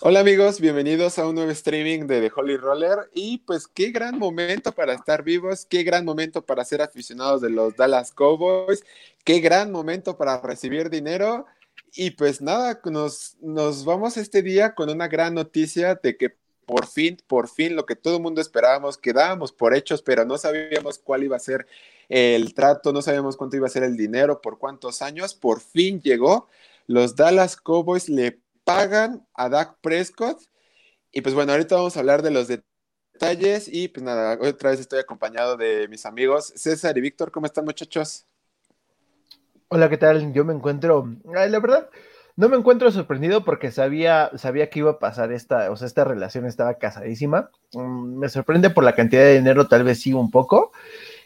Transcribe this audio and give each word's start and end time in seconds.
Hola 0.00 0.20
amigos, 0.20 0.60
bienvenidos 0.60 1.18
a 1.18 1.26
un 1.26 1.36
nuevo 1.36 1.50
streaming 1.50 2.06
de 2.06 2.20
The 2.20 2.32
Holy 2.36 2.58
Roller 2.58 3.10
y 3.14 3.38
pues 3.38 3.66
qué 3.66 3.90
gran 3.92 4.18
momento 4.18 4.72
para 4.72 4.92
estar 4.92 5.22
vivos, 5.22 5.64
qué 5.64 5.84
gran 5.84 6.04
momento 6.04 6.44
para 6.44 6.66
ser 6.66 6.82
aficionados 6.82 7.40
de 7.40 7.48
los 7.48 7.74
Dallas 7.76 8.12
Cowboys, 8.12 8.84
qué 9.24 9.40
gran 9.40 9.72
momento 9.72 10.18
para 10.18 10.38
recibir 10.42 10.90
dinero 10.90 11.46
y 11.94 12.10
pues 12.10 12.42
nada, 12.42 12.78
nos, 12.84 13.38
nos 13.40 13.86
vamos 13.86 14.18
este 14.18 14.42
día 14.42 14.74
con 14.74 14.90
una 14.90 15.08
gran 15.08 15.32
noticia 15.32 15.94
de 15.94 16.18
que 16.18 16.36
por 16.66 16.86
fin, 16.86 17.16
por 17.26 17.48
fin 17.48 17.74
lo 17.74 17.86
que 17.86 17.96
todo 17.96 18.16
el 18.16 18.22
mundo 18.22 18.42
esperábamos, 18.42 18.98
quedábamos 18.98 19.50
por 19.50 19.74
hechos, 19.74 20.02
pero 20.02 20.26
no 20.26 20.36
sabíamos 20.36 20.98
cuál 20.98 21.24
iba 21.24 21.36
a 21.36 21.40
ser 21.40 21.66
el 22.10 22.52
trato, 22.52 22.92
no 22.92 23.00
sabíamos 23.00 23.38
cuánto 23.38 23.56
iba 23.56 23.66
a 23.66 23.70
ser 23.70 23.82
el 23.82 23.96
dinero, 23.96 24.42
por 24.42 24.58
cuántos 24.58 25.00
años, 25.00 25.34
por 25.34 25.60
fin 25.60 26.02
llegó. 26.02 26.48
Los 26.86 27.16
Dallas 27.16 27.56
Cowboys 27.56 28.08
le 28.08 28.38
pagan 28.66 29.24
a 29.32 29.48
Dak 29.48 29.76
Prescott. 29.80 30.38
Y 31.12 31.20
pues 31.22 31.34
bueno, 31.34 31.52
ahorita 31.52 31.76
vamos 31.76 31.96
a 31.96 32.00
hablar 32.00 32.22
de 32.22 32.32
los 32.32 32.48
detalles 32.48 33.68
y 33.72 33.88
pues 33.88 34.02
nada, 34.04 34.36
otra 34.42 34.70
vez 34.70 34.80
estoy 34.80 34.98
acompañado 34.98 35.56
de 35.56 35.86
mis 35.88 36.04
amigos 36.04 36.52
César 36.56 36.98
y 36.98 37.00
Víctor. 37.00 37.30
¿Cómo 37.30 37.46
están 37.46 37.64
muchachos? 37.64 38.26
Hola, 39.68 39.88
¿qué 39.88 39.96
tal? 39.96 40.32
Yo 40.32 40.44
me 40.44 40.52
encuentro, 40.52 41.08
la 41.24 41.60
verdad, 41.60 41.88
no 42.34 42.48
me 42.48 42.56
encuentro 42.56 42.90
sorprendido 42.90 43.44
porque 43.44 43.70
sabía, 43.70 44.30
sabía 44.36 44.68
que 44.68 44.80
iba 44.80 44.90
a 44.90 44.98
pasar 44.98 45.32
esta, 45.32 45.70
o 45.70 45.76
sea, 45.76 45.86
esta 45.86 46.04
relación 46.04 46.44
estaba 46.44 46.74
casadísima. 46.74 47.50
Mm, 47.72 48.18
me 48.18 48.28
sorprende 48.28 48.70
por 48.70 48.82
la 48.82 48.96
cantidad 48.96 49.22
de 49.22 49.34
dinero, 49.34 49.68
tal 49.68 49.84
vez 49.84 50.00
sí 50.00 50.12
un 50.12 50.30
poco, 50.32 50.72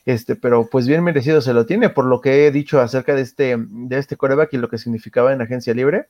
este, 0.04 0.37
pero 0.37 0.68
pues 0.70 0.87
bien 0.87 1.02
merecido 1.02 1.41
se 1.41 1.54
lo 1.54 1.65
tiene 1.65 1.88
por 1.88 2.04
lo 2.04 2.20
que 2.20 2.46
he 2.46 2.51
dicho 2.51 2.80
acerca 2.80 3.15
de 3.15 3.23
este, 3.23 3.57
de 3.59 3.98
este 3.98 4.16
coreback 4.16 4.52
y 4.52 4.59
lo 4.59 4.68
que 4.68 4.79
significaba 4.79 5.32
en 5.32 5.41
agencia 5.41 5.73
libre. 5.73 6.09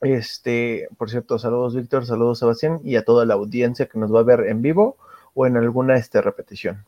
Este, 0.00 0.88
por 0.98 1.10
cierto, 1.10 1.38
saludos 1.38 1.74
Víctor, 1.74 2.04
saludos 2.04 2.38
Sebastián 2.38 2.80
y 2.84 2.96
a 2.96 3.04
toda 3.04 3.24
la 3.24 3.34
audiencia 3.34 3.86
que 3.86 3.98
nos 3.98 4.14
va 4.14 4.20
a 4.20 4.24
ver 4.24 4.40
en 4.46 4.60
vivo 4.60 4.96
o 5.34 5.46
en 5.46 5.56
alguna 5.56 5.96
este, 5.96 6.20
repetición. 6.20 6.84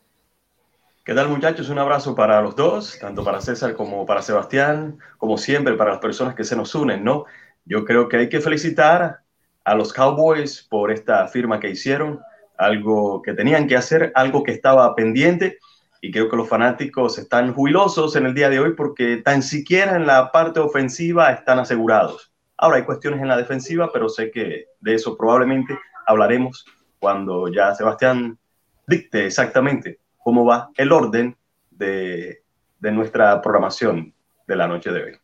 ¿Qué 1.03 1.15
tal 1.15 1.29
muchachos? 1.29 1.69
Un 1.69 1.79
abrazo 1.79 2.13
para 2.13 2.39
los 2.41 2.55
dos, 2.55 2.99
tanto 2.99 3.23
para 3.23 3.41
César 3.41 3.73
como 3.73 4.05
para 4.05 4.21
Sebastián, 4.21 4.99
como 5.17 5.37
siempre 5.37 5.73
para 5.73 5.91
las 5.91 5.99
personas 5.99 6.35
que 6.35 6.43
se 6.43 6.55
nos 6.55 6.75
unen, 6.75 7.03
¿no? 7.03 7.25
Yo 7.65 7.83
creo 7.83 8.07
que 8.07 8.17
hay 8.17 8.29
que 8.29 8.41
felicitar 8.41 9.21
a 9.63 9.75
los 9.75 9.91
Cowboys 9.91 10.67
por 10.69 10.91
esta 10.91 11.27
firma 11.27 11.59
que 11.59 11.69
hicieron, 11.69 12.19
algo 12.57 13.21
que 13.21 13.33
tenían 13.33 13.67
que 13.67 13.75
hacer, 13.75 14.11
algo 14.13 14.43
que 14.43 14.51
estaba 14.51 14.93
pendiente 14.93 15.57
y 16.01 16.11
creo 16.11 16.29
que 16.29 16.37
los 16.37 16.47
fanáticos 16.47 17.17
están 17.17 17.53
jubilosos 17.53 18.15
en 18.15 18.25
el 18.25 18.33
día 18.33 18.49
de 18.49 18.59
hoy 18.59 18.73
porque 18.75 19.17
tan 19.17 19.41
siquiera 19.41 19.95
en 19.95 20.05
la 20.05 20.31
parte 20.31 20.59
ofensiva 20.59 21.31
están 21.31 21.59
asegurados. 21.59 22.28
Ahora 22.61 22.75
hay 22.75 22.83
cuestiones 22.83 23.21
en 23.21 23.29
la 23.29 23.37
defensiva, 23.37 23.89
pero 23.93 24.09
sé 24.09 24.31
que 24.31 24.67
de 24.81 24.93
eso 24.93 25.15
probablemente 25.15 25.79
hablaremos 26.05 26.65
cuando 26.99 27.47
ya 27.47 27.73
Sebastián 27.73 28.37
dicte 28.85 29.25
exactamente 29.25 29.99
cómo 30.17 30.43
va 30.43 30.69
el 30.75 30.91
orden 30.91 31.37
de, 31.71 32.43
nuestra 32.81 33.41
programación 33.41 34.13
de 34.45 34.55
la 34.57 34.67
noche 34.67 34.91
de 34.91 35.03
hoy. 35.03 35.17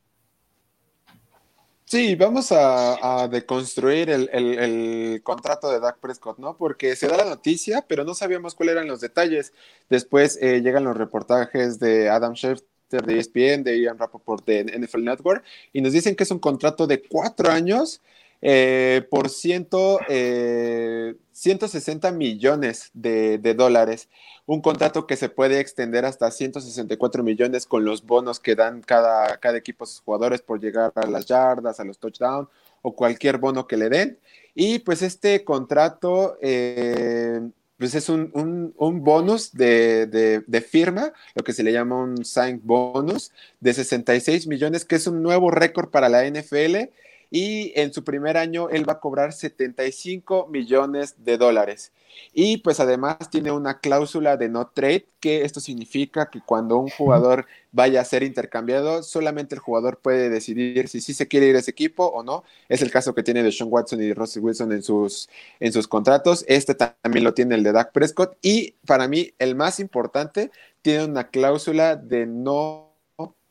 Sí, 1.84 2.16
vamos 2.16 2.54
a, 2.54 3.28
deconstruir 3.30 4.10
el, 4.10 5.22
contrato 5.22 5.70
de 5.70 5.82
Dak 5.82 6.00
Prescott, 6.00 6.38
¿no? 6.40 6.56
Porque 6.56 6.96
se 6.96 7.08
da 7.10 7.18
la 7.18 7.26
noticia, 7.26 7.84
pero 7.86 8.06
no 8.06 8.14
sabíamos 8.14 8.56
cuáles 8.56 8.76
eran 8.76 8.88
los 8.88 9.02
detalles. 9.02 9.52
Después 9.90 10.40
eh, 10.42 10.62
llegan 10.62 10.86
los 10.86 10.96
reportajes 10.96 11.80
de 11.80 12.10
Adam 12.10 12.34
Schefter 12.34 12.75
de 12.90 13.20
ESPN, 13.20 13.64
de 13.64 13.80
Ian 13.80 13.98
Rappaport 13.98 14.46
de 14.46 14.64
NFL 14.64 15.04
Network, 15.04 15.44
y 15.74 15.82
nos 15.82 15.94
dicen 15.94 16.16
que 16.16 16.24
es 16.24 16.32
un 16.32 16.40
contrato 16.40 16.88
de 16.88 17.02
cuatro 17.02 17.52
años 17.52 18.02
eh, 18.42 19.08
por 19.10 19.30
ciento, 19.30 20.00
160 20.08 22.08
eh, 22.08 22.12
millones 22.12 22.92
de, 22.94 23.38
dólares. 23.56 24.10
Un 24.46 24.62
contrato 24.62 25.08
que 25.08 25.16
se 25.16 25.30
puede 25.30 25.60
extender 25.60 26.06
hasta 26.06 26.30
164 26.30 27.24
millones 27.24 27.66
con 27.66 27.86
los 27.86 28.06
bonos 28.06 28.40
que 28.40 28.56
dan 28.56 28.82
cada, 28.82 29.38
cada 29.38 29.58
equipo 29.58 29.86
a 29.86 29.88
sus 29.88 30.02
jugadores 30.02 30.42
por 30.42 30.60
llegar 30.60 30.92
a 30.96 31.08
las 31.08 31.26
yardas, 31.26 31.80
a 31.80 31.86
los 31.86 31.98
touchdowns 31.98 32.50
o 32.84 32.96
cualquier 32.96 33.40
bono 33.40 33.68
que 33.68 33.78
le 33.78 33.90
den. 33.90 34.20
Y 34.54 34.80
pues 34.80 35.02
este 35.02 35.44
contrato 35.44 36.38
eh, 36.42 37.42
pues 37.78 37.94
es 37.96 38.10
un, 38.10 38.74
bonus 39.04 39.52
de, 39.52 40.66
firma, 40.70 41.12
lo 41.34 41.44
que 41.44 41.54
se 41.54 41.64
le 41.64 41.74
llama 41.74 41.98
un 41.98 42.24
sign 42.24 42.62
bonus 42.64 43.32
de 43.60 43.74
66 43.74 44.48
millones, 44.48 44.86
que 44.86 44.96
es 44.96 45.08
un 45.08 45.22
nuevo 45.22 45.52
récord 45.52 45.90
para 45.90 46.10
la 46.10 46.26
NFL. 46.26 46.90
Y 47.32 47.74
en 47.76 47.94
su 47.94 48.04
primer 48.04 48.38
año 48.38 48.70
él 48.70 48.88
va 48.88 48.94
a 48.94 49.00
cobrar 49.00 49.34
75 49.34 50.48
millones 50.48 51.16
de 51.18 51.38
dólares. 51.38 51.92
Y 52.34 52.58
pues 52.58 52.80
además 52.80 53.30
tiene 53.30 53.52
una 53.52 53.80
cláusula 53.80 54.38
de 54.38 54.50
no 54.50 54.68
trade, 54.68 55.08
que 55.20 55.44
esto 55.44 55.60
significa 55.60 56.30
que 56.30 56.42
cuando 56.42 56.78
un 56.78 56.90
jugador 56.90 57.46
vaya 57.72 58.02
a 58.02 58.06
ser 58.06 58.24
intercambiado, 58.24 59.04
solamente 59.04 59.56
el 59.56 59.60
jugador 59.60 60.00
puede 60.00 60.30
decidir 60.30 60.88
si 60.88 61.02
sí 61.02 61.14
se 61.14 61.28
quiere 61.28 61.48
ir 61.48 61.56
a 61.56 61.60
ese 61.60 61.72
equipo 61.72 62.06
o 62.06 62.24
no. 62.24 62.44
Es 62.70 62.82
el 62.82 62.92
caso 62.92 63.14
que 63.14 63.24
tiene 63.24 63.44
de 63.44 63.52
Sean 63.52 63.70
Watson 63.72 64.02
y 64.02 64.14
Russell 64.14 64.44
Wilson 64.44 64.72
en 64.72 64.84
sus, 64.84 65.30
en 65.60 65.74
sus 65.74 65.88
contratos. 65.88 66.46
Este 66.48 66.76
también 66.76 67.24
lo 67.24 67.34
tiene 67.34 67.56
el 67.56 67.64
de 67.64 67.72
Dak 67.72 67.92
Prescott. 67.92 68.38
Y 68.42 68.76
para 68.86 69.08
mí, 69.08 69.34
el 69.40 69.56
más 69.56 69.80
importante, 69.80 70.52
tiene 70.82 71.06
una 71.06 71.30
cláusula 71.30 71.96
de 71.96 72.26
no 72.28 72.85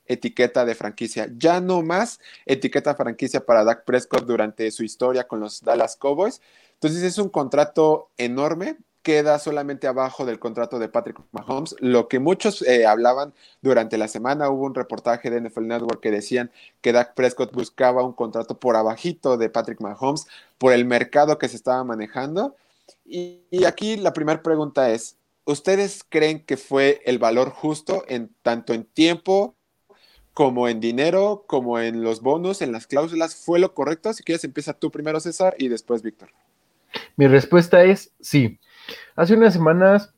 etiqueta 0.07 0.65
de 0.65 0.75
franquicia. 0.75 1.29
Ya 1.37 1.61
no 1.61 1.83
más 1.83 2.21
etiqueta 2.47 2.95
franquicia 2.95 3.45
para 3.45 3.65
Dak 3.65 3.85
Prescott 3.85 4.25
durante 4.25 4.71
su 4.71 4.85
historia 4.85 5.27
con 5.27 5.41
los 5.41 5.63
Dallas 5.63 5.97
Cowboys. 5.97 6.41
Entonces 6.75 7.03
es 7.03 7.19
un 7.19 7.29
contrato 7.29 8.11
enorme, 8.19 8.77
queda 9.03 9.39
solamente 9.39 9.87
abajo 9.87 10.25
del 10.25 10.39
contrato 10.39 10.79
de 10.79 10.89
Patrick 10.89 11.21
Mahomes. 11.31 11.77
Lo 11.79 12.09
que 12.09 12.19
muchos 12.19 12.63
eh, 12.63 12.87
hablaban 12.87 13.35
durante 13.63 13.99
la 13.99 14.09
semana, 14.09 14.49
hubo 14.49 14.65
un 14.65 14.75
reportaje 14.75 15.31
de 15.31 15.41
NFL 15.41 15.67
Network 15.67 16.01
que 16.01 16.11
decían 16.11 16.51
que 16.81 16.93
Dak 16.93 17.15
Prescott 17.15 17.53
buscaba 17.53 18.03
un 18.03 18.15
contrato 18.15 18.59
por 18.59 18.77
abajito 18.77 19.37
de 19.37 19.51
Patrick 19.51 19.81
Mahomes 19.81 20.27
por 20.59 20.73
el 20.73 20.85
mercado 20.85 21.39
que 21.39 21.49
se 21.49 21.57
estaba 21.57 21.85
manejando. 21.85 22.57
Y, 23.05 23.43
y 23.51 23.65
aquí 23.65 23.97
la 23.97 24.15
primera 24.15 24.43
pregunta 24.43 24.91
es, 24.91 25.17
¿ustedes 25.45 26.05
creen 26.09 26.45
que 26.45 26.57
fue 26.57 27.03
el 27.05 27.19
valor 27.19 27.51
justo 27.51 28.05
en 28.09 28.35
tanto 28.43 28.73
en 28.73 28.85
tiempo 28.85 29.55
como 30.35 30.69
en 30.69 30.81
dinero, 30.81 31.45
como 31.47 31.79
en 31.79 32.03
los 32.03 32.21
bonos, 32.21 32.61
en 32.61 32.73
las 32.73 32.89
cláusulas, 32.89 33.37
¿fue 33.37 33.61
lo 33.61 33.73
correcto? 33.73 34.13
Si 34.13 34.25
quieres, 34.25 34.45
empieza 34.45 34.75
tú 34.75 34.91
primero, 34.91 35.21
César, 35.21 35.55
y 35.59 35.69
después 35.69 36.03
Víctor. 36.03 36.31
Mi 37.17 37.29
respuesta 37.29 37.85
es 37.85 38.13
sí. 38.21 38.59
Hace 39.15 39.35
unas 39.35 39.55
semanas 39.55 40.13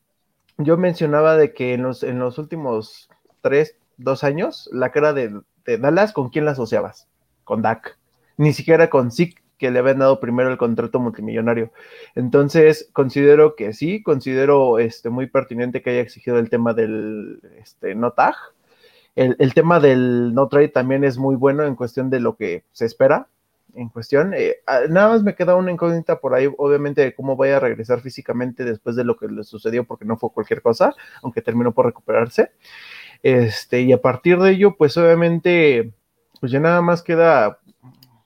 yo 0.59 0.78
mencionaba 0.78 1.37
de 1.37 1.53
que 1.53 1.75
en 1.75 1.82
los, 1.82 2.03
en 2.03 2.19
los 2.19 2.38
últimos 2.38 3.10
tres, 3.43 3.77
dos 3.99 4.25
años, 4.25 4.69
la 4.72 4.91
cara 4.91 5.12
de, 5.12 5.41
Dallas, 5.66 6.12
¿con 6.12 6.31
quién 6.31 6.47
la 6.47 6.53
asociabas? 6.53 7.09
Con 7.44 7.60
Dak. 7.60 7.98
Ni 8.38 8.53
siquiera 8.53 8.88
con 8.88 9.10
Zeke, 9.12 9.43
que 9.59 9.71
le 9.71 9.78
habían 9.78 9.98
dado 9.98 10.21
primero 10.21 10.50
el 10.50 10.59
contrato 10.59 10.98
multimillonario. 10.98 11.72
Entonces, 12.15 12.88
considero 12.93 13.54
que 13.54 13.72
sí, 13.72 14.03
considero 14.03 14.78
este, 14.78 15.10
muy 15.10 15.27
pertinente 15.27 15.83
que 15.83 15.91
haya 15.91 16.00
exigido 16.00 16.38
el 16.38 16.50
tema 16.50 16.72
del 16.72 17.41
este, 17.59 17.94
no 17.94 18.12
tag. 18.12 18.34
El, 19.16 19.54
tema 19.54 19.81
del 19.81 20.34
no 20.34 20.47
trade 20.47 20.69
también 20.69 21.03
es 21.03 21.16
muy 21.16 21.37
bueno 21.37 21.65
en 21.65 21.75
cuestión 21.75 22.10
de 22.10 22.21
lo 22.21 22.37
que 22.37 22.65
se 22.72 22.84
espera, 22.84 23.28
en 23.75 23.88
cuestión. 23.88 24.34
Eh, 24.34 24.56
nada 24.91 25.09
más 25.09 25.22
me 25.22 25.34
queda 25.34 25.56
una 25.56 25.72
incógnita 25.72 26.21
por 26.21 26.34
ahí, 26.34 26.49
obviamente, 26.59 27.00
de 27.00 27.15
cómo 27.15 27.34
vaya 27.34 27.56
a 27.56 27.60
regresar 27.60 28.03
físicamente 28.03 28.62
después 28.65 28.94
de 28.94 29.04
lo 29.04 29.16
que 29.16 29.28
le 29.28 29.43
sucedió, 29.43 29.84
porque 29.84 30.04
no 30.04 30.19
fue 30.19 30.32
cualquier 30.32 30.60
cosa, 30.60 30.94
aunque 31.22 31.41
terminó 31.41 31.72
por 31.72 31.87
recuperarse. 31.87 32.53
Este, 33.22 33.81
y 33.81 33.93
a 33.93 34.03
partir 34.03 34.38
de 34.38 34.50
ello, 34.50 34.77
pues 34.77 34.97
obviamente, 34.99 35.94
pues 36.38 36.53
ya 36.53 36.60
nada 36.60 36.83
más 36.83 37.03
queda, 37.03 37.59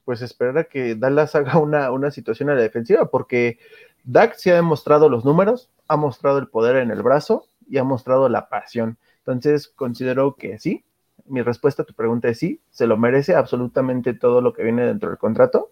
pues 0.04 0.22
esperar 0.22 0.58
a 0.58 0.64
que 0.64 0.96
Dallas 0.96 1.34
haga 1.36 1.58
una, 1.58 1.92
una 1.92 2.10
situación 2.10 2.50
a 2.50 2.54
la 2.54 2.62
defensiva, 2.62 3.08
porque 3.10 3.60
Dak 4.02 4.34
se 4.34 4.50
ha 4.50 4.56
demostrado 4.56 5.08
los 5.08 5.24
números, 5.24 5.70
ha 5.86 5.96
mostrado 5.96 6.38
el 6.38 6.48
poder 6.48 6.76
en 6.76 6.90
el 6.90 7.02
brazo 7.02 7.46
y 7.68 7.78
ha 7.78 7.84
mostrado 7.84 8.28
la 8.28 8.48
pasión. 8.48 8.98
Entonces, 9.32 9.68
considero 9.68 10.34
que 10.34 10.58
sí, 10.58 10.84
mi 11.26 11.42
respuesta 11.42 11.82
a 11.82 11.86
tu 11.86 11.94
pregunta 11.94 12.28
es 12.28 12.38
sí, 12.38 12.60
se 12.70 12.86
lo 12.86 12.96
merece 12.96 13.34
absolutamente 13.34 14.14
todo 14.14 14.40
lo 14.40 14.52
que 14.52 14.62
viene 14.62 14.84
dentro 14.84 15.08
del 15.10 15.18
contrato, 15.18 15.70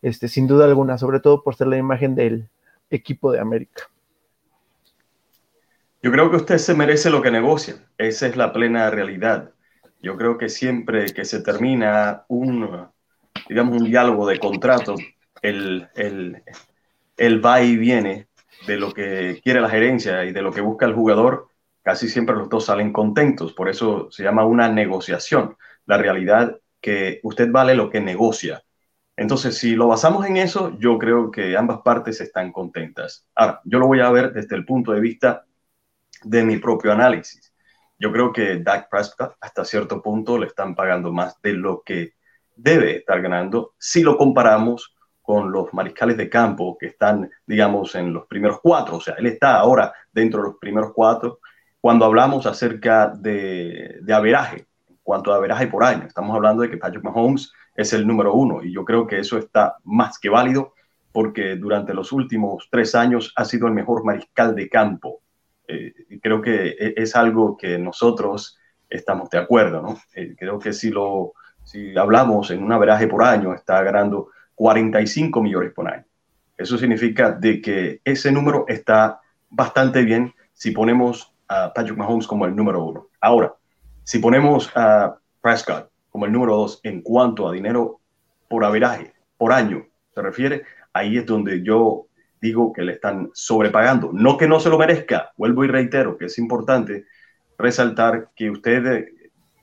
este, 0.00 0.28
sin 0.28 0.46
duda 0.46 0.64
alguna, 0.64 0.98
sobre 0.98 1.20
todo 1.20 1.42
por 1.42 1.54
ser 1.54 1.68
la 1.68 1.76
imagen 1.76 2.14
del 2.14 2.48
equipo 2.90 3.32
de 3.32 3.40
América. 3.40 3.88
Yo 6.02 6.10
creo 6.10 6.30
que 6.30 6.36
usted 6.36 6.58
se 6.58 6.74
merece 6.74 7.10
lo 7.10 7.22
que 7.22 7.30
negocia, 7.30 7.76
esa 7.98 8.26
es 8.26 8.36
la 8.36 8.52
plena 8.52 8.90
realidad. 8.90 9.52
Yo 10.00 10.16
creo 10.16 10.36
que 10.36 10.48
siempre 10.48 11.06
que 11.06 11.24
se 11.24 11.42
termina 11.42 12.24
un, 12.26 12.88
digamos, 13.48 13.80
un 13.80 13.84
diálogo 13.84 14.26
de 14.26 14.40
contrato, 14.40 14.96
el, 15.42 15.88
el, 15.94 16.42
el 17.16 17.44
va 17.44 17.62
y 17.62 17.76
viene 17.76 18.26
de 18.66 18.76
lo 18.76 18.92
que 18.92 19.40
quiere 19.44 19.60
la 19.60 19.70
gerencia 19.70 20.24
y 20.24 20.32
de 20.32 20.42
lo 20.42 20.52
que 20.52 20.60
busca 20.60 20.86
el 20.86 20.94
jugador, 20.94 21.48
casi 21.82 22.08
siempre 22.08 22.36
los 22.36 22.48
dos 22.48 22.66
salen 22.66 22.92
contentos, 22.92 23.52
por 23.52 23.68
eso 23.68 24.10
se 24.10 24.22
llama 24.22 24.44
una 24.44 24.68
negociación. 24.68 25.56
La 25.86 25.98
realidad 25.98 26.58
que 26.80 27.20
usted 27.22 27.50
vale 27.50 27.74
lo 27.74 27.90
que 27.90 28.00
negocia. 28.00 28.62
Entonces, 29.16 29.58
si 29.58 29.74
lo 29.74 29.88
basamos 29.88 30.26
en 30.26 30.36
eso, 30.36 30.76
yo 30.78 30.98
creo 30.98 31.30
que 31.30 31.56
ambas 31.56 31.80
partes 31.82 32.20
están 32.20 32.50
contentas. 32.52 33.26
Ahora, 33.34 33.60
yo 33.64 33.78
lo 33.78 33.86
voy 33.86 34.00
a 34.00 34.10
ver 34.10 34.32
desde 34.32 34.56
el 34.56 34.64
punto 34.64 34.92
de 34.92 35.00
vista 35.00 35.44
de 36.24 36.44
mi 36.44 36.58
propio 36.58 36.92
análisis. 36.92 37.52
Yo 37.98 38.10
creo 38.10 38.32
que 38.32 38.58
Dak 38.58 38.88
Prescott 38.88 39.36
hasta 39.40 39.64
cierto 39.64 40.02
punto 40.02 40.38
le 40.38 40.46
están 40.46 40.74
pagando 40.74 41.12
más 41.12 41.40
de 41.42 41.52
lo 41.52 41.82
que 41.84 42.14
debe 42.56 42.96
estar 42.96 43.20
ganando 43.20 43.74
si 43.78 44.02
lo 44.02 44.16
comparamos 44.16 44.94
con 45.20 45.52
los 45.52 45.72
mariscales 45.72 46.16
de 46.16 46.28
campo 46.28 46.76
que 46.78 46.86
están, 46.86 47.30
digamos, 47.46 47.94
en 47.94 48.12
los 48.12 48.26
primeros 48.26 48.60
cuatro. 48.60 48.96
O 48.96 49.00
sea, 49.00 49.14
él 49.14 49.26
está 49.26 49.56
ahora 49.56 49.92
dentro 50.12 50.42
de 50.42 50.48
los 50.48 50.58
primeros 50.58 50.92
cuatro 50.92 51.38
cuando 51.82 52.04
hablamos 52.04 52.46
acerca 52.46 53.08
de, 53.08 53.98
de 54.02 54.14
averaje, 54.14 54.68
en 54.88 54.96
cuanto 55.02 55.32
a 55.32 55.36
averaje 55.36 55.66
por 55.66 55.82
año. 55.82 56.06
Estamos 56.06 56.32
hablando 56.34 56.62
de 56.62 56.70
que 56.70 56.76
Patrick 56.76 57.02
Mahomes 57.02 57.52
es 57.74 57.92
el 57.92 58.06
número 58.06 58.34
uno 58.34 58.62
y 58.62 58.72
yo 58.72 58.84
creo 58.84 59.04
que 59.04 59.18
eso 59.18 59.36
está 59.36 59.78
más 59.82 60.16
que 60.20 60.28
válido 60.28 60.74
porque 61.10 61.56
durante 61.56 61.92
los 61.92 62.12
últimos 62.12 62.68
tres 62.70 62.94
años 62.94 63.32
ha 63.34 63.44
sido 63.44 63.66
el 63.66 63.72
mejor 63.72 64.04
mariscal 64.04 64.54
de 64.54 64.68
campo. 64.68 65.22
Eh, 65.66 65.92
creo 66.22 66.40
que 66.40 66.68
e, 66.68 66.94
es 66.96 67.16
algo 67.16 67.56
que 67.56 67.76
nosotros 67.78 68.56
estamos 68.88 69.28
de 69.30 69.38
acuerdo, 69.38 69.82
¿no? 69.82 69.98
Eh, 70.14 70.36
creo 70.38 70.60
que 70.60 70.72
si 70.72 70.90
lo 70.90 71.32
si 71.64 71.98
hablamos 71.98 72.52
en 72.52 72.62
un 72.62 72.70
averaje 72.70 73.08
por 73.08 73.24
año, 73.24 73.54
está 73.54 73.82
ganando 73.82 74.28
45 74.54 75.42
millones 75.42 75.72
por 75.72 75.88
año. 75.88 76.04
Eso 76.56 76.78
significa 76.78 77.32
de 77.32 77.60
que 77.60 78.00
ese 78.04 78.30
número 78.30 78.66
está 78.68 79.20
bastante 79.50 80.02
bien 80.02 80.32
si 80.52 80.70
ponemos 80.70 81.31
Patrick 81.74 81.96
Mahomes 81.96 82.26
como 82.26 82.46
el 82.46 82.54
número 82.54 82.84
uno. 82.84 83.08
Ahora, 83.20 83.54
si 84.04 84.18
ponemos 84.18 84.70
a 84.74 85.16
Prescott 85.40 85.90
como 86.10 86.26
el 86.26 86.32
número 86.32 86.56
dos 86.56 86.80
en 86.82 87.02
cuanto 87.02 87.48
a 87.48 87.52
dinero 87.52 88.00
por 88.48 88.64
averaje, 88.64 89.12
por 89.38 89.52
año, 89.52 89.86
se 90.14 90.22
refiere, 90.22 90.62
ahí 90.92 91.16
es 91.16 91.26
donde 91.26 91.62
yo 91.62 92.06
digo 92.40 92.72
que 92.72 92.82
le 92.82 92.92
están 92.92 93.30
sobrepagando. 93.32 94.10
No 94.12 94.36
que 94.36 94.48
no 94.48 94.60
se 94.60 94.68
lo 94.68 94.78
merezca, 94.78 95.32
vuelvo 95.36 95.64
y 95.64 95.68
reitero 95.68 96.18
que 96.18 96.26
es 96.26 96.38
importante 96.38 97.06
resaltar 97.56 98.30
que 98.34 98.50
usted 98.50 99.06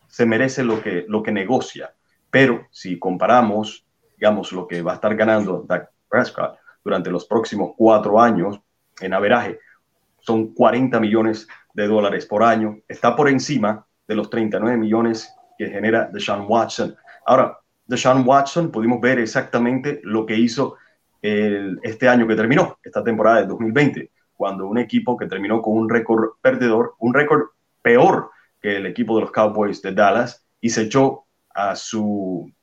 se 0.07 0.25
merece 0.25 0.63
lo 0.63 0.81
que, 0.81 1.05
lo 1.07 1.21
que 1.21 1.31
negocia, 1.31 1.93
pero 2.31 2.67
si 2.71 2.97
comparamos, 2.97 3.85
digamos, 4.17 4.51
lo 4.51 4.67
que 4.67 4.81
va 4.81 4.93
a 4.93 4.95
estar 4.95 5.15
ganando 5.15 5.65
Dak 5.67 5.89
Prescott 6.09 6.57
durante 6.83 7.11
los 7.11 7.25
próximos 7.25 7.73
cuatro 7.77 8.19
años 8.19 8.59
en 9.01 9.13
averaje, 9.13 9.59
son 10.29 10.53
40 10.53 10.99
millones 10.99 11.47
de 11.73 11.87
dólares 11.87 12.27
por 12.27 12.43
año, 12.43 12.77
está 12.87 13.15
por 13.15 13.29
encima 13.29 13.83
de 14.07 14.13
los 14.13 14.29
39 14.29 14.77
millones 14.77 15.33
que 15.57 15.69
genera 15.69 16.07
Deshaun 16.13 16.45
Watson. 16.47 16.95
Ahora, 17.25 17.57
Deshaun 17.87 18.23
Watson 18.23 18.69
pudimos 18.69 19.01
ver 19.01 19.17
exactamente 19.17 19.99
lo 20.03 20.27
que 20.27 20.35
hizo 20.37 20.75
este 21.19 22.07
año 22.07 22.27
que 22.27 22.35
terminó, 22.35 22.77
esta 22.83 23.03
temporada 23.03 23.41
de 23.41 23.47
2020, 23.47 24.11
cuando 24.35 24.67
un 24.67 24.77
equipo 24.77 25.17
que 25.17 25.25
terminó 25.25 25.63
con 25.63 25.75
un 25.75 25.89
récord 25.89 26.33
perdedor, 26.43 26.93
un 26.99 27.11
récord 27.15 27.47
peor 27.81 28.29
que 28.61 28.77
el 28.77 28.85
equipo 28.85 29.15
de 29.15 29.21
los 29.21 29.31
Cowboys 29.31 29.81
de 29.81 29.93
Dallas, 29.93 30.45
y 30.61 30.69
se 30.69 30.83
echó 30.83 31.23
a 31.55 31.75
su, 31.75 32.53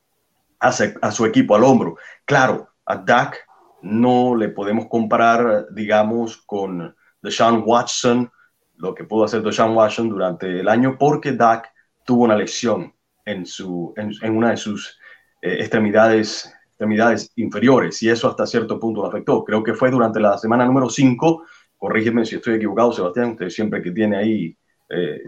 a 0.59 1.11
su 1.11 1.25
equipo 1.25 1.53
al 1.53 1.65
hombro. 1.65 1.97
Claro, 2.23 2.69
a 2.85 2.95
Dak 2.95 3.45
no 3.81 4.37
le 4.37 4.47
podemos 4.47 4.87
comparar, 4.87 5.67
digamos, 5.71 6.37
con 6.37 6.95
Deshaun 7.27 7.63
Watson, 7.65 8.31
lo 8.77 8.95
que 8.95 9.03
pudo 9.03 9.25
hacer 9.25 9.41
Deshaun 9.41 9.75
Watson 9.75 10.09
durante 10.09 10.59
el 10.61 10.67
año, 10.69 10.95
porque 10.97 11.33
Dak 11.33 11.69
tuvo 12.05 12.23
una 12.23 12.37
lesión 12.37 12.93
en, 13.25 13.45
su, 13.45 13.93
en, 13.97 14.35
una 14.35 14.51
de 14.51 14.57
sus 14.57 14.97
eh, 15.41 15.57
extremidades, 15.59 16.53
extremidades 16.69 17.31
inferiores 17.35 18.01
y 18.01 18.09
eso 18.09 18.29
hasta 18.29 18.45
cierto 18.45 18.79
punto 18.79 19.01
lo 19.01 19.07
afectó. 19.07 19.43
Creo 19.43 19.61
que 19.61 19.73
fue 19.73 19.91
durante 19.91 20.19
la 20.19 20.37
semana 20.37 20.65
número 20.65 20.89
5, 20.89 21.43
corrígeme 21.77 22.25
si 22.25 22.35
estoy 22.35 22.55
equivocado, 22.55 22.93
Sebastián, 22.93 23.31
usted 23.31 23.49
siempre 23.49 23.81
que 23.81 23.91
tiene 23.91 24.17
ahí 24.17 24.57
eh, 24.89 25.21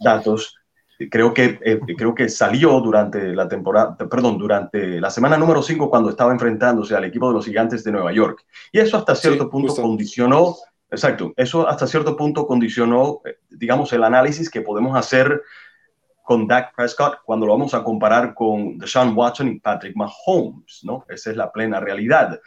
datos, 0.00 0.56
creo 1.10 1.34
que, 1.34 1.58
eh, 1.62 1.80
creo 1.96 2.14
que 2.14 2.28
salió 2.28 2.80
durante 2.80 3.34
la 3.34 3.46
temporada, 3.46 3.96
perdón, 3.96 4.38
durante 4.38 5.00
la 5.00 5.10
semana 5.10 5.36
número 5.36 5.62
5 5.62 5.90
cuando 5.90 6.10
estaba 6.10 6.32
enfrentándose 6.32 6.96
al 6.96 7.04
equipo 7.04 7.28
de 7.28 7.34
los 7.34 7.44
gigantes 7.44 7.84
de 7.84 7.92
Nueva 7.92 8.12
York. 8.12 8.44
Y 8.72 8.78
eso 8.78 8.96
hasta 8.96 9.14
cierto 9.14 9.50
punto 9.50 9.74
condicionó, 9.74 10.56
exacto, 10.90 11.32
eso 11.36 11.68
hasta 11.68 11.86
cierto 11.86 12.16
punto 12.16 12.46
condicionó, 12.46 13.20
digamos, 13.50 13.92
el 13.92 14.04
análisis 14.04 14.50
que 14.50 14.62
podemos 14.62 14.96
hacer 14.96 15.42
con 16.22 16.48
Dak 16.48 16.74
Prescott 16.74 17.18
cuando 17.24 17.46
lo 17.46 17.52
vamos 17.52 17.72
a 17.72 17.84
comparar 17.84 18.34
con 18.34 18.78
Deshaun 18.78 19.16
Watson 19.16 19.48
y 19.48 19.60
Patrick 19.60 19.94
Mahomes, 19.94 20.80
¿no? 20.82 21.04
Esa 21.08 21.30
es 21.30 21.36
la 21.36 21.52
plena 21.52 21.78
realidad. 21.78 22.40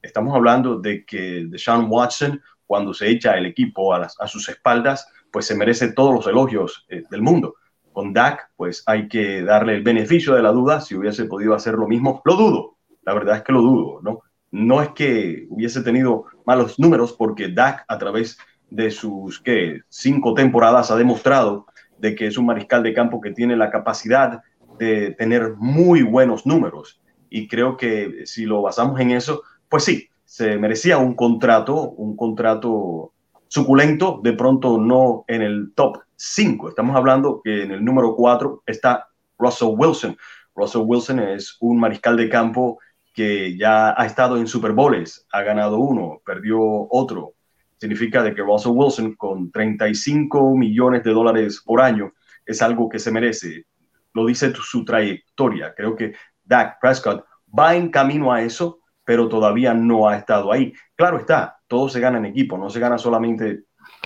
Estamos 0.00 0.34
hablando 0.34 0.78
de 0.78 1.04
que 1.04 1.44
Deshaun 1.46 1.86
Watson, 1.88 2.40
cuando 2.66 2.94
se 2.94 3.08
echa 3.08 3.36
el 3.36 3.44
equipo 3.44 3.92
a, 3.92 4.08
a 4.18 4.26
sus 4.26 4.48
espaldas, 4.48 5.12
pues 5.30 5.44
se 5.44 5.54
merece 5.54 5.92
todos 5.92 6.14
los 6.14 6.26
elogios 6.26 6.86
eh, 6.88 7.02
del 7.10 7.20
mundo. 7.20 7.56
Con 7.92 8.14
Dak, 8.14 8.52
pues 8.56 8.82
hay 8.86 9.06
que 9.06 9.42
darle 9.42 9.74
el 9.74 9.82
beneficio 9.82 10.34
de 10.34 10.42
la 10.42 10.50
duda 10.50 10.80
si 10.80 10.94
hubiese 10.94 11.26
podido 11.26 11.54
hacer 11.54 11.74
lo 11.74 11.86
mismo. 11.86 12.22
Lo 12.24 12.36
dudo, 12.36 12.78
la 13.02 13.12
verdad 13.12 13.36
es 13.36 13.42
que 13.42 13.52
lo 13.52 13.60
dudo, 13.60 14.00
¿no? 14.00 14.22
No 14.56 14.80
es 14.80 14.88
que 14.92 15.46
hubiese 15.50 15.82
tenido 15.82 16.24
malos 16.46 16.78
números 16.78 17.12
porque 17.12 17.48
Dak 17.48 17.84
a 17.88 17.98
través 17.98 18.38
de 18.70 18.90
sus 18.90 19.38
¿qué? 19.38 19.82
cinco 19.90 20.32
temporadas 20.32 20.90
ha 20.90 20.96
demostrado 20.96 21.66
de 21.98 22.14
que 22.14 22.26
es 22.26 22.38
un 22.38 22.46
mariscal 22.46 22.82
de 22.82 22.94
campo 22.94 23.20
que 23.20 23.32
tiene 23.32 23.54
la 23.54 23.70
capacidad 23.70 24.40
de 24.78 25.10
tener 25.10 25.56
muy 25.58 26.00
buenos 26.00 26.46
números. 26.46 27.02
Y 27.28 27.48
creo 27.48 27.76
que 27.76 28.22
si 28.24 28.46
lo 28.46 28.62
basamos 28.62 28.98
en 28.98 29.10
eso, 29.10 29.42
pues 29.68 29.84
sí, 29.84 30.08
se 30.24 30.56
merecía 30.56 30.96
un 30.96 31.14
contrato, 31.14 31.90
un 31.90 32.16
contrato 32.16 33.12
suculento, 33.48 34.20
de 34.24 34.32
pronto 34.32 34.78
no 34.78 35.26
en 35.28 35.42
el 35.42 35.74
top 35.74 35.98
5. 36.16 36.70
Estamos 36.70 36.96
hablando 36.96 37.42
que 37.44 37.64
en 37.64 37.72
el 37.72 37.84
número 37.84 38.16
4 38.16 38.62
está 38.64 39.06
Russell 39.38 39.74
Wilson. 39.76 40.16
Russell 40.54 40.84
Wilson 40.86 41.20
es 41.20 41.58
un 41.60 41.78
mariscal 41.78 42.16
de 42.16 42.30
campo 42.30 42.78
que 43.16 43.56
ya 43.56 43.98
ha 43.98 44.04
estado 44.04 44.36
en 44.36 44.46
Super 44.46 44.72
Bowls, 44.72 45.26
ha 45.32 45.40
ganado 45.40 45.78
uno, 45.78 46.20
perdió 46.22 46.60
otro, 46.90 47.32
significa 47.78 48.22
de 48.22 48.34
que 48.34 48.42
Russell 48.42 48.72
Wilson 48.74 49.14
con 49.14 49.50
35 49.50 50.54
millones 50.54 51.02
de 51.02 51.12
dólares 51.12 51.62
por 51.64 51.80
año 51.80 52.12
es 52.44 52.60
algo 52.60 52.90
que 52.90 52.98
se 52.98 53.10
merece. 53.10 53.64
Lo 54.12 54.26
dice 54.26 54.52
su 54.54 54.84
trayectoria. 54.84 55.72
Creo 55.74 55.96
que 55.96 56.12
Dak 56.44 56.78
Prescott 56.78 57.24
va 57.58 57.74
en 57.74 57.90
camino 57.90 58.34
a 58.34 58.42
eso, 58.42 58.80
pero 59.02 59.30
todavía 59.30 59.72
no 59.72 60.10
ha 60.10 60.18
estado 60.18 60.52
ahí. 60.52 60.74
Claro 60.94 61.18
está, 61.18 61.58
todo 61.68 61.88
se 61.88 62.00
gana 62.00 62.18
en 62.18 62.26
equipo, 62.26 62.58
no 62.58 62.68
se 62.68 62.80
gana 62.80 62.98
solamente 62.98 63.64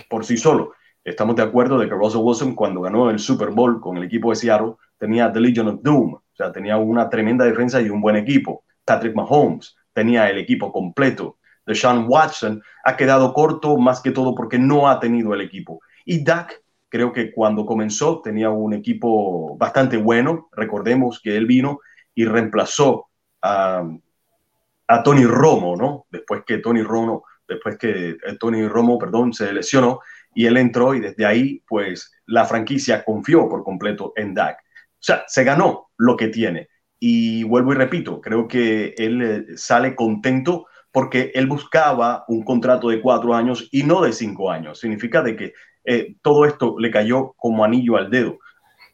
por 0.09 0.23
sí 0.23 0.37
solo. 0.37 0.71
Estamos 1.03 1.35
de 1.35 1.43
acuerdo 1.43 1.77
de 1.77 1.89
que 1.89 1.95
Russell 1.95 2.21
Wilson 2.23 2.55
cuando 2.55 2.79
ganó 2.79 3.09
el 3.09 3.19
Super 3.19 3.49
Bowl 3.49 3.81
con 3.81 3.97
el 3.97 4.05
equipo 4.05 4.29
de 4.29 4.37
Seattle 4.37 4.75
tenía 4.97 5.33
The 5.33 5.41
Legion 5.41 5.67
of 5.67 5.81
Doom, 5.81 6.13
o 6.13 6.23
sea, 6.33 6.53
tenía 6.53 6.77
una 6.77 7.09
tremenda 7.09 7.43
defensa 7.43 7.81
y 7.81 7.89
un 7.89 7.99
buen 7.99 8.15
equipo. 8.15 8.63
Patrick 8.91 9.15
Mahomes 9.15 9.77
tenía 9.93 10.29
el 10.29 10.37
equipo 10.37 10.69
completo 10.69 11.37
de 11.65 11.75
Sean 11.75 12.05
Watson 12.09 12.61
ha 12.83 12.97
quedado 12.97 13.33
corto 13.33 13.77
más 13.77 14.01
que 14.01 14.11
todo 14.11 14.35
porque 14.35 14.59
no 14.59 14.89
ha 14.89 14.99
tenido 14.99 15.33
el 15.33 15.39
equipo. 15.39 15.79
Y 16.03 16.25
Dak, 16.25 16.61
creo 16.89 17.13
que 17.13 17.31
cuando 17.31 17.65
comenzó 17.65 18.21
tenía 18.21 18.49
un 18.49 18.73
equipo 18.73 19.55
bastante 19.57 19.95
bueno. 19.95 20.49
Recordemos 20.51 21.21
que 21.23 21.37
él 21.37 21.45
vino 21.45 21.79
y 22.13 22.25
reemplazó 22.25 23.07
a, 23.41 23.87
a 24.87 25.03
Tony 25.03 25.23
Romo, 25.23 25.77
¿no? 25.77 26.07
Después 26.09 26.43
que 26.45 26.57
Tony 26.57 26.83
Romo, 26.83 27.23
después 27.47 27.77
que 27.77 28.09
eh, 28.09 28.37
Tony 28.37 28.67
Romo, 28.67 28.99
perdón, 28.99 29.31
se 29.31 29.53
lesionó 29.53 30.01
y 30.35 30.45
él 30.47 30.57
entró 30.57 30.93
y 30.93 30.99
desde 30.99 31.25
ahí, 31.25 31.63
pues 31.65 32.11
la 32.25 32.43
franquicia 32.43 33.05
confió 33.05 33.47
por 33.47 33.63
completo 33.63 34.11
en 34.17 34.33
Dak. 34.33 34.57
O 34.57 35.03
sea, 35.03 35.23
se 35.27 35.45
ganó 35.45 35.91
lo 35.97 36.17
que 36.17 36.27
tiene. 36.27 36.67
Y 37.03 37.41
vuelvo 37.45 37.73
y 37.73 37.77
repito, 37.77 38.21
creo 38.21 38.47
que 38.47 38.93
él 38.95 39.21
eh, 39.23 39.45
sale 39.57 39.95
contento 39.95 40.67
porque 40.91 41.31
él 41.33 41.47
buscaba 41.47 42.25
un 42.27 42.43
contrato 42.43 42.89
de 42.89 43.01
cuatro 43.01 43.33
años 43.33 43.67
y 43.71 43.81
no 43.81 44.01
de 44.01 44.13
cinco 44.13 44.51
años. 44.51 44.79
Significa 44.79 45.23
de 45.23 45.35
que 45.35 45.53
eh, 45.83 46.15
todo 46.21 46.45
esto 46.45 46.75
le 46.77 46.91
cayó 46.91 47.33
como 47.37 47.65
anillo 47.65 47.97
al 47.97 48.11
dedo. 48.11 48.37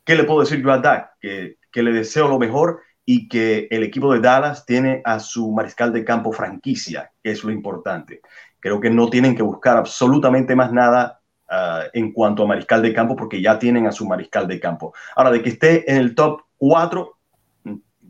¿Qué 0.05 0.15
le 0.15 0.23
puedo 0.23 0.39
decir 0.39 0.63
yo 0.63 0.71
a 0.71 0.77
Dak? 0.77 1.19
Que, 1.19 1.57
que 1.69 1.83
le 1.83 1.91
deseo 1.91 2.29
lo 2.29 2.39
mejor 2.39 2.79
y 3.05 3.27
que 3.27 3.67
el 3.71 3.83
equipo 3.83 4.13
de 4.13 4.21
Dallas 4.21 4.65
tiene 4.65 5.01
a 5.03 5.19
su 5.19 5.51
mariscal 5.51 5.91
de 5.91 6.05
campo 6.05 6.31
franquicia, 6.31 7.11
que 7.21 7.31
es 7.31 7.43
lo 7.43 7.51
importante. 7.51 8.21
Creo 8.61 8.79
que 8.79 8.89
no 8.89 9.09
tienen 9.09 9.35
que 9.35 9.43
buscar 9.43 9.75
absolutamente 9.75 10.55
más 10.55 10.71
nada 10.71 11.19
uh, 11.49 11.89
en 11.91 12.13
cuanto 12.13 12.43
a 12.43 12.47
mariscal 12.47 12.81
de 12.81 12.93
campo 12.93 13.17
porque 13.17 13.41
ya 13.41 13.59
tienen 13.59 13.85
a 13.85 13.91
su 13.91 14.07
mariscal 14.07 14.47
de 14.47 14.61
campo. 14.61 14.93
Ahora, 15.13 15.31
de 15.31 15.41
que 15.41 15.49
esté 15.49 15.91
en 15.91 15.97
el 15.97 16.15
top 16.15 16.43
4, 16.55 17.16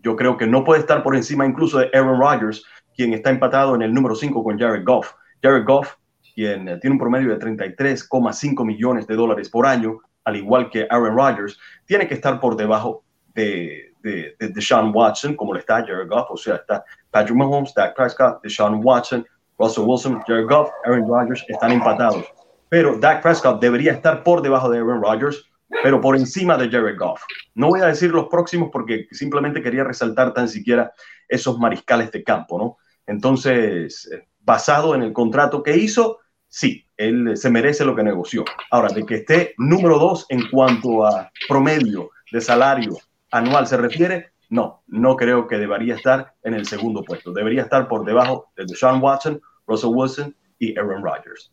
yo 0.08 0.16
creo 0.16 0.38
que 0.38 0.48
no 0.48 0.64
puede 0.64 0.80
estar 0.80 1.04
por 1.04 1.18
encima 1.18 1.46
incluso 1.46 1.80
de 1.80 1.90
Aaron 1.94 2.18
Rodgers, 2.18 2.64
quien 2.96 3.14
está 3.14 3.30
empatado 3.30 3.76
en 3.76 3.82
el 3.82 3.94
número 3.94 4.16
5 4.16 4.42
con 4.42 4.58
Jared 4.58 4.86
Goff. 4.86 5.12
Jared 5.44 5.66
Goff, 5.66 5.96
quien 6.34 6.70
eh, 6.70 6.78
tiene 6.78 6.94
un 6.94 7.00
promedio 7.00 7.28
de 7.28 7.38
33,5 7.38 8.66
millones 8.66 9.06
de 9.06 9.16
dólares 9.16 9.50
por 9.50 9.66
año, 9.66 10.00
al 10.24 10.38
igual 10.38 10.70
que 10.70 10.88
Aaron 10.90 11.14
Rodgers, 11.14 11.60
tiene 11.86 12.08
que 12.08 12.14
estar 12.14 12.40
por 12.40 12.56
debajo 12.56 13.04
de, 13.36 13.92
de, 14.02 14.34
de 14.40 14.48
Deshaun 14.48 14.94
Watson, 14.96 15.36
como 15.36 15.54
le 15.54 15.60
está 15.60 15.86
Jared 15.86 16.08
Goff, 16.08 16.32
o 16.32 16.38
sea, 16.38 16.56
está 16.56 16.86
Patrick 17.12 17.36
Mahomes, 17.36 17.74
Dak 17.74 17.94
Prescott, 17.94 18.42
Deshaun 18.42 18.80
Watson, 18.82 19.28
Russell 19.60 19.84
Wilson, 19.84 20.22
Jared 20.26 20.48
Goff, 20.48 20.70
Aaron 20.86 21.06
Rodgers 21.06 21.44
están 21.50 21.74
empatados. 21.74 22.24
Pero 22.70 22.98
Dak 22.98 23.22
Prescott 23.22 23.60
debería 23.60 23.92
estar 23.92 24.24
por 24.24 24.42
debajo 24.42 24.70
de 24.70 24.78
Aaron 24.78 25.02
Rodgers, 25.02 25.44
pero 25.84 26.02
por 26.02 26.16
encima 26.16 26.58
de 26.58 26.70
Jared 26.70 26.98
Goff. 26.98 27.22
No 27.56 27.68
voy 27.68 27.82
a 27.82 27.88
decir 27.88 28.12
los 28.12 28.28
próximos 28.28 28.70
porque 28.72 29.08
simplemente 29.12 29.62
quería 29.62 29.84
resaltar 29.84 30.34
tan 30.34 30.48
siquiera 30.48 30.92
esos 31.28 31.60
mariscales 31.60 32.12
de 32.12 32.24
campo, 32.24 32.58
¿no? 32.58 32.78
Entonces, 33.06 34.10
eh, 34.12 34.28
basado 34.40 34.96
en 34.96 35.04
el 35.04 35.14
contrato 35.14 35.64
que 35.64 35.78
hizo, 35.78 36.20
sí, 36.48 36.86
él 36.96 37.36
se 37.36 37.50
merece 37.50 37.86
lo 37.86 37.96
que 37.96 38.04
negoció. 38.04 38.46
Ahora, 38.72 38.90
de 38.90 39.06
que 39.06 39.16
esté 39.16 39.54
número 39.58 40.00
dos 40.00 40.26
en 40.30 40.50
cuanto 40.50 41.06
a 41.06 41.32
promedio 41.48 42.10
de 42.32 42.42
salario 42.42 42.98
anual 43.32 43.68
se 43.68 43.78
refiere, 43.78 44.32
no, 44.50 44.84
no 44.88 45.16
creo 45.16 45.48
que 45.48 45.58
debería 45.58 45.96
estar 45.96 46.34
en 46.44 46.54
el 46.54 46.66
segundo 46.66 47.04
puesto. 47.04 47.34
Debería 47.34 47.64
estar 47.64 47.88
por 47.88 48.06
debajo 48.06 48.52
de 48.56 48.66
Deshaun 48.66 49.02
Watson, 49.02 49.42
Russell 49.68 49.92
Wilson 49.94 50.36
y 50.60 50.78
Aaron 50.78 51.04
Rodgers. 51.04 51.52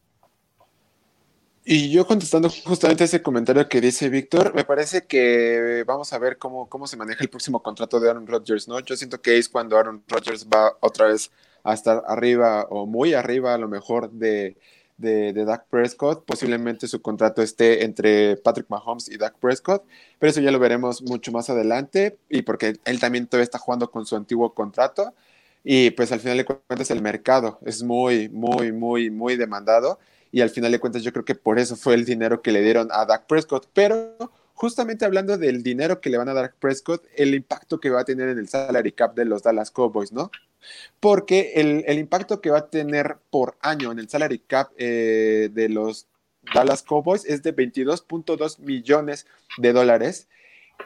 Y 1.66 1.90
yo 1.90 2.06
contestando 2.06 2.50
justamente 2.50 3.04
ese 3.04 3.22
comentario 3.22 3.66
que 3.68 3.80
dice 3.80 4.10
Víctor, 4.10 4.54
me 4.54 4.64
parece 4.64 5.06
que 5.06 5.82
vamos 5.86 6.12
a 6.12 6.18
ver 6.18 6.36
cómo, 6.36 6.68
cómo 6.68 6.86
se 6.86 6.98
maneja 6.98 7.24
el 7.24 7.30
próximo 7.30 7.62
contrato 7.62 7.98
de 8.00 8.10
Aaron 8.10 8.26
Rodgers, 8.26 8.68
¿no? 8.68 8.80
Yo 8.80 8.96
siento 8.96 9.22
que 9.22 9.38
es 9.38 9.48
cuando 9.48 9.78
Aaron 9.78 10.04
Rodgers 10.06 10.46
va 10.46 10.76
otra 10.80 11.06
vez 11.06 11.30
a 11.62 11.72
estar 11.72 12.02
arriba 12.06 12.66
o 12.68 12.84
muy 12.84 13.14
arriba 13.14 13.54
a 13.54 13.58
lo 13.58 13.68
mejor 13.68 14.10
de, 14.10 14.58
de, 14.98 15.32
de 15.32 15.44
Dak 15.46 15.66
Prescott. 15.70 16.26
Posiblemente 16.26 16.86
su 16.86 17.00
contrato 17.00 17.40
esté 17.40 17.84
entre 17.84 18.36
Patrick 18.36 18.68
Mahomes 18.68 19.08
y 19.08 19.16
Dak 19.16 19.38
Prescott, 19.38 19.84
pero 20.18 20.30
eso 20.30 20.42
ya 20.42 20.50
lo 20.50 20.58
veremos 20.58 21.00
mucho 21.00 21.32
más 21.32 21.48
adelante 21.48 22.18
y 22.28 22.42
porque 22.42 22.74
él 22.84 23.00
también 23.00 23.26
todavía 23.26 23.44
está 23.44 23.58
jugando 23.58 23.90
con 23.90 24.04
su 24.04 24.16
antiguo 24.16 24.52
contrato 24.52 25.14
y 25.64 25.90
pues 25.92 26.12
al 26.12 26.20
final 26.20 26.36
de 26.36 26.44
cuentas 26.44 26.90
el 26.90 27.00
mercado 27.00 27.58
es 27.64 27.82
muy, 27.82 28.28
muy, 28.28 28.70
muy, 28.70 29.10
muy 29.10 29.36
demandado 29.36 29.98
y 30.34 30.40
al 30.40 30.50
final 30.50 30.72
de 30.72 30.80
cuentas 30.80 31.04
yo 31.04 31.12
creo 31.12 31.24
que 31.24 31.36
por 31.36 31.60
eso 31.60 31.76
fue 31.76 31.94
el 31.94 32.04
dinero 32.04 32.42
que 32.42 32.50
le 32.50 32.60
dieron 32.60 32.88
a 32.90 33.06
Dak 33.06 33.28
Prescott, 33.28 33.68
pero 33.72 34.32
justamente 34.54 35.04
hablando 35.04 35.38
del 35.38 35.62
dinero 35.62 36.00
que 36.00 36.10
le 36.10 36.18
van 36.18 36.28
a 36.28 36.34
dar 36.34 36.56
Prescott, 36.58 37.06
el 37.14 37.36
impacto 37.36 37.78
que 37.78 37.88
va 37.88 38.00
a 38.00 38.04
tener 38.04 38.28
en 38.28 38.38
el 38.38 38.48
salary 38.48 38.90
cap 38.90 39.14
de 39.14 39.26
los 39.26 39.44
Dallas 39.44 39.70
Cowboys, 39.70 40.10
¿no? 40.10 40.32
Porque 40.98 41.52
el, 41.54 41.98
impacto 42.00 42.40
que 42.40 42.50
va 42.50 42.58
a 42.58 42.68
tener 42.68 43.18
por 43.30 43.56
año 43.60 43.92
en 43.92 44.00
el 44.00 44.08
salary 44.08 44.40
cap 44.40 44.72
eh, 44.76 45.50
de 45.52 45.68
los 45.68 46.08
Dallas 46.52 46.82
Cowboys 46.82 47.24
es 47.26 47.44
de 47.44 47.54
22.2 47.54 48.58
millones 48.58 49.28
de 49.58 49.72
dólares. 49.72 50.26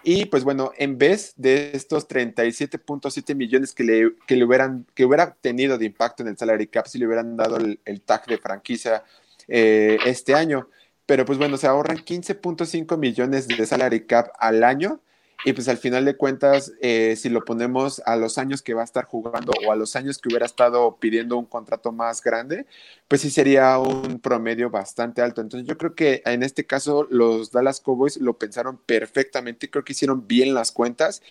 Y 0.04 0.26
pues 0.26 0.44
bueno, 0.44 0.72
en 0.76 0.98
vez 0.98 1.32
de 1.38 1.70
estos 1.72 2.06
37.7 2.06 3.34
millones 3.34 3.72
que 3.72 3.84
le, 3.84 4.14
que 4.26 4.36
le 4.36 4.44
hubieran, 4.44 4.86
que 4.94 5.06
hubiera 5.06 5.36
tenido 5.40 5.78
de 5.78 5.86
impacto 5.86 6.22
en 6.22 6.28
el 6.28 6.36
salary 6.36 6.66
cap 6.66 6.86
si 6.86 6.98
le 6.98 7.06
hubieran 7.06 7.38
dado 7.38 7.56
el, 7.56 7.80
el 7.86 8.02
tag 8.02 8.26
de 8.26 8.36
franquicia 8.36 9.04
eh, 9.48 9.98
este 10.04 10.34
año, 10.34 10.68
pero 11.06 11.24
pues 11.24 11.38
bueno, 11.38 11.56
se 11.56 11.66
ahorran 11.66 11.98
15.5 11.98 12.98
millones 12.98 13.48
de 13.48 13.66
salary 13.66 14.06
cap 14.06 14.28
al 14.38 14.62
año. 14.62 15.00
Y 15.44 15.52
pues 15.52 15.68
al 15.68 15.78
final 15.78 16.04
de 16.04 16.16
cuentas, 16.16 16.72
eh, 16.80 17.14
si 17.16 17.28
lo 17.28 17.44
ponemos 17.44 18.02
a 18.04 18.16
los 18.16 18.38
años 18.38 18.60
que 18.60 18.74
va 18.74 18.80
a 18.80 18.84
estar 18.84 19.04
jugando 19.04 19.52
o 19.66 19.70
a 19.70 19.76
los 19.76 19.94
años 19.94 20.18
que 20.18 20.28
hubiera 20.28 20.46
estado 20.46 20.96
pidiendo 20.98 21.38
un 21.38 21.44
contrato 21.46 21.92
más 21.92 22.22
grande, 22.22 22.66
pues 23.06 23.20
sí 23.20 23.30
sería 23.30 23.78
un 23.78 24.18
promedio 24.18 24.68
bastante 24.68 25.22
alto. 25.22 25.40
Entonces 25.40 25.68
yo 25.68 25.78
creo 25.78 25.94
que 25.94 26.22
en 26.26 26.42
este 26.42 26.66
caso 26.66 27.06
los 27.08 27.52
Dallas 27.52 27.80
Cowboys 27.80 28.16
lo 28.16 28.36
pensaron 28.36 28.78
perfectamente, 28.84 29.70
creo 29.70 29.84
que 29.84 29.92
hicieron 29.92 30.26
bien 30.26 30.54
las 30.54 30.72
cuentas. 30.72 31.22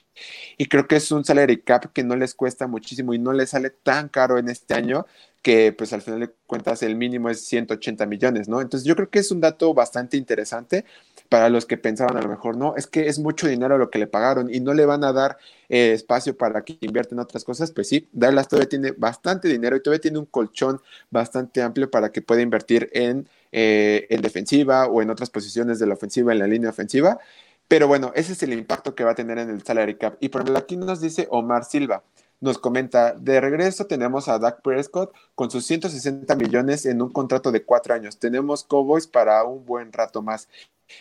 Y 0.57 0.67
creo 0.67 0.88
que 0.88 0.95
es 0.95 1.12
un 1.12 1.25
salary 1.25 1.62
cap 1.62 1.91
que 1.91 2.03
no 2.03 2.15
les 2.15 2.33
cuesta 2.33 2.65
muchísimo 2.65 3.13
y 3.13 3.19
no 3.19 3.33
les 3.33 3.50
sale 3.50 3.71
tan 3.71 4.07
caro 4.07 4.38
en 4.38 4.47
este 4.47 4.74
año 4.74 5.05
que 5.41 5.72
pues 5.74 5.94
al 5.94 6.01
final 6.01 6.20
de 6.20 6.29
cuentas 6.46 6.84
el 6.84 6.96
mínimo 6.96 7.29
es 7.29 7.46
180 7.46 8.06
millones, 8.06 8.50
¿no? 8.50 8.62
Entonces 8.62 8.88
yo 8.88 8.96
creo 8.96 9.10
que 9.10 9.20
es 9.20 9.32
un 9.32 9.41
dato 9.41 9.74
bastante 9.74 10.17
interesante 10.17 10.86
para 11.29 11.50
los 11.50 11.65
que 11.65 11.77
pensaban 11.77 12.17
a 12.17 12.22
lo 12.22 12.29
mejor, 12.29 12.58
no, 12.58 12.75
es 12.75 12.88
que 12.88 13.08
es 13.08 13.20
mucho 13.20 13.48
dinero 13.48 13.77
lo 13.77 13.89
que 13.89 14.00
le 14.00 14.08
pagaron 14.08 14.53
y 14.53 14.60
no 14.60 14.74
le 14.74 14.86
van 14.86 15.03
a 15.03 15.12
dar 15.12 15.38
eh, 15.70 15.91
espacio 15.94 16.38
para 16.38 16.63
que 16.63 16.77
invierta 16.82 17.15
en 17.15 17.20
otras 17.20 17.44
cosas, 17.44 17.72
pues 17.72 17.89
sí, 17.89 18.08
Dallas 18.13 18.48
todavía 18.48 18.70
tiene 18.70 18.91
bastante 18.91 19.48
dinero 19.48 19.75
y 19.75 19.82
todavía 19.82 20.01
tiene 20.01 20.20
un 20.20 20.25
colchón 20.25 20.82
bastante 21.10 21.62
amplio 21.62 21.91
para 21.91 22.12
que 22.12 22.22
pueda 22.22 22.41
invertir 22.41 22.89
en, 22.94 23.27
eh, 23.51 24.08
en 24.10 24.22
defensiva 24.22 24.88
o 24.88 25.01
en 25.01 25.10
otras 25.10 25.29
posiciones 25.29 25.79
de 25.79 25.88
la 25.88 25.96
ofensiva, 25.96 26.32
en 26.32 26.39
la 26.39 26.48
línea 26.48 26.70
ofensiva. 26.70 27.20
Pero 27.67 27.88
bueno, 27.88 28.12
ese 28.15 28.34
es 28.34 28.44
el 28.44 28.53
impacto 28.53 28.96
que 28.96 29.03
va 29.03 29.12
a 29.12 29.15
tener 29.15 29.38
en 29.39 29.50
el 29.50 29.62
salary 29.63 29.96
cap. 29.96 30.15
Y 30.22 30.29
por 30.29 30.41
ejemplo, 30.41 30.58
aquí 30.58 30.77
nos 30.77 31.01
dice 31.01 31.27
Omar 31.29 31.65
Silva, 31.65 32.03
nos 32.39 32.58
comenta, 32.58 33.13
de 33.13 33.41
regreso 33.41 33.88
tenemos 33.88 34.27
a 34.27 34.38
Dak 34.38 34.62
Prescott 34.62 35.13
con 35.36 35.50
sus 35.50 35.65
160 35.65 36.36
millones 36.36 36.86
en 36.86 37.01
un 37.01 37.12
contrato 37.12 37.51
de 37.51 37.63
cuatro 37.63 37.94
años. 37.94 38.20
Tenemos 38.20 38.63
Cowboys 38.63 39.08
para 39.08 39.44
un 39.44 39.65
buen 39.65 39.91
rato 39.91 40.22
más. 40.22 40.48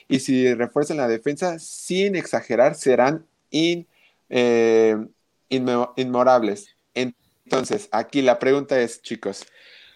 Y 0.09 0.21
si 0.21 0.53
refuerzan 0.55 0.97
la 0.97 1.09
defensa, 1.09 1.59
sin 1.59 2.17
exagerar, 2.17 2.75
serán 2.75 3.27
eh, 3.51 4.97
inmorables. 5.49 6.77
Entonces, 6.95 7.89
aquí 7.93 8.23
la 8.23 8.39
pregunta 8.39 8.81
es, 8.81 9.03
chicos, 9.03 9.45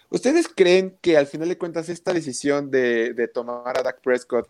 ¿ustedes 0.09 0.47
creen 0.47 0.97
que 1.01 1.17
al 1.17 1.27
final 1.27 1.49
de 1.49 1.57
cuentas 1.57 1.89
esta 1.89 2.13
decisión 2.13 2.71
de, 2.71 3.13
de 3.13 3.27
tomar 3.27 3.77
a 3.77 3.83
Dak 3.83 4.01
Prescott 4.01 4.49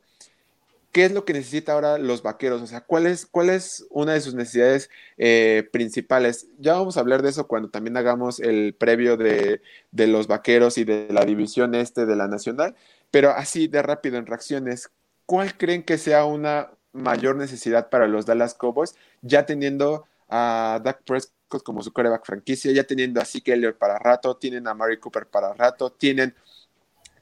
¿qué 0.92 1.06
es 1.06 1.12
lo 1.12 1.26
que 1.26 1.34
necesita 1.34 1.74
ahora 1.74 1.98
los 1.98 2.22
vaqueros? 2.22 2.62
O 2.62 2.68
sea, 2.68 2.82
¿cuál 2.82 3.08
es, 3.08 3.26
cuál 3.26 3.50
es 3.50 3.86
una 3.90 4.14
de 4.14 4.22
sus 4.22 4.34
necesidades 4.34 4.90
eh, 5.18 5.68
principales? 5.72 6.48
Ya 6.60 6.74
vamos 6.74 6.98
a 6.98 7.00
hablar 7.00 7.22
de 7.22 7.30
eso 7.30 7.48
cuando 7.48 7.70
también 7.70 7.98
hagamos 7.98 8.40
el 8.40 8.76
previo 8.76 9.18
de, 9.18 9.62
los 9.92 10.28
vaqueros 10.28 10.78
y 10.78 10.84
de 10.84 11.08
la 11.12 11.26
división 11.26 11.76
este 11.76 12.06
de 12.06 12.16
la 12.16 12.28
nacional, 12.28 12.76
pero 13.10 13.32
así 13.32 13.68
de 13.68 13.82
rápido 13.82 14.18
en 14.18 14.26
reacciones, 14.26 14.90
¿cuál 15.26 15.58
creen 15.58 15.84
que 15.84 15.98
sea 15.98 16.26
una 16.26 16.72
mayor 16.94 17.36
necesidad 17.36 17.90
para 17.90 18.08
los 18.08 18.26
Dallas 18.26 18.54
Cowboys, 18.54 18.96
ya 19.22 19.46
teniendo 19.46 20.06
a 20.28 20.80
Dak 20.84 21.04
Prescott 21.04 21.64
como 21.64 21.84
su 21.84 21.92
coreback 21.92 22.26
franquicia, 22.26 22.72
ya 22.72 22.84
teniendo 22.84 23.22
a 23.22 23.26
Zeke 23.26 23.54
Elliott 23.54 23.78
para 23.78 23.98
rato, 24.00 24.36
tienen 24.38 24.68
a 24.68 24.74
Mary 24.74 24.98
Cooper 24.98 25.26
para 25.28 25.54
rato, 25.54 25.92
tienen 25.92 26.36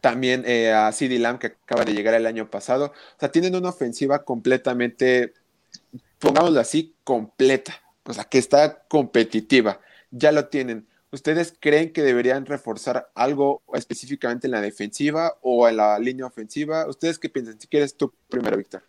también 0.01 0.43
eh, 0.45 0.71
a 0.71 0.91
CD 0.91 1.19
Lamb 1.19 1.39
que 1.39 1.47
acaba 1.47 1.85
de 1.85 1.93
llegar 1.93 2.13
el 2.13 2.25
año 2.25 2.49
pasado. 2.49 2.87
O 2.87 3.19
sea, 3.19 3.31
tienen 3.31 3.55
una 3.55 3.69
ofensiva 3.69 4.23
completamente, 4.23 5.33
pongámoslo 6.19 6.59
así, 6.59 6.95
completa. 7.03 7.73
O 8.03 8.13
sea, 8.13 8.23
que 8.23 8.37
está 8.37 8.83
competitiva. 8.87 9.79
Ya 10.11 10.31
lo 10.31 10.47
tienen. 10.47 10.87
¿Ustedes 11.11 11.55
creen 11.59 11.91
que 11.91 12.03
deberían 12.03 12.45
reforzar 12.45 13.09
algo 13.15 13.63
específicamente 13.73 14.47
en 14.47 14.51
la 14.51 14.61
defensiva 14.61 15.35
o 15.41 15.67
en 15.67 15.77
la 15.77 15.97
línea 15.97 16.25
ofensiva? 16.25 16.87
¿Ustedes 16.87 17.17
qué 17.17 17.29
piensan? 17.29 17.59
Si 17.59 17.67
quieres 17.67 17.97
tú 17.97 18.13
primero, 18.29 18.57
Víctor. 18.57 18.83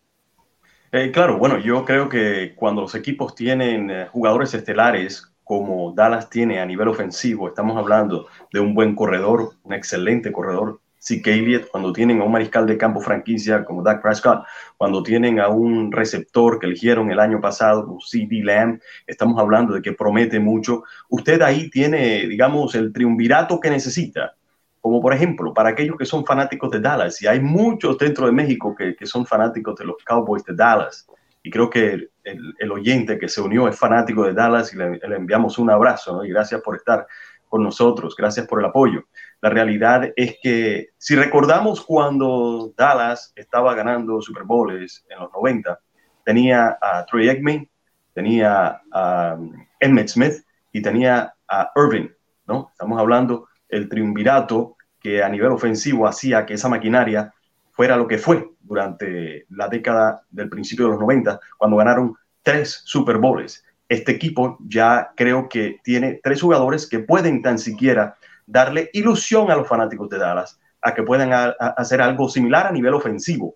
Eh, 0.93 1.11
claro, 1.13 1.39
bueno, 1.39 1.59
yo 1.59 1.85
creo 1.85 2.09
que 2.09 2.55
cuando 2.57 2.83
los 2.83 2.95
equipos 2.95 3.35
tienen 3.35 3.91
eh, 3.91 4.07
jugadores 4.11 4.53
estelares 4.55 5.33
como 5.45 5.93
Dallas 5.93 6.29
tiene 6.29 6.61
a 6.61 6.67
nivel 6.67 6.89
ofensivo, 6.89 7.49
estamos 7.49 7.77
hablando 7.77 8.27
de 8.53 8.61
un 8.61 8.75
buen 8.75 8.95
corredor, 8.95 9.55
un 9.63 9.73
excelente 9.73 10.31
corredor, 10.31 10.81
Zeke 11.03 11.33
Elliott, 11.33 11.69
cuando 11.71 11.93
tienen 11.93 12.21
a 12.21 12.25
un 12.25 12.33
mariscal 12.33 12.67
de 12.67 12.77
campo 12.77 13.01
franquicia 13.01 13.65
como 13.65 13.83
Dak 13.83 14.03
Prescott, 14.03 14.45
cuando 14.77 15.03
tienen 15.03 15.41
a 15.41 15.49
un 15.49 15.91
receptor 15.91 16.59
que 16.59 16.67
eligieron 16.67 17.11
el 17.11 17.19
año 17.19 17.41
pasado 17.41 17.87
como 17.87 18.01
CD 18.01 18.43
Lamb, 18.43 18.81
estamos 19.07 19.41
hablando 19.41 19.75
de 19.75 19.81
que 19.81 19.93
promete 19.93 20.39
mucho. 20.39 20.83
Usted 21.09 21.41
ahí 21.41 21.71
tiene, 21.71 22.27
digamos, 22.27 22.75
el 22.75 22.93
triunvirato 22.93 23.59
que 23.59 23.71
necesita. 23.71 24.37
Como 24.81 25.01
por 25.01 25.15
ejemplo, 25.15 25.55
para 25.55 25.71
aquellos 25.71 25.97
que 25.97 26.05
son 26.05 26.25
fanáticos 26.25 26.71
de 26.71 26.81
Dallas, 26.81 27.21
y 27.23 27.27
hay 27.27 27.41
muchos 27.41 27.97
dentro 27.99 28.27
de 28.27 28.33
México 28.33 28.75
que, 28.75 28.95
son 29.07 29.27
fanáticos 29.27 29.77
de 29.77 29.87
los 29.87 29.97
Cowboys 30.05 30.45
de 30.45 30.55
Dallas, 30.55 31.07
y 31.43 31.51
creo 31.51 31.71
que 31.71 31.93
el, 32.25 32.55
el, 32.59 32.71
oyente 32.71 33.19
que 33.19 33.29
se 33.29 33.41
unió 33.41 33.67
es 33.69 33.79
fanático 33.79 34.25
de 34.25 34.35
Dallas 34.35 34.75
y 34.75 34.77
le, 34.77 34.99
le 34.99 35.17
enviamos 35.17 35.59
un 35.59 35.71
abrazo, 35.71 36.17
¿no? 36.17 36.25
y 36.25 36.29
gracias 36.29 36.61
por 36.61 36.77
estar 36.77 37.07
con 37.51 37.63
nosotros, 37.63 38.15
gracias 38.17 38.47
por 38.47 38.61
el 38.61 38.67
apoyo. 38.67 39.05
La 39.43 39.51
realidad 39.51 40.13
es 40.17 40.37
que 40.43 40.89
si 40.99 41.17
recordamos 41.17 41.85
cuando 41.85 42.73
Dallas 42.77 43.33
estaba 43.35 43.75
ganando 43.75 44.21
Super 44.21 44.45
Bowls 44.45 45.05
en 45.09 45.19
los 45.19 45.33
90, 45.33 45.81
tenía 46.25 46.79
a 46.81 47.07
Troy 47.07 47.29
Aikman, 47.29 47.69
tenía 48.13 48.83
a 48.93 49.37
um, 49.39 49.53
Emmett 49.81 50.09
Smith 50.09 50.45
y 50.73 50.83
tenía 50.83 51.33
a 51.49 51.73
Irving, 51.75 52.09
¿no? 52.47 52.69
Estamos 52.73 53.01
hablando 53.01 53.49
el 53.69 53.89
triunvirato 53.89 54.77
que 55.01 55.23
a 55.23 55.29
nivel 55.29 55.53
ofensivo 55.53 56.07
hacía 56.07 56.45
que 56.45 56.55
esa 56.55 56.69
maquinaria 56.69 57.33
fuera 57.71 57.97
lo 57.97 58.07
que 58.07 58.19
fue 58.19 58.51
durante 58.61 59.47
la 59.49 59.69
década 59.69 60.23
del 60.31 60.51
principio 60.51 60.85
de 60.85 60.91
los 60.93 61.01
90, 61.01 61.41
cuando 61.57 61.79
ganaron 61.79 62.15
tres 62.43 62.83
Super 62.85 63.17
Bowls. 63.17 63.65
Este 63.89 64.13
equipo 64.13 64.59
ya 64.69 65.13
creo 65.17 65.49
que 65.49 65.81
tiene 65.83 66.21
tres 66.23 66.43
jugadores 66.43 66.87
que 66.87 67.01
pueden 67.01 67.43
tan 67.43 67.59
siquiera 67.59 68.17
darle 68.51 68.91
ilusión 68.93 69.51
a 69.51 69.57
los 69.57 69.69
fanáticos 69.69 70.09
de 70.09 70.19
Dallas 70.19 70.59
a 70.83 70.95
que 70.95 71.03
puedan 71.03 71.31
hacer 71.33 72.01
algo 72.03 72.29
similar 72.29 72.67
a 72.67 72.73
nivel 72.73 72.95
ofensivo. 72.95 73.55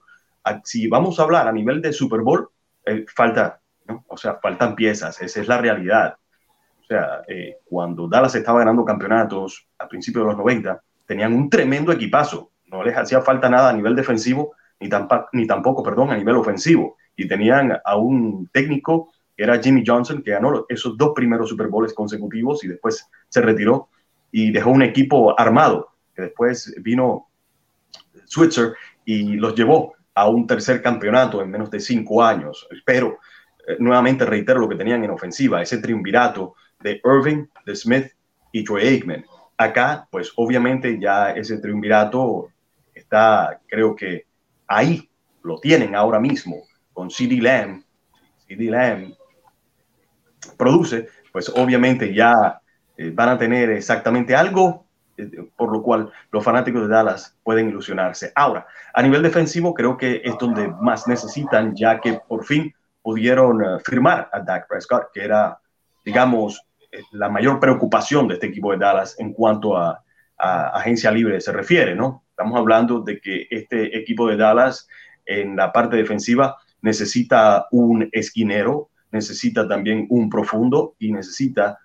si 0.62 0.86
vamos 0.88 1.18
a 1.18 1.22
hablar 1.22 1.48
a 1.48 1.52
nivel 1.52 1.80
de 1.80 1.92
Super 1.92 2.20
Bowl, 2.20 2.48
eh, 2.84 3.04
falta 3.14 3.60
O 4.06 4.16
sea, 4.16 4.38
faltan 4.42 4.74
piezas, 4.74 5.20
esa 5.20 5.40
es 5.40 5.48
la 5.48 5.58
realidad. 5.58 6.16
O 6.82 6.86
sea, 6.86 7.22
eh, 7.28 7.58
cuando 7.64 8.08
Dallas 8.08 8.34
estaba 8.34 8.60
ganando 8.60 8.84
campeonatos 8.84 9.66
a 9.78 9.88
principios 9.88 10.24
de 10.24 10.28
los 10.28 10.38
90, 10.38 10.82
tenían 11.06 11.34
un 11.34 11.50
tremendo 11.50 11.92
equipazo. 11.92 12.50
No 12.66 12.82
les 12.82 12.96
hacía 12.96 13.20
falta 13.20 13.48
nada 13.48 13.70
a 13.70 13.72
nivel 13.72 13.96
defensivo, 13.96 14.52
ni, 14.80 14.88
tampoco, 14.88 15.28
ni 15.32 15.46
tampoco, 15.46 15.82
perdón, 15.82 16.10
a 16.10 16.16
nivel 16.16 16.36
ofensivo. 16.36 16.96
Y 17.16 17.26
tenían 17.26 17.78
a 17.84 17.96
un 17.96 18.48
técnico 18.52 19.12
que 19.36 19.44
era 19.44 19.60
Jimmy 19.60 19.82
Johnson, 19.86 20.22
que 20.22 20.30
ganó 20.30 20.66
esos 20.68 20.96
dos 20.96 21.12
primeros 21.14 21.48
Super 21.48 21.68
Bowls 21.68 21.94
consecutivos 21.94 22.62
y 22.64 22.68
después 22.68 23.08
se 23.28 23.40
retiró 23.40 23.88
y 24.37 24.50
dejó 24.50 24.71
un 24.71 24.83
equipo 24.83 25.38
armado, 25.38 25.93
que 26.12 26.23
después 26.23 26.75
vino 26.79 27.29
Switzer 28.25 28.75
y 29.05 29.35
los 29.37 29.55
llevó 29.55 29.95
a 30.12 30.29
un 30.29 30.45
tercer 30.45 30.83
campeonato 30.83 31.41
en 31.41 31.53
menos 31.53 31.71
de 31.71 31.79
cinco 31.79 32.21
años. 32.21 32.67
Pero 32.85 33.21
eh, 33.64 33.76
nuevamente 33.79 34.26
reitero 34.26 34.59
lo 34.59 34.69
que 34.69 34.75
tenían 34.75 35.05
en 35.05 35.11
ofensiva, 35.11 35.62
ese 35.62 35.79
triunvirato 35.79 36.57
de 36.81 37.00
Irving, 37.05 37.47
de 37.64 37.76
Smith 37.76 38.07
y 38.50 38.64
Troy 38.64 38.83
Aikman. 38.83 39.25
Acá, 39.57 40.09
pues 40.11 40.33
obviamente 40.35 40.99
ya 41.00 41.31
ese 41.31 41.59
triunvirato 41.59 42.49
está, 42.93 43.61
creo 43.69 43.95
que 43.95 44.26
ahí 44.67 45.09
lo 45.45 45.61
tienen 45.61 45.95
ahora 45.95 46.19
mismo 46.19 46.57
con 46.93 47.09
CD 47.09 47.37
Lamb. 47.37 47.85
CD 48.49 48.64
Lamb 48.64 49.14
produce, 50.59 51.07
pues 51.31 51.49
obviamente 51.50 52.12
ya 52.12 52.61
eh, 52.96 53.10
van 53.14 53.30
a 53.30 53.38
tener 53.38 53.70
exactamente 53.70 54.34
algo 54.34 54.84
eh, 55.16 55.28
por 55.56 55.72
lo 55.72 55.82
cual 55.82 56.10
los 56.32 56.42
fanáticos 56.42 56.82
de 56.82 56.88
Dallas 56.88 57.36
pueden 57.42 57.68
ilusionarse. 57.68 58.32
Ahora, 58.34 58.66
a 58.92 59.02
nivel 59.02 59.22
defensivo, 59.22 59.72
creo 59.72 59.96
que 59.96 60.20
es 60.24 60.36
donde 60.38 60.68
más 60.80 61.06
necesitan, 61.06 61.74
ya 61.74 62.00
que 62.00 62.20
por 62.26 62.44
fin 62.44 62.74
pudieron 63.02 63.62
eh, 63.62 63.78
firmar 63.84 64.28
a 64.32 64.40
Dak 64.40 64.66
Prescott, 64.68 65.12
que 65.12 65.24
era, 65.24 65.58
digamos, 66.04 66.60
la 67.12 67.28
mayor 67.28 67.60
preocupación 67.60 68.28
de 68.28 68.34
este 68.34 68.46
equipo 68.46 68.72
de 68.72 68.78
Dallas 68.78 69.16
en 69.18 69.32
cuanto 69.32 69.76
a, 69.76 70.00
agencia 70.36 71.10
libre 71.10 71.40
se 71.40 71.52
refiere, 71.52 71.94
¿no? 71.94 72.24
Estamos 72.28 72.58
hablando 72.58 73.00
de 73.00 73.18
que 73.18 73.46
este 73.48 73.96
equipo 73.96 74.28
de 74.28 74.36
Dallas 74.36 74.86
en 75.24 75.56
la 75.56 75.72
parte 75.72 75.96
defensiva 75.96 76.56
necesita 76.82 77.66
un 77.70 78.08
esquinero, 78.12 78.90
necesita 79.12 79.66
también 79.66 80.06
un 80.10 80.28
profundo 80.28 80.96
y 80.98 81.12
necesita 81.12 81.78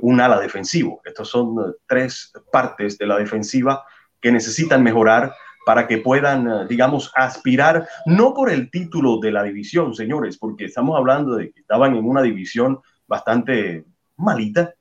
un 0.00 0.20
ala 0.20 0.40
defensivo. 0.40 1.00
Estas 1.04 1.28
son 1.28 1.76
tres 1.86 2.32
partes 2.52 2.98
de 2.98 3.06
la 3.06 3.18
defensiva 3.18 3.84
que 4.20 4.32
necesitan 4.32 4.82
mejorar 4.82 5.34
para 5.66 5.86
que 5.86 5.98
puedan, 5.98 6.68
digamos, 6.68 7.10
aspirar, 7.14 7.88
no 8.06 8.34
por 8.34 8.50
el 8.50 8.70
título 8.70 9.18
de 9.18 9.32
la 9.32 9.42
división, 9.42 9.94
señores, 9.94 10.36
porque 10.38 10.66
estamos 10.66 10.96
hablando 10.96 11.36
de 11.36 11.50
que 11.50 11.60
estaban 11.60 11.96
en 11.96 12.04
una 12.04 12.22
división 12.22 12.80
bastante 13.06 13.84
malita, 14.16 14.74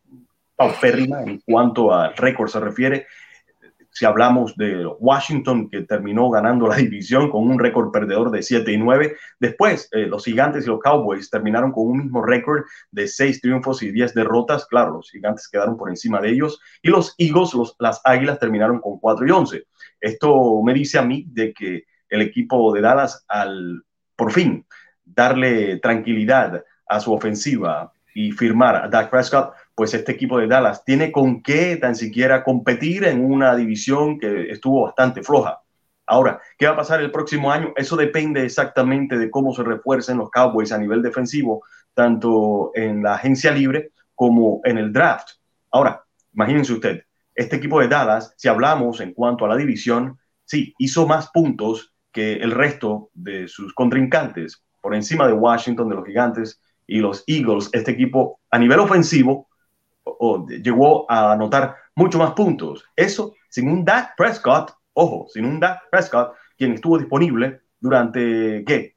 paupérrima 0.55 1.23
en 1.23 1.39
cuanto 1.45 1.93
al 1.93 2.15
récord 2.15 2.49
se 2.49 2.59
refiere. 2.59 3.07
Si 3.93 4.05
hablamos 4.05 4.55
de 4.57 4.85
Washington, 4.99 5.69
que 5.69 5.83
terminó 5.83 6.29
ganando 6.29 6.67
la 6.67 6.75
división 6.77 7.29
con 7.29 7.47
un 7.47 7.59
récord 7.59 7.91
perdedor 7.91 8.31
de 8.31 8.41
7 8.41 8.71
y 8.71 8.77
9. 8.77 9.15
Después, 9.39 9.87
eh, 9.91 10.07
los 10.07 10.25
Gigantes 10.25 10.65
y 10.65 10.69
los 10.69 10.79
Cowboys 10.79 11.29
terminaron 11.29 11.71
con 11.71 11.87
un 11.87 11.97
mismo 11.99 12.23
récord 12.23 12.63
de 12.91 13.07
6 13.07 13.41
triunfos 13.41 13.83
y 13.83 13.91
10 13.91 14.13
derrotas. 14.13 14.65
Claro, 14.65 14.95
los 14.97 15.11
Gigantes 15.11 15.47
quedaron 15.47 15.77
por 15.77 15.89
encima 15.89 16.19
de 16.19 16.31
ellos. 16.31 16.59
Y 16.81 16.89
los 16.89 17.13
Eagles, 17.17 17.53
los, 17.53 17.75
las 17.79 18.01
Águilas, 18.03 18.39
terminaron 18.39 18.79
con 18.79 18.99
4 18.99 19.27
y 19.27 19.31
11. 19.31 19.63
Esto 20.01 20.61
me 20.63 20.73
dice 20.73 20.97
a 20.97 21.03
mí 21.03 21.25
de 21.29 21.53
que 21.53 21.83
el 22.09 22.21
equipo 22.21 22.73
de 22.73 22.81
Dallas, 22.81 23.23
al 23.27 23.83
por 24.15 24.31
fin 24.31 24.65
darle 25.05 25.77
tranquilidad 25.77 26.63
a 26.87 26.99
su 26.99 27.13
ofensiva, 27.13 27.91
y 28.13 28.31
firmar 28.31 28.75
a 28.75 28.87
Dak 28.87 29.09
Prescott, 29.09 29.53
pues 29.75 29.93
este 29.93 30.11
equipo 30.11 30.37
de 30.37 30.47
Dallas 30.47 30.83
tiene 30.83 31.11
con 31.11 31.41
qué 31.41 31.77
tan 31.77 31.95
siquiera 31.95 32.43
competir 32.43 33.05
en 33.05 33.23
una 33.23 33.55
división 33.55 34.19
que 34.19 34.51
estuvo 34.51 34.83
bastante 34.83 35.23
floja. 35.23 35.59
Ahora, 36.05 36.41
¿qué 36.57 36.67
va 36.67 36.73
a 36.73 36.77
pasar 36.77 37.01
el 37.01 37.11
próximo 37.11 37.51
año? 37.51 37.73
Eso 37.75 37.95
depende 37.95 38.45
exactamente 38.45 39.17
de 39.17 39.31
cómo 39.31 39.53
se 39.53 39.63
refuercen 39.63 40.17
los 40.17 40.29
Cowboys 40.29 40.71
a 40.71 40.77
nivel 40.77 41.01
defensivo, 41.01 41.63
tanto 41.93 42.71
en 42.75 43.01
la 43.01 43.15
agencia 43.15 43.51
libre 43.51 43.91
como 44.13 44.61
en 44.63 44.77
el 44.77 44.91
draft. 44.91 45.29
Ahora, 45.71 46.03
imagínense 46.33 46.73
usted, 46.73 47.03
este 47.33 47.55
equipo 47.55 47.79
de 47.79 47.87
Dallas, 47.87 48.33
si 48.37 48.47
hablamos 48.47 48.99
en 49.01 49.13
cuanto 49.13 49.45
a 49.45 49.47
la 49.47 49.55
división, 49.55 50.19
sí, 50.45 50.73
hizo 50.77 51.07
más 51.07 51.29
puntos 51.31 51.93
que 52.11 52.33
el 52.33 52.51
resto 52.51 53.09
de 53.13 53.47
sus 53.47 53.73
contrincantes, 53.73 54.61
por 54.81 54.93
encima 54.93 55.25
de 55.25 55.33
Washington, 55.33 55.89
de 55.89 55.95
los 55.95 56.05
Gigantes, 56.05 56.61
y 56.85 56.99
los 56.99 57.23
Eagles, 57.27 57.69
este 57.71 57.91
equipo 57.91 58.39
a 58.51 58.59
nivel 58.59 58.79
ofensivo 58.79 59.47
llegó 60.47 61.09
a 61.09 61.33
anotar 61.33 61.75
mucho 61.95 62.17
más 62.17 62.31
puntos. 62.31 62.85
Eso 62.95 63.35
sin 63.49 63.69
un 63.69 63.85
Dak 63.85 64.15
Prescott, 64.17 64.71
ojo, 64.93 65.27
sin 65.29 65.45
un 65.45 65.59
Dak 65.59 65.81
Prescott, 65.91 66.33
quien 66.57 66.73
estuvo 66.73 66.97
disponible 66.97 67.61
durante, 67.79 68.63
¿qué? 68.65 68.95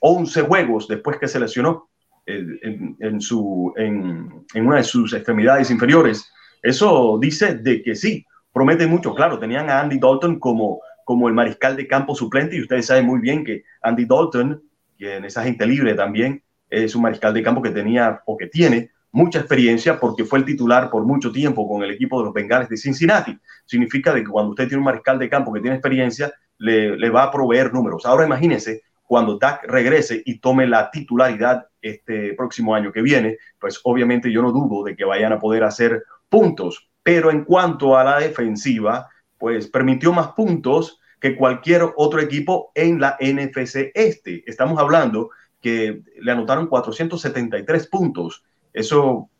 11 0.00 0.42
juegos 0.42 0.88
después 0.88 1.18
que 1.18 1.28
se 1.28 1.38
lesionó 1.38 1.88
en, 2.26 2.96
en, 3.00 3.20
su, 3.20 3.72
en, 3.76 4.44
una 4.54 4.76
de 4.78 4.84
sus 4.84 5.12
extremidades 5.12 5.70
inferiores. 5.70 6.32
Eso 6.62 7.18
dice 7.20 7.56
de 7.56 7.82
que 7.82 7.94
sí, 7.94 8.24
promete 8.52 8.86
mucho. 8.86 9.14
Claro, 9.14 9.38
tenían 9.38 9.68
a 9.68 9.80
Andy 9.80 9.98
Dalton 9.98 10.38
como, 10.38 10.80
como 11.04 11.28
el 11.28 11.34
mariscal 11.34 11.76
de 11.76 11.86
campo 11.86 12.14
suplente 12.14 12.56
y 12.56 12.62
ustedes 12.62 12.86
saben 12.86 13.06
muy 13.06 13.20
bien 13.20 13.44
que 13.44 13.64
Andy 13.82 14.06
Dalton, 14.06 14.62
quien 14.96 15.24
es 15.24 15.36
agente 15.36 15.66
libre 15.66 15.94
también, 15.94 16.42
es 16.70 16.94
un 16.94 17.02
mariscal 17.02 17.34
de 17.34 17.42
campo 17.42 17.62
que 17.62 17.70
tenía 17.70 18.22
o 18.26 18.36
que 18.36 18.46
tiene 18.46 18.90
mucha 19.14 19.38
experiencia 19.38 20.00
porque 20.00 20.24
fue 20.24 20.40
el 20.40 20.44
titular 20.44 20.90
por 20.90 21.04
mucho 21.04 21.30
tiempo 21.30 21.68
con 21.68 21.82
el 21.84 21.90
equipo 21.92 22.18
de 22.18 22.24
los 22.26 22.34
Bengales 22.34 22.68
de 22.68 22.76
Cincinnati. 22.76 23.38
Significa 23.64 24.12
de 24.12 24.24
que 24.24 24.28
cuando 24.28 24.50
usted 24.50 24.66
tiene 24.66 24.78
un 24.78 24.84
mariscal 24.84 25.18
de 25.18 25.30
campo 25.30 25.52
que 25.52 25.60
tiene 25.60 25.76
experiencia, 25.76 26.32
le, 26.58 26.96
le 26.96 27.10
va 27.10 27.22
a 27.22 27.30
proveer 27.30 27.72
números. 27.72 28.04
Ahora 28.04 28.26
imagínese 28.26 28.82
cuando 29.06 29.38
Dak 29.38 29.64
regrese 29.68 30.20
y 30.24 30.38
tome 30.38 30.66
la 30.66 30.90
titularidad 30.90 31.68
este 31.80 32.34
próximo 32.34 32.74
año 32.74 32.90
que 32.90 33.02
viene, 33.02 33.38
pues 33.60 33.80
obviamente 33.84 34.32
yo 34.32 34.42
no 34.42 34.50
dudo 34.50 34.82
de 34.82 34.96
que 34.96 35.04
vayan 35.04 35.32
a 35.32 35.38
poder 35.38 35.62
hacer 35.62 36.02
puntos. 36.28 36.88
Pero 37.04 37.30
en 37.30 37.44
cuanto 37.44 37.96
a 37.96 38.02
la 38.02 38.18
defensiva, 38.18 39.08
pues 39.38 39.68
permitió 39.68 40.12
más 40.12 40.28
puntos 40.28 40.98
que 41.20 41.36
cualquier 41.36 41.82
otro 41.96 42.20
equipo 42.20 42.72
en 42.74 43.00
la 43.00 43.16
NFC 43.20 43.92
Este. 43.94 44.42
Estamos 44.46 44.78
hablando 44.80 45.30
que 45.60 46.02
le 46.20 46.32
anotaron 46.32 46.66
473 46.66 47.86
puntos. 47.86 48.42
Eso 48.74 49.30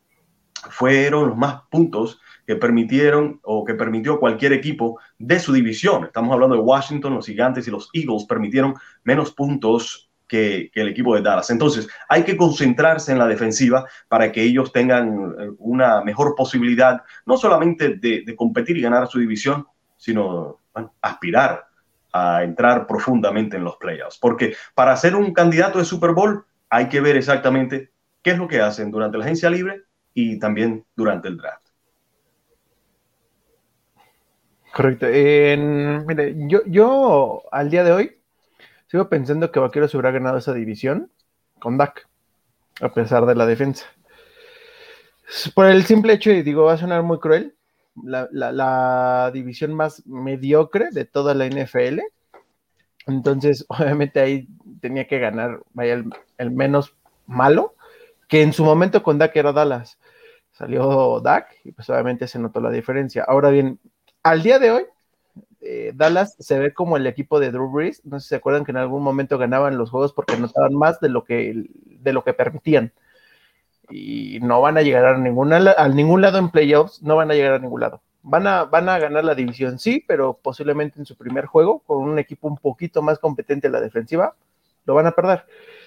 fueron 0.70 1.28
los 1.28 1.36
más 1.36 1.62
puntos 1.70 2.20
que 2.46 2.56
permitieron 2.56 3.40
o 3.42 3.64
que 3.64 3.74
permitió 3.74 4.18
cualquier 4.18 4.52
equipo 4.52 4.98
de 5.18 5.38
su 5.38 5.52
división. 5.52 6.04
Estamos 6.04 6.32
hablando 6.32 6.56
de 6.56 6.62
Washington, 6.62 7.14
los 7.14 7.26
Gigantes 7.26 7.66
y 7.68 7.70
los 7.70 7.90
Eagles 7.92 8.24
permitieron 8.24 8.74
menos 9.02 9.32
puntos 9.32 10.10
que, 10.26 10.70
el 10.74 10.88
equipo 10.88 11.14
de 11.14 11.22
Dallas. 11.22 11.50
Entonces, 11.50 11.88
hay 12.08 12.24
que 12.24 12.36
concentrarse 12.36 13.12
en 13.12 13.18
la 13.18 13.26
defensiva 13.26 13.86
para 14.08 14.32
que 14.32 14.42
ellos 14.42 14.72
tengan 14.72 15.34
eh, 15.38 15.50
una 15.58 16.02
mejor 16.02 16.34
posibilidad, 16.34 17.02
no 17.26 17.36
solamente 17.36 17.96
de, 17.96 18.34
competir 18.36 18.76
y 18.76 18.82
ganar 18.82 19.06
su 19.08 19.18
división, 19.18 19.66
sino 19.96 20.60
aspirar 21.00 21.66
a 22.12 22.42
entrar 22.44 22.86
profundamente 22.86 23.56
en 23.56 23.64
los 23.64 23.76
playoffs. 23.76 24.18
Porque 24.18 24.54
para 24.74 24.96
ser 24.96 25.14
un 25.16 25.32
candidato 25.32 25.78
de 25.78 25.84
Super 25.84 26.12
Bowl 26.12 26.44
hay 26.68 26.88
que 26.88 27.00
ver 27.00 27.16
exactamente 27.16 27.92
qué 28.24 28.32
es 28.32 28.38
lo 28.38 28.48
que 28.48 28.60
hacen 28.60 28.90
durante 28.90 29.18
la 29.18 29.24
agencia 29.24 29.48
libre 29.48 29.82
y 30.12 30.40
también 30.40 30.84
durante 30.96 31.28
el 31.28 31.36
draft. 31.36 31.68
Correcto. 34.72 35.06
mire, 35.06 36.34
yo, 36.48 36.62
yo 36.66 37.42
al 37.52 37.70
día 37.70 37.84
de 37.84 37.92
hoy 37.92 38.18
sigo 38.88 39.08
pensando 39.08 39.52
que 39.52 39.60
Vaqueros 39.60 39.94
hubiera 39.94 40.10
ganado 40.10 40.38
esa 40.38 40.52
división 40.52 41.12
con 41.60 41.78
Dak, 41.78 42.08
a 42.80 42.92
pesar 42.92 43.24
de 43.26 43.36
la 43.36 43.46
defensa. 43.46 43.86
Por 45.54 45.66
el 45.66 45.84
simple 45.84 46.14
hecho, 46.14 46.32
y 46.32 46.42
digo, 46.42 46.64
va 46.64 46.72
a 46.72 46.78
sonar 46.78 47.04
muy 47.04 47.20
cruel, 47.20 47.54
la, 48.02 49.30
división 49.32 49.74
más 49.74 50.04
mediocre 50.06 50.88
de 50.90 51.04
toda 51.04 51.34
la 51.34 51.46
NFL. 51.46 52.00
Entonces, 53.06 53.64
obviamente 53.68 54.20
ahí 54.20 54.48
tenía 54.80 55.06
que 55.06 55.18
ganar, 55.18 55.60
vaya, 55.72 56.02
el, 56.38 56.50
menos 56.50 56.94
malo, 57.26 57.73
que 58.34 58.42
en 58.42 58.52
su 58.52 58.64
momento 58.64 59.00
con 59.00 59.16
Dak 59.16 59.36
era 59.36 59.52
Dallas. 59.52 59.96
Salió 60.50 61.20
Dak 61.20 61.54
y 61.62 61.70
pues 61.70 61.88
obviamente 61.88 62.26
se 62.26 62.40
notó 62.40 62.60
la 62.60 62.72
diferencia. 62.72 63.22
Ahora 63.22 63.50
bien, 63.50 63.78
al 64.24 64.42
día 64.42 64.58
de 64.58 64.72
hoy, 64.72 64.82
eh, 65.60 65.92
Dallas 65.94 66.34
se 66.40 66.58
ve 66.58 66.74
como 66.74 66.96
el 66.96 67.06
equipo 67.06 67.38
de 67.38 67.52
Drew 67.52 67.70
Brees. 67.70 68.04
No 68.04 68.18
sé 68.18 68.24
si 68.24 68.28
se 68.30 68.34
acuerdan 68.34 68.64
que 68.64 68.72
en 68.72 68.78
algún 68.78 69.04
momento 69.04 69.38
ganaban 69.38 69.78
los 69.78 69.90
juegos 69.90 70.12
porque 70.12 70.34
anotaban 70.34 70.74
más 70.74 70.98
de 70.98 71.10
lo 71.10 71.22
que, 71.22 71.64
de 71.84 72.12
lo 72.12 72.24
que 72.24 72.34
permitían 72.34 72.92
y 73.88 74.40
no 74.42 74.60
van 74.60 74.78
a 74.78 74.82
llegar 74.82 75.04
a, 75.04 75.16
ninguna, 75.16 75.58
a 75.76 75.88
ningún 75.88 76.20
lado 76.20 76.38
en 76.38 76.50
playoffs, 76.50 77.04
no 77.04 77.14
van 77.14 77.30
a 77.30 77.34
llegar 77.34 77.52
a 77.52 77.58
ningún 77.60 77.82
lado. 77.82 78.02
Van 78.24 78.48
a, 78.48 78.64
van 78.64 78.88
a 78.88 78.98
ganar 78.98 79.24
la 79.24 79.36
división, 79.36 79.78
sí, 79.78 80.02
pero 80.08 80.40
posiblemente 80.42 80.98
en 80.98 81.06
su 81.06 81.16
primer 81.16 81.46
juego, 81.46 81.84
con 81.86 81.98
un 81.98 82.18
equipo 82.18 82.48
un 82.48 82.56
poquito 82.56 83.00
más 83.00 83.20
competente 83.20 83.68
en 83.68 83.74
la 83.74 83.80
defensiva, 83.80 84.34
lo 84.86 84.94
van 84.94 85.06
a 85.06 85.12
perder. 85.12 85.44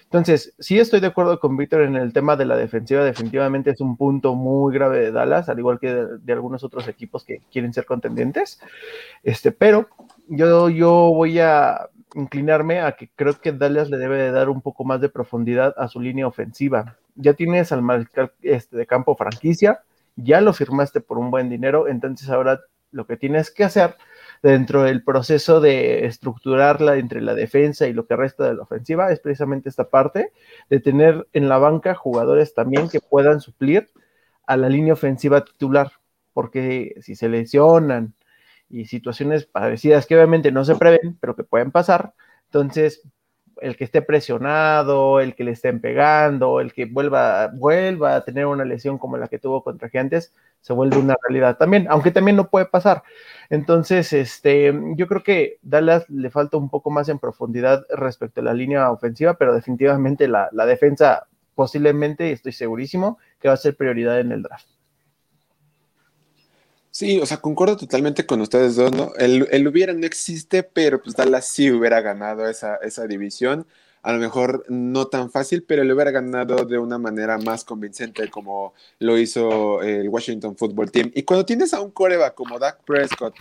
Entonces, 0.07 0.53
sí 0.57 0.79
estoy 0.79 1.01
de 1.01 1.07
acuerdo 1.07 1.37
con 1.37 1.57
Víctor 1.57 1.81
en 1.81 1.97
el 1.97 2.13
tema 2.13 2.37
de 2.37 2.45
la 2.45 2.55
defensiva, 2.55 3.03
definitivamente 3.03 3.71
es 3.71 3.81
un 3.81 3.97
punto 3.97 4.35
muy 4.35 4.73
grave 4.73 4.99
de 4.99 5.11
Dallas, 5.11 5.49
al 5.49 5.59
igual 5.59 5.79
que 5.79 5.93
de, 5.93 6.33
algunos 6.33 6.63
otros 6.63 6.87
equipos 6.87 7.25
que 7.25 7.41
quieren 7.51 7.73
ser 7.73 7.85
contendientes, 7.85 8.61
este, 9.23 9.51
pero 9.51 9.89
yo, 10.29 10.69
yo 10.69 11.11
voy 11.13 11.39
a 11.39 11.89
inclinarme 12.15 12.79
a 12.79 12.93
que 12.93 13.09
creo 13.17 13.33
que 13.33 13.51
Dallas 13.51 13.89
le 13.89 13.97
debe 13.97 14.17
de 14.17 14.31
dar 14.31 14.47
un 14.47 14.61
poco 14.61 14.85
más 14.85 15.01
de 15.01 15.09
profundidad 15.09 15.75
a 15.77 15.89
su 15.89 15.99
línea 15.99 16.25
ofensiva. 16.25 16.95
Ya 17.15 17.33
tienes 17.33 17.73
al 17.73 17.81
mariscal 17.81 18.31
este, 18.41 18.77
de 18.77 18.87
campo 18.87 19.13
franquicia, 19.17 19.81
ya 20.15 20.39
lo 20.39 20.53
firmaste 20.53 21.01
por 21.01 21.17
un 21.17 21.31
buen 21.31 21.49
dinero, 21.49 21.89
entonces 21.89 22.29
ahora 22.29 22.61
lo 22.91 23.05
que 23.05 23.17
tienes 23.17 23.51
que 23.51 23.65
hacer 23.65 23.97
dentro 24.43 24.83
del 24.83 25.03
proceso 25.03 25.59
de 25.59 26.05
estructurarla 26.05 26.97
entre 26.97 27.21
la 27.21 27.33
defensa 27.33 27.87
y 27.87 27.93
lo 27.93 28.05
que 28.05 28.15
resta 28.15 28.45
de 28.45 28.55
la 28.55 28.63
ofensiva 28.63 29.11
es 29.11 29.19
precisamente 29.19 29.69
esta 29.69 29.89
parte 29.89 30.31
de 30.69 30.79
tener 30.79 31.27
en 31.33 31.49
la 31.49 31.57
banca 31.57 31.95
jugadores 31.95 32.53
también 32.53 32.89
que 32.89 32.99
puedan 32.99 33.41
suplir 33.41 33.89
a 34.45 34.57
la 34.57 34.69
línea 34.69 34.93
ofensiva 34.93 35.43
titular, 35.43 35.91
porque 36.33 36.95
si 37.01 37.15
se 37.15 37.29
lesionan 37.29 38.13
y 38.69 38.85
situaciones 38.85 39.45
parecidas 39.45 40.05
que 40.05 40.15
obviamente 40.15 40.51
no 40.51 40.65
se 40.65 40.75
prevén, 40.75 41.17
pero 41.19 41.35
que 41.35 41.43
pueden 41.43 41.71
pasar, 41.71 42.13
entonces 42.45 43.01
el 43.61 43.75
que 43.75 43.83
esté 43.83 44.01
presionado, 44.01 45.19
el 45.19 45.35
que 45.35 45.43
le 45.43 45.51
estén 45.51 45.79
pegando, 45.79 46.59
el 46.59 46.73
que 46.73 46.85
vuelva, 46.85 47.47
vuelva 47.47 48.15
a 48.15 48.23
tener 48.23 48.45
una 48.45 48.65
lesión 48.65 48.97
como 48.97 49.17
la 49.17 49.27
que 49.27 49.39
tuvo 49.39 49.63
contra 49.63 49.89
Gigantes, 49.89 50.33
se 50.61 50.73
vuelve 50.73 50.97
una 50.97 51.15
realidad 51.27 51.57
también, 51.57 51.87
aunque 51.89 52.11
también 52.11 52.37
no 52.37 52.49
puede 52.49 52.65
pasar. 52.65 53.03
Entonces, 53.49 54.13
este, 54.13 54.73
yo 54.95 55.07
creo 55.07 55.23
que 55.23 55.59
Dallas 55.61 56.09
le 56.09 56.29
falta 56.29 56.57
un 56.57 56.69
poco 56.69 56.89
más 56.89 57.09
en 57.09 57.19
profundidad 57.19 57.85
respecto 57.89 58.41
a 58.41 58.43
la 58.43 58.53
línea 58.53 58.91
ofensiva, 58.91 59.35
pero 59.35 59.53
definitivamente 59.53 60.27
la, 60.27 60.49
la 60.51 60.65
defensa 60.65 61.27
posiblemente, 61.57 62.31
estoy 62.31 62.51
segurísimo, 62.51 63.17
que 63.39 63.47
va 63.47 63.55
a 63.55 63.57
ser 63.57 63.75
prioridad 63.75 64.19
en 64.19 64.31
el 64.31 64.43
draft. 64.43 64.76
Sí, 66.97 67.19
o 67.19 67.27
sea, 67.27 67.37
concuerdo 67.37 67.77
totalmente 67.77 68.25
con 68.25 68.41
ustedes 68.41 68.75
dos, 68.75 68.91
¿no? 68.91 69.13
El, 69.19 69.47
el, 69.51 69.67
hubiera 69.67 69.93
no 69.93 70.07
existe, 70.07 70.63
pero 70.63 70.99
pues 70.99 71.15
Dallas 71.15 71.47
sí 71.47 71.69
hubiera 71.69 72.01
ganado 72.01 72.49
esa, 72.49 72.77
esa 72.77 73.05
división. 73.05 73.67
A 74.01 74.13
lo 74.13 74.17
mejor 74.19 74.65
no 74.67 75.05
tan 75.05 75.29
fácil, 75.29 75.61
pero 75.63 75.83
le 75.83 75.93
hubiera 75.93 76.09
ganado 76.09 76.65
de 76.65 76.79
una 76.79 76.97
manera 76.97 77.37
más 77.37 77.63
convincente 77.63 78.31
como 78.31 78.73
lo 78.97 79.15
hizo 79.19 79.83
el 79.83 80.09
Washington 80.09 80.57
Football 80.57 80.89
Team. 80.91 81.11
Y 81.13 81.21
cuando 81.21 81.45
tienes 81.45 81.71
a 81.75 81.81
un 81.81 81.91
coreba 81.91 82.33
como 82.33 82.57
Dak 82.57 82.83
Prescott, 82.83 83.35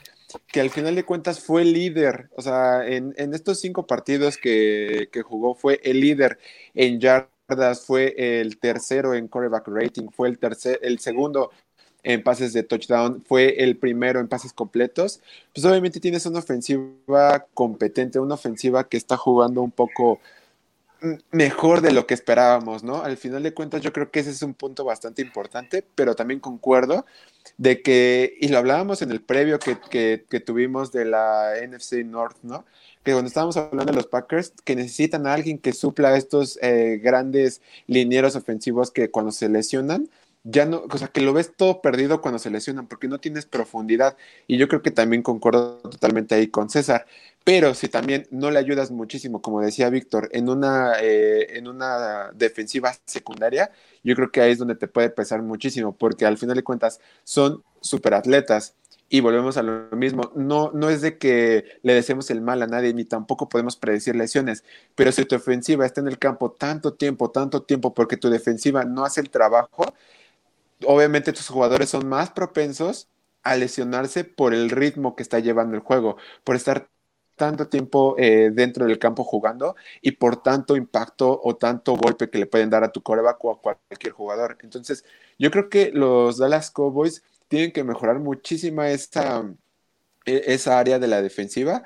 que 0.48 0.60
al 0.60 0.68
final 0.68 0.94
de 0.94 1.06
cuentas 1.06 1.40
fue 1.40 1.64
líder, 1.64 2.28
o 2.36 2.42
sea, 2.42 2.86
en, 2.86 3.14
en 3.16 3.32
estos 3.32 3.58
cinco 3.58 3.86
partidos 3.86 4.36
que, 4.36 5.08
que 5.10 5.22
jugó 5.22 5.54
fue 5.54 5.80
el 5.82 6.00
líder 6.00 6.38
en 6.74 7.00
yardas, 7.00 7.86
fue 7.86 8.40
el 8.40 8.58
tercero 8.58 9.14
en 9.14 9.28
coreback 9.28 9.68
rating, 9.68 10.08
fue 10.10 10.28
el 10.28 10.38
tercer, 10.38 10.78
el 10.82 10.98
segundo 10.98 11.52
en 12.06 12.22
pases 12.22 12.52
de 12.52 12.62
touchdown, 12.62 13.20
fue 13.26 13.64
el 13.64 13.76
primero 13.76 14.20
en 14.20 14.28
pases 14.28 14.52
completos, 14.52 15.20
pues 15.52 15.66
obviamente 15.66 15.98
tienes 15.98 16.24
una 16.24 16.38
ofensiva 16.38 17.44
competente, 17.52 18.20
una 18.20 18.34
ofensiva 18.34 18.88
que 18.88 18.96
está 18.96 19.16
jugando 19.16 19.60
un 19.60 19.72
poco 19.72 20.20
mejor 21.32 21.80
de 21.80 21.92
lo 21.92 22.06
que 22.06 22.14
esperábamos, 22.14 22.84
¿no? 22.84 23.02
Al 23.02 23.16
final 23.16 23.42
de 23.42 23.52
cuentas 23.52 23.82
yo 23.82 23.92
creo 23.92 24.12
que 24.12 24.20
ese 24.20 24.30
es 24.30 24.42
un 24.42 24.54
punto 24.54 24.84
bastante 24.84 25.20
importante, 25.20 25.84
pero 25.96 26.14
también 26.14 26.38
concuerdo 26.38 27.04
de 27.58 27.82
que, 27.82 28.36
y 28.40 28.48
lo 28.48 28.58
hablábamos 28.58 29.02
en 29.02 29.10
el 29.10 29.20
previo 29.20 29.58
que, 29.58 29.76
que, 29.90 30.40
tuvimos 30.40 30.92
de 30.92 31.06
la 31.06 31.54
NFC 31.60 32.04
North, 32.04 32.36
¿no? 32.42 32.64
Que 33.02 33.12
cuando 33.12 33.26
estábamos 33.26 33.56
hablando 33.56 33.92
de 33.92 33.96
los 33.96 34.06
Packers, 34.06 34.52
que 34.64 34.76
necesitan 34.76 35.26
a 35.26 35.34
alguien 35.34 35.58
que 35.58 35.72
supla 35.72 36.16
estos 36.16 36.56
eh, 36.62 37.00
grandes 37.02 37.62
linieros 37.88 38.36
ofensivos 38.36 38.92
que 38.92 39.10
cuando 39.10 39.32
se 39.32 39.48
lesionan, 39.48 40.08
ya 40.48 40.64
no, 40.64 40.84
o 40.88 40.98
sea, 40.98 41.08
que 41.08 41.20
lo 41.22 41.32
ves 41.32 41.56
todo 41.56 41.82
perdido 41.82 42.20
cuando 42.20 42.38
se 42.38 42.50
lesionan, 42.50 42.86
porque 42.86 43.08
no 43.08 43.18
tienes 43.18 43.46
profundidad. 43.46 44.16
Y 44.46 44.58
yo 44.58 44.68
creo 44.68 44.80
que 44.80 44.92
también 44.92 45.22
concuerdo 45.22 45.78
totalmente 45.80 46.36
ahí 46.36 46.46
con 46.46 46.70
César. 46.70 47.06
Pero 47.44 47.74
si 47.74 47.88
también 47.88 48.28
no 48.30 48.52
le 48.52 48.60
ayudas 48.60 48.92
muchísimo, 48.92 49.42
como 49.42 49.60
decía 49.60 49.90
Víctor, 49.90 50.28
en 50.32 50.48
una, 50.48 50.94
eh, 51.00 51.58
en 51.58 51.66
una 51.66 52.30
defensiva 52.32 52.94
secundaria, 53.06 53.72
yo 54.04 54.14
creo 54.14 54.30
que 54.30 54.40
ahí 54.40 54.52
es 54.52 54.58
donde 54.58 54.76
te 54.76 54.86
puede 54.86 55.10
pesar 55.10 55.42
muchísimo, 55.42 55.96
porque 55.96 56.26
al 56.26 56.38
final 56.38 56.54
de 56.56 56.62
cuentas 56.62 57.00
son 57.24 57.64
superatletas. 57.80 58.76
Y 59.08 59.20
volvemos 59.20 59.56
a 59.56 59.62
lo 59.62 59.96
mismo, 59.96 60.32
no, 60.34 60.70
no 60.72 60.90
es 60.90 61.00
de 61.00 61.18
que 61.18 61.64
le 61.82 61.94
deseemos 61.94 62.30
el 62.30 62.40
mal 62.40 62.62
a 62.62 62.66
nadie, 62.66 62.92
ni 62.92 63.04
tampoco 63.04 63.48
podemos 63.48 63.76
predecir 63.76 64.16
lesiones, 64.16 64.64
pero 64.96 65.12
si 65.12 65.24
tu 65.24 65.36
ofensiva 65.36 65.86
está 65.86 66.00
en 66.00 66.08
el 66.08 66.18
campo 66.18 66.50
tanto 66.50 66.94
tiempo, 66.94 67.30
tanto 67.30 67.62
tiempo, 67.62 67.94
porque 67.94 68.16
tu 68.16 68.30
defensiva 68.30 68.84
no 68.84 69.04
hace 69.04 69.20
el 69.20 69.30
trabajo, 69.30 69.84
obviamente 70.84 71.32
tus 71.32 71.48
jugadores 71.48 71.90
son 71.90 72.08
más 72.08 72.30
propensos 72.30 73.08
a 73.42 73.56
lesionarse 73.56 74.24
por 74.24 74.54
el 74.54 74.70
ritmo 74.70 75.16
que 75.16 75.22
está 75.22 75.38
llevando 75.38 75.76
el 75.76 75.80
juego, 75.82 76.16
por 76.44 76.56
estar 76.56 76.88
tanto 77.36 77.68
tiempo 77.68 78.16
eh, 78.18 78.50
dentro 78.52 78.86
del 78.86 78.98
campo 78.98 79.22
jugando 79.22 79.76
y 80.00 80.12
por 80.12 80.42
tanto 80.42 80.76
impacto 80.76 81.40
o 81.44 81.56
tanto 81.56 81.94
golpe 81.96 82.30
que 82.30 82.38
le 82.38 82.46
pueden 82.46 82.70
dar 82.70 82.82
a 82.82 82.92
tu 82.92 83.02
coreback 83.02 83.44
o 83.44 83.52
a 83.52 83.60
cualquier 83.60 84.12
jugador. 84.12 84.58
Entonces, 84.62 85.04
yo 85.38 85.50
creo 85.50 85.68
que 85.68 85.92
los 85.92 86.38
Dallas 86.38 86.70
Cowboys 86.70 87.22
tienen 87.48 87.72
que 87.72 87.84
mejorar 87.84 88.18
muchísimo 88.18 88.82
esa, 88.82 89.44
e, 90.24 90.42
esa 90.46 90.78
área 90.78 90.98
de 90.98 91.06
la 91.08 91.22
defensiva 91.22 91.84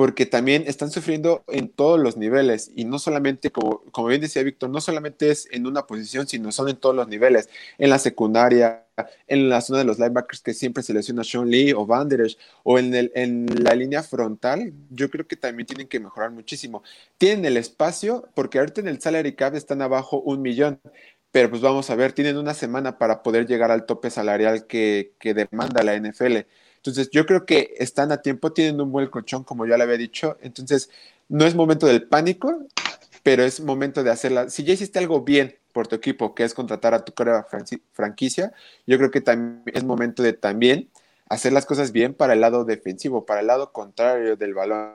porque 0.00 0.24
también 0.24 0.64
están 0.66 0.90
sufriendo 0.90 1.44
en 1.46 1.68
todos 1.68 2.00
los 2.00 2.16
niveles 2.16 2.72
y 2.74 2.86
no 2.86 2.98
solamente, 2.98 3.50
como, 3.50 3.82
como 3.92 4.08
bien 4.08 4.22
decía 4.22 4.42
Víctor, 4.42 4.70
no 4.70 4.80
solamente 4.80 5.30
es 5.30 5.46
en 5.50 5.66
una 5.66 5.86
posición, 5.86 6.26
sino 6.26 6.52
son 6.52 6.70
en 6.70 6.76
todos 6.76 6.96
los 6.96 7.06
niveles, 7.06 7.50
en 7.76 7.90
la 7.90 7.98
secundaria, 7.98 8.86
en 9.26 9.50
la 9.50 9.60
zona 9.60 9.80
de 9.80 9.84
los 9.84 9.98
linebackers 9.98 10.40
que 10.40 10.54
siempre 10.54 10.82
selecciona 10.82 11.22
Sean 11.22 11.50
Lee 11.50 11.74
o 11.74 11.84
Van 11.84 12.08
Der 12.08 12.26
o 12.62 12.78
en, 12.78 12.94
el, 12.94 13.12
en 13.14 13.44
la 13.62 13.74
línea 13.74 14.02
frontal, 14.02 14.72
yo 14.88 15.10
creo 15.10 15.26
que 15.28 15.36
también 15.36 15.66
tienen 15.66 15.86
que 15.86 16.00
mejorar 16.00 16.30
muchísimo. 16.30 16.82
Tienen 17.18 17.44
el 17.44 17.58
espacio, 17.58 18.26
porque 18.34 18.58
ahorita 18.58 18.80
en 18.80 18.88
el 18.88 19.02
salary 19.02 19.34
cap 19.34 19.54
están 19.54 19.82
abajo 19.82 20.22
un 20.22 20.40
millón, 20.40 20.80
pero 21.30 21.50
pues 21.50 21.60
vamos 21.60 21.90
a 21.90 21.94
ver, 21.94 22.14
tienen 22.14 22.38
una 22.38 22.54
semana 22.54 22.96
para 22.96 23.22
poder 23.22 23.46
llegar 23.46 23.70
al 23.70 23.84
tope 23.84 24.08
salarial 24.08 24.66
que, 24.66 25.12
que 25.18 25.34
demanda 25.34 25.82
la 25.82 25.94
NFL. 25.94 26.46
Entonces, 26.80 27.10
yo 27.10 27.26
creo 27.26 27.44
que 27.44 27.74
están 27.78 28.10
a 28.10 28.22
tiempo, 28.22 28.52
tienen 28.52 28.80
un 28.80 28.90
buen 28.90 29.08
colchón, 29.08 29.44
como 29.44 29.66
ya 29.66 29.76
le 29.76 29.84
había 29.84 29.98
dicho. 29.98 30.38
Entonces, 30.40 30.88
no 31.28 31.44
es 31.44 31.54
momento 31.54 31.86
del 31.86 32.08
pánico, 32.08 32.66
pero 33.22 33.42
es 33.42 33.60
momento 33.60 34.02
de 34.02 34.10
hacerla. 34.10 34.48
Si 34.48 34.64
ya 34.64 34.72
hiciste 34.72 34.98
algo 34.98 35.20
bien 35.20 35.56
por 35.72 35.88
tu 35.88 35.96
equipo, 35.96 36.34
que 36.34 36.42
es 36.44 36.54
contratar 36.54 36.94
a 36.94 37.04
tu 37.04 37.12
coreba 37.12 37.46
franquicia, 37.92 38.52
yo 38.86 38.96
creo 38.96 39.10
que 39.10 39.20
también 39.20 39.62
es 39.74 39.84
momento 39.84 40.22
de 40.22 40.32
también 40.32 40.88
hacer 41.28 41.52
las 41.52 41.66
cosas 41.66 41.92
bien 41.92 42.14
para 42.14 42.32
el 42.32 42.40
lado 42.40 42.64
defensivo, 42.64 43.26
para 43.26 43.40
el 43.40 43.46
lado 43.46 43.72
contrario 43.72 44.36
del 44.36 44.54
balón. 44.54 44.94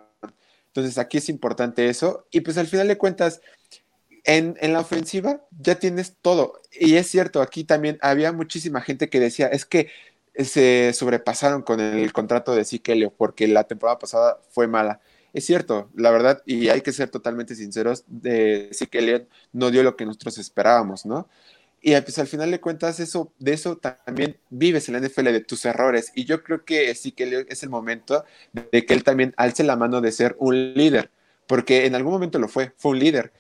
Entonces, 0.68 0.98
aquí 0.98 1.20
es 1.20 1.30
importante 1.30 1.88
eso. 1.88 2.26
Y 2.32 2.42
pues 2.42 2.58
al 2.58 2.66
final 2.66 2.88
de 2.88 2.98
cuentas, 2.98 3.42
en, 4.24 4.58
en, 4.60 4.74
la 4.74 4.80
ofensiva 4.80 5.40
ya 5.60 5.76
tienes 5.76 6.16
todo. 6.20 6.62
Y 6.72 6.96
es 6.96 7.08
cierto, 7.08 7.44
aquí 7.44 7.64
también 7.64 8.00
había 8.02 8.32
muchísima 8.32 8.82
gente 8.82 9.08
que 9.08 9.20
decía, 9.20 9.48
es 9.48 9.66
que 9.66 9.90
se 10.44 10.94
sobrepasaron 10.94 11.62
con 11.62 11.80
el 11.80 12.12
contrato 12.14 12.56
de 12.56 12.66
Sikelio 12.66 13.14
porque 13.16 13.48
la 13.48 13.66
temporada 13.66 14.00
pasada 14.00 14.40
fue 14.50 14.68
mala. 14.68 15.00
Es 15.34 15.46
cierto, 15.46 15.90
la 15.96 16.12
verdad, 16.12 16.42
y 16.46 16.70
hay 16.70 16.82
que 16.82 16.94
ser 16.94 17.10
totalmente 17.10 17.56
sinceros, 17.56 18.04
de 18.08 18.70
Sikelio 18.72 19.28
no 19.52 19.70
dio 19.70 19.84
lo 19.84 19.96
que 19.96 20.06
nosotros 20.06 20.38
esperábamos, 20.38 21.06
¿no? 21.06 21.28
Y 21.82 21.92
pues 22.02 22.18
al 22.18 22.26
final 22.26 22.50
de 22.50 22.60
cuentas, 22.60 23.00
eso, 23.00 23.32
de 23.38 23.54
eso 23.54 23.78
también 23.78 24.38
vives 24.50 24.90
en 24.90 24.94
la 24.94 25.08
NFL, 25.08 25.26
de 25.26 25.42
tus 25.42 25.66
errores. 25.66 26.12
Y 26.16 26.26
yo 26.26 26.42
creo 26.42 26.66
que 26.66 26.96
Sikelio 26.96 27.46
es 27.48 27.62
el 27.62 27.70
momento 27.70 28.26
de 28.54 28.86
que 28.86 28.94
él 28.96 29.04
también 29.04 29.36
alce 29.38 29.64
la 29.64 29.76
mano 29.76 30.02
de 30.02 30.12
ser 30.12 30.36
un 30.40 30.74
líder, 30.74 31.12
porque 31.46 31.86
en 31.86 31.94
algún 31.94 32.14
momento 32.14 32.40
lo 32.40 32.48
fue, 32.48 32.72
fue 32.78 32.94
un 32.94 33.00
líder 33.00 33.34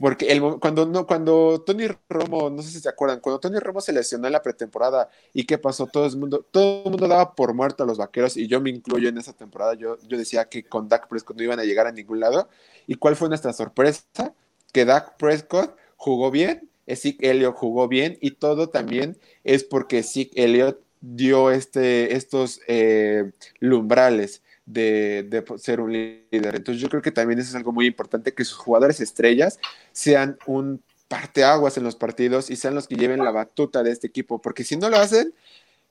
porque 0.00 0.26
el, 0.26 0.40
cuando, 0.60 0.86
no, 0.86 1.06
cuando 1.06 1.62
Tony 1.66 1.86
Romo, 2.08 2.50
no 2.50 2.62
sé 2.62 2.70
si 2.70 2.80
se 2.80 2.88
acuerdan, 2.88 3.20
cuando 3.20 3.40
Tony 3.40 3.58
Romo 3.58 3.80
se 3.80 3.92
lesionó 3.92 4.26
en 4.26 4.32
la 4.32 4.42
pretemporada 4.42 5.08
y 5.32 5.44
qué 5.44 5.58
pasó, 5.58 5.86
todo 5.86 6.06
el 6.06 6.16
mundo, 6.16 6.46
todo 6.50 6.84
el 6.84 6.90
mundo 6.90 7.08
daba 7.08 7.34
por 7.34 7.54
muerto 7.54 7.82
a 7.82 7.86
los 7.86 7.98
vaqueros 7.98 8.36
y 8.36 8.46
yo 8.46 8.60
me 8.60 8.70
incluyo 8.70 9.08
en 9.08 9.18
esa 9.18 9.32
temporada, 9.32 9.74
yo, 9.74 9.98
yo 10.06 10.16
decía 10.16 10.44
que 10.46 10.64
con 10.64 10.88
Dak 10.88 11.08
Prescott 11.08 11.36
no 11.36 11.42
iban 11.42 11.58
a 11.58 11.64
llegar 11.64 11.86
a 11.86 11.92
ningún 11.92 12.20
lado. 12.20 12.48
¿Y 12.86 12.94
cuál 12.94 13.16
fue 13.16 13.28
nuestra 13.28 13.52
sorpresa? 13.52 14.34
Que 14.72 14.84
Dak 14.84 15.16
Prescott 15.16 15.76
jugó 15.96 16.30
bien, 16.30 16.68
Zeke 16.94 17.30
Elliott 17.30 17.56
jugó 17.56 17.88
bien 17.88 18.18
y 18.20 18.32
todo 18.32 18.68
también 18.68 19.18
es 19.44 19.64
porque 19.64 20.02
Zeke 20.02 20.44
Elliott 20.44 20.80
dio 21.00 21.50
este, 21.50 22.14
estos 22.14 22.60
eh, 22.66 23.32
lumbrales 23.60 24.42
de, 24.68 25.44
ser 25.56 25.80
un 25.80 25.92
líder. 25.92 26.56
Entonces 26.56 26.80
yo 26.80 26.88
creo 26.88 27.02
que 27.02 27.10
también 27.10 27.38
eso 27.38 27.50
es 27.50 27.54
algo 27.54 27.72
muy 27.72 27.86
importante, 27.86 28.34
que 28.34 28.44
sus 28.44 28.58
jugadores 28.58 29.00
estrellas 29.00 29.58
sean 29.92 30.38
un 30.46 30.82
parteaguas 31.08 31.78
en 31.78 31.84
los 31.84 31.96
partidos 31.96 32.50
y 32.50 32.56
sean 32.56 32.74
los 32.74 32.86
que 32.86 32.96
lleven 32.96 33.24
la 33.24 33.30
batuta 33.30 33.82
de 33.82 33.90
este 33.90 34.06
equipo, 34.06 34.42
porque 34.42 34.62
si 34.62 34.76
no 34.76 34.90
lo 34.90 34.98
hacen, 34.98 35.32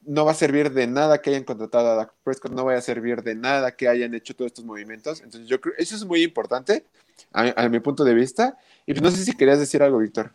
no 0.05 0.25
va 0.25 0.31
a 0.31 0.35
servir 0.35 0.71
de 0.71 0.85
nada 0.85 1.21
que 1.21 1.31
hayan 1.31 1.43
contratado 1.43 1.89
a 1.89 1.95
Dak 1.95 2.13
Prescott, 2.23 2.51
no 2.51 2.65
va 2.65 2.75
a 2.75 2.81
servir 2.81 3.23
de 3.23 3.33
nada 3.33 3.75
que 3.75 3.87
hayan 3.87 4.13
hecho 4.13 4.35
todos 4.35 4.49
estos 4.49 4.63
movimientos. 4.63 5.21
Entonces, 5.21 5.49
yo 5.49 5.59
creo 5.59 5.73
eso 5.77 5.95
es 5.95 6.05
muy 6.05 6.21
importante 6.21 6.85
a, 7.33 7.67
mi 7.67 7.79
punto 7.79 8.03
de 8.03 8.13
vista. 8.13 8.57
Y 8.85 8.93
pues 8.93 9.01
no 9.01 9.11
sé 9.11 9.25
si 9.25 9.35
querías 9.35 9.59
decir 9.59 9.81
algo, 9.81 9.97
Víctor. 9.97 10.31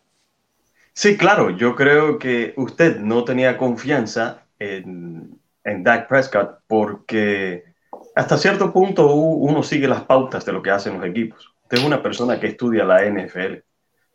Sí, 0.93 1.17
claro, 1.17 1.57
yo 1.57 1.75
creo 1.75 2.19
que 2.19 2.53
usted 2.57 2.99
no 2.99 3.25
tenía 3.25 3.57
confianza 3.57 4.45
en, 4.59 5.41
en 5.65 5.83
Dak 5.85 6.07
Prescott 6.07 6.59
porque 6.67 7.72
hasta 8.15 8.39
cierto 8.39 8.73
punto 8.73 9.13
uno 9.15 9.63
sigue 9.63 9.89
las 9.89 10.05
pautas 10.05 10.45
de 10.45 10.53
lo 10.53 10.63
que 10.63 10.71
hacen 10.71 10.95
los 10.95 11.07
equipos. 11.07 11.55
Usted 11.63 11.85
una 11.85 12.03
persona 12.03 12.39
que 12.39 12.49
estudia 12.49 12.85
la 12.85 13.05
NFL. 13.05 13.65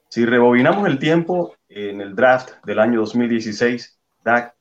Si 0.09 0.25
rebobinamos 0.25 0.87
el 0.87 0.99
tiempo, 0.99 1.55
en 1.69 2.01
el 2.01 2.15
draft 2.15 2.63
del 2.65 2.79
año 2.79 2.99
2016, 2.99 3.99
Dak 4.23 4.55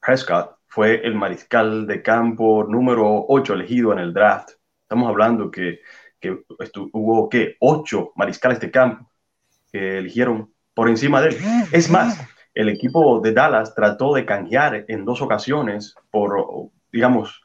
Prescott 0.00 0.56
fue 0.66 1.00
el 1.04 1.14
mariscal 1.14 1.86
de 1.86 2.02
campo 2.02 2.64
número 2.64 3.24
8 3.28 3.54
elegido 3.54 3.92
en 3.92 3.98
el 3.98 4.12
draft. 4.12 4.50
Estamos 4.82 5.08
hablando 5.08 5.50
que, 5.50 5.80
que 6.20 6.36
hubo 6.92 7.28
que 7.28 7.56
8 7.60 8.12
mariscales 8.16 8.60
de 8.60 8.70
campo 8.70 9.10
que 9.72 9.98
eligieron 9.98 10.52
por 10.74 10.88
encima 10.88 11.20
de 11.20 11.30
él. 11.30 11.36
Es 11.72 11.90
más, 11.90 12.20
el 12.54 12.68
equipo 12.68 13.20
de 13.20 13.32
Dallas 13.32 13.74
trató 13.74 14.14
de 14.14 14.24
canjear 14.24 14.84
en 14.86 15.04
dos 15.04 15.20
ocasiones 15.20 15.94
por, 16.10 16.70
digamos, 16.92 17.43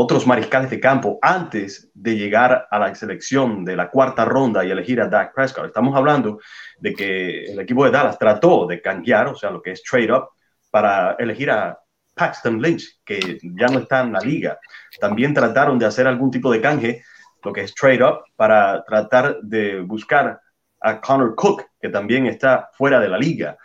otros 0.00 0.28
mariscales 0.28 0.70
de 0.70 0.78
campo 0.78 1.18
antes 1.20 1.90
de 1.92 2.14
llegar 2.16 2.68
a 2.70 2.78
la 2.78 2.94
selección 2.94 3.64
de 3.64 3.74
la 3.74 3.90
cuarta 3.90 4.24
ronda 4.24 4.64
y 4.64 4.70
elegir 4.70 5.00
a 5.00 5.08
Dak 5.08 5.34
Prescott. 5.34 5.66
Estamos 5.66 5.96
hablando 5.96 6.38
de 6.78 6.94
que 6.94 7.46
el 7.46 7.58
equipo 7.58 7.84
de 7.84 7.90
Dallas 7.90 8.16
trató 8.16 8.64
de 8.68 8.80
canjear, 8.80 9.26
o 9.26 9.34
sea, 9.34 9.50
lo 9.50 9.60
que 9.60 9.72
es 9.72 9.82
trade 9.82 10.12
up, 10.12 10.28
para 10.70 11.16
elegir 11.18 11.50
a 11.50 11.76
Paxton 12.14 12.62
Lynch, 12.62 13.00
que 13.04 13.40
ya 13.42 13.66
no 13.66 13.80
está 13.80 14.02
en 14.02 14.12
la 14.12 14.20
liga. 14.20 14.60
También 15.00 15.34
trataron 15.34 15.80
de 15.80 15.86
hacer 15.86 16.06
algún 16.06 16.30
tipo 16.30 16.52
de 16.52 16.60
canje, 16.60 17.02
lo 17.42 17.52
que 17.52 17.62
es 17.62 17.74
trade 17.74 18.04
up, 18.04 18.20
para 18.36 18.84
tratar 18.84 19.38
de 19.42 19.80
buscar 19.80 20.40
a 20.80 21.00
Connor 21.00 21.34
Cook, 21.34 21.64
que 21.80 21.88
también 21.88 22.26
está 22.26 22.70
fuera 22.72 23.00
de 23.00 23.08
la 23.08 23.18
liga. 23.18 23.58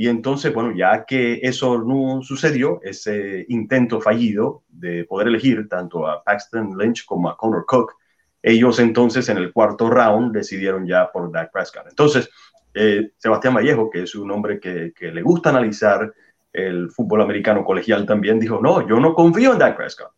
Y 0.00 0.06
entonces, 0.06 0.54
bueno, 0.54 0.70
ya 0.76 1.04
que 1.04 1.40
eso 1.42 1.82
no 1.82 2.22
sucedió, 2.22 2.78
ese 2.84 3.44
intento 3.48 4.00
fallido 4.00 4.62
de 4.68 5.02
poder 5.02 5.26
elegir 5.26 5.68
tanto 5.68 6.06
a 6.06 6.22
Paxton 6.22 6.78
Lynch 6.78 7.04
como 7.04 7.28
a 7.28 7.36
Connor 7.36 7.66
Cook, 7.66 7.94
ellos 8.40 8.78
entonces 8.78 9.28
en 9.28 9.38
el 9.38 9.52
cuarto 9.52 9.90
round 9.90 10.32
decidieron 10.32 10.86
ya 10.86 11.10
por 11.10 11.32
Dak 11.32 11.50
Prescott. 11.50 11.88
Entonces, 11.88 12.30
eh, 12.74 13.10
Sebastián 13.16 13.54
Vallejo, 13.54 13.90
que 13.90 14.04
es 14.04 14.14
un 14.14 14.30
hombre 14.30 14.60
que, 14.60 14.92
que, 14.96 15.10
le 15.10 15.20
gusta 15.20 15.50
analizar 15.50 16.14
el 16.52 16.92
fútbol 16.92 17.22
americano 17.22 17.64
colegial 17.64 18.06
también, 18.06 18.38
dijo, 18.38 18.60
no, 18.62 18.86
yo 18.86 19.00
no 19.00 19.14
confío 19.14 19.54
en 19.54 19.58
Dak 19.58 19.76
Prescott. 19.76 20.12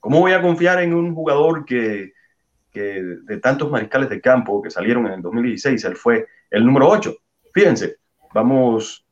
¿Cómo 0.00 0.18
voy 0.18 0.32
a 0.32 0.42
confiar 0.42 0.82
en 0.82 0.94
un 0.94 1.14
jugador 1.14 1.64
que, 1.64 2.10
que 2.72 3.00
de 3.22 3.38
tantos 3.38 3.70
mariscales 3.70 4.10
de 4.10 4.20
campo 4.20 4.60
que 4.60 4.70
salieron 4.70 5.06
en 5.06 5.12
el 5.12 5.22
2016, 5.22 5.84
él 5.84 5.94
fue 5.94 6.26
el 6.50 6.66
número 6.66 6.88
8? 6.88 7.14
Fíjense, 7.54 7.98
vamos 8.34 9.06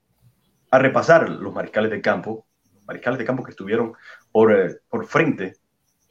a 0.70 0.78
repasar 0.78 1.28
los 1.28 1.52
mariscales 1.52 1.90
de 1.90 2.00
campo, 2.00 2.46
mariscales 2.86 3.18
de 3.18 3.24
campo 3.24 3.42
que 3.42 3.50
estuvieron 3.50 3.94
por, 4.30 4.52
eh, 4.52 4.76
por 4.88 5.06
frente 5.06 5.54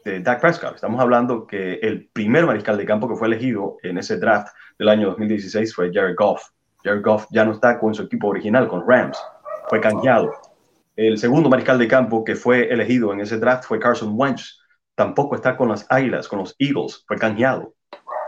de 0.04 0.20
Dak 0.22 0.42
Prescott. 0.42 0.76
Estamos 0.76 1.00
hablando 1.02 1.46
que 1.46 1.76
el 1.76 2.10
primer 2.12 2.46
mariscal 2.46 2.78
de 2.78 2.86
campo 2.86 3.08
que 3.08 3.16
fue 3.16 3.28
elegido 3.28 3.78
en 3.84 3.98
ese 3.98 4.18
draft 4.18 4.50
del 4.78 4.90
año 4.90 5.08
2016 5.10 5.74
fue 5.74 5.92
Jared 5.94 6.16
Goff. 6.16 6.50
Jared 6.84 7.02
Goff 7.02 7.28
ya 7.32 7.46
no 7.46 7.54
está 7.54 7.80
con 7.80 7.94
su 7.94 8.04
equipo 8.04 8.28
original, 8.28 8.68
con 8.68 8.88
Rams, 8.88 9.22
fue 9.70 9.82
canjeado. 9.82 10.32
El 10.96 11.18
segundo 11.18 11.50
mariscal 11.50 11.78
de 11.78 11.88
campo 11.88 12.24
que 12.24 12.36
fue 12.36 12.72
elegido 12.72 13.14
en 13.14 13.22
ese 13.22 13.38
draft 13.38 13.66
fue 13.66 13.80
Carson 13.80 14.14
Wentz. 14.16 14.60
Tampoco 14.96 15.36
está 15.36 15.56
con 15.56 15.70
las 15.70 15.86
Águilas, 15.90 16.28
con 16.28 16.40
los 16.40 16.56
Eagles, 16.60 17.04
fue 17.08 17.18
canjeado. 17.18 17.74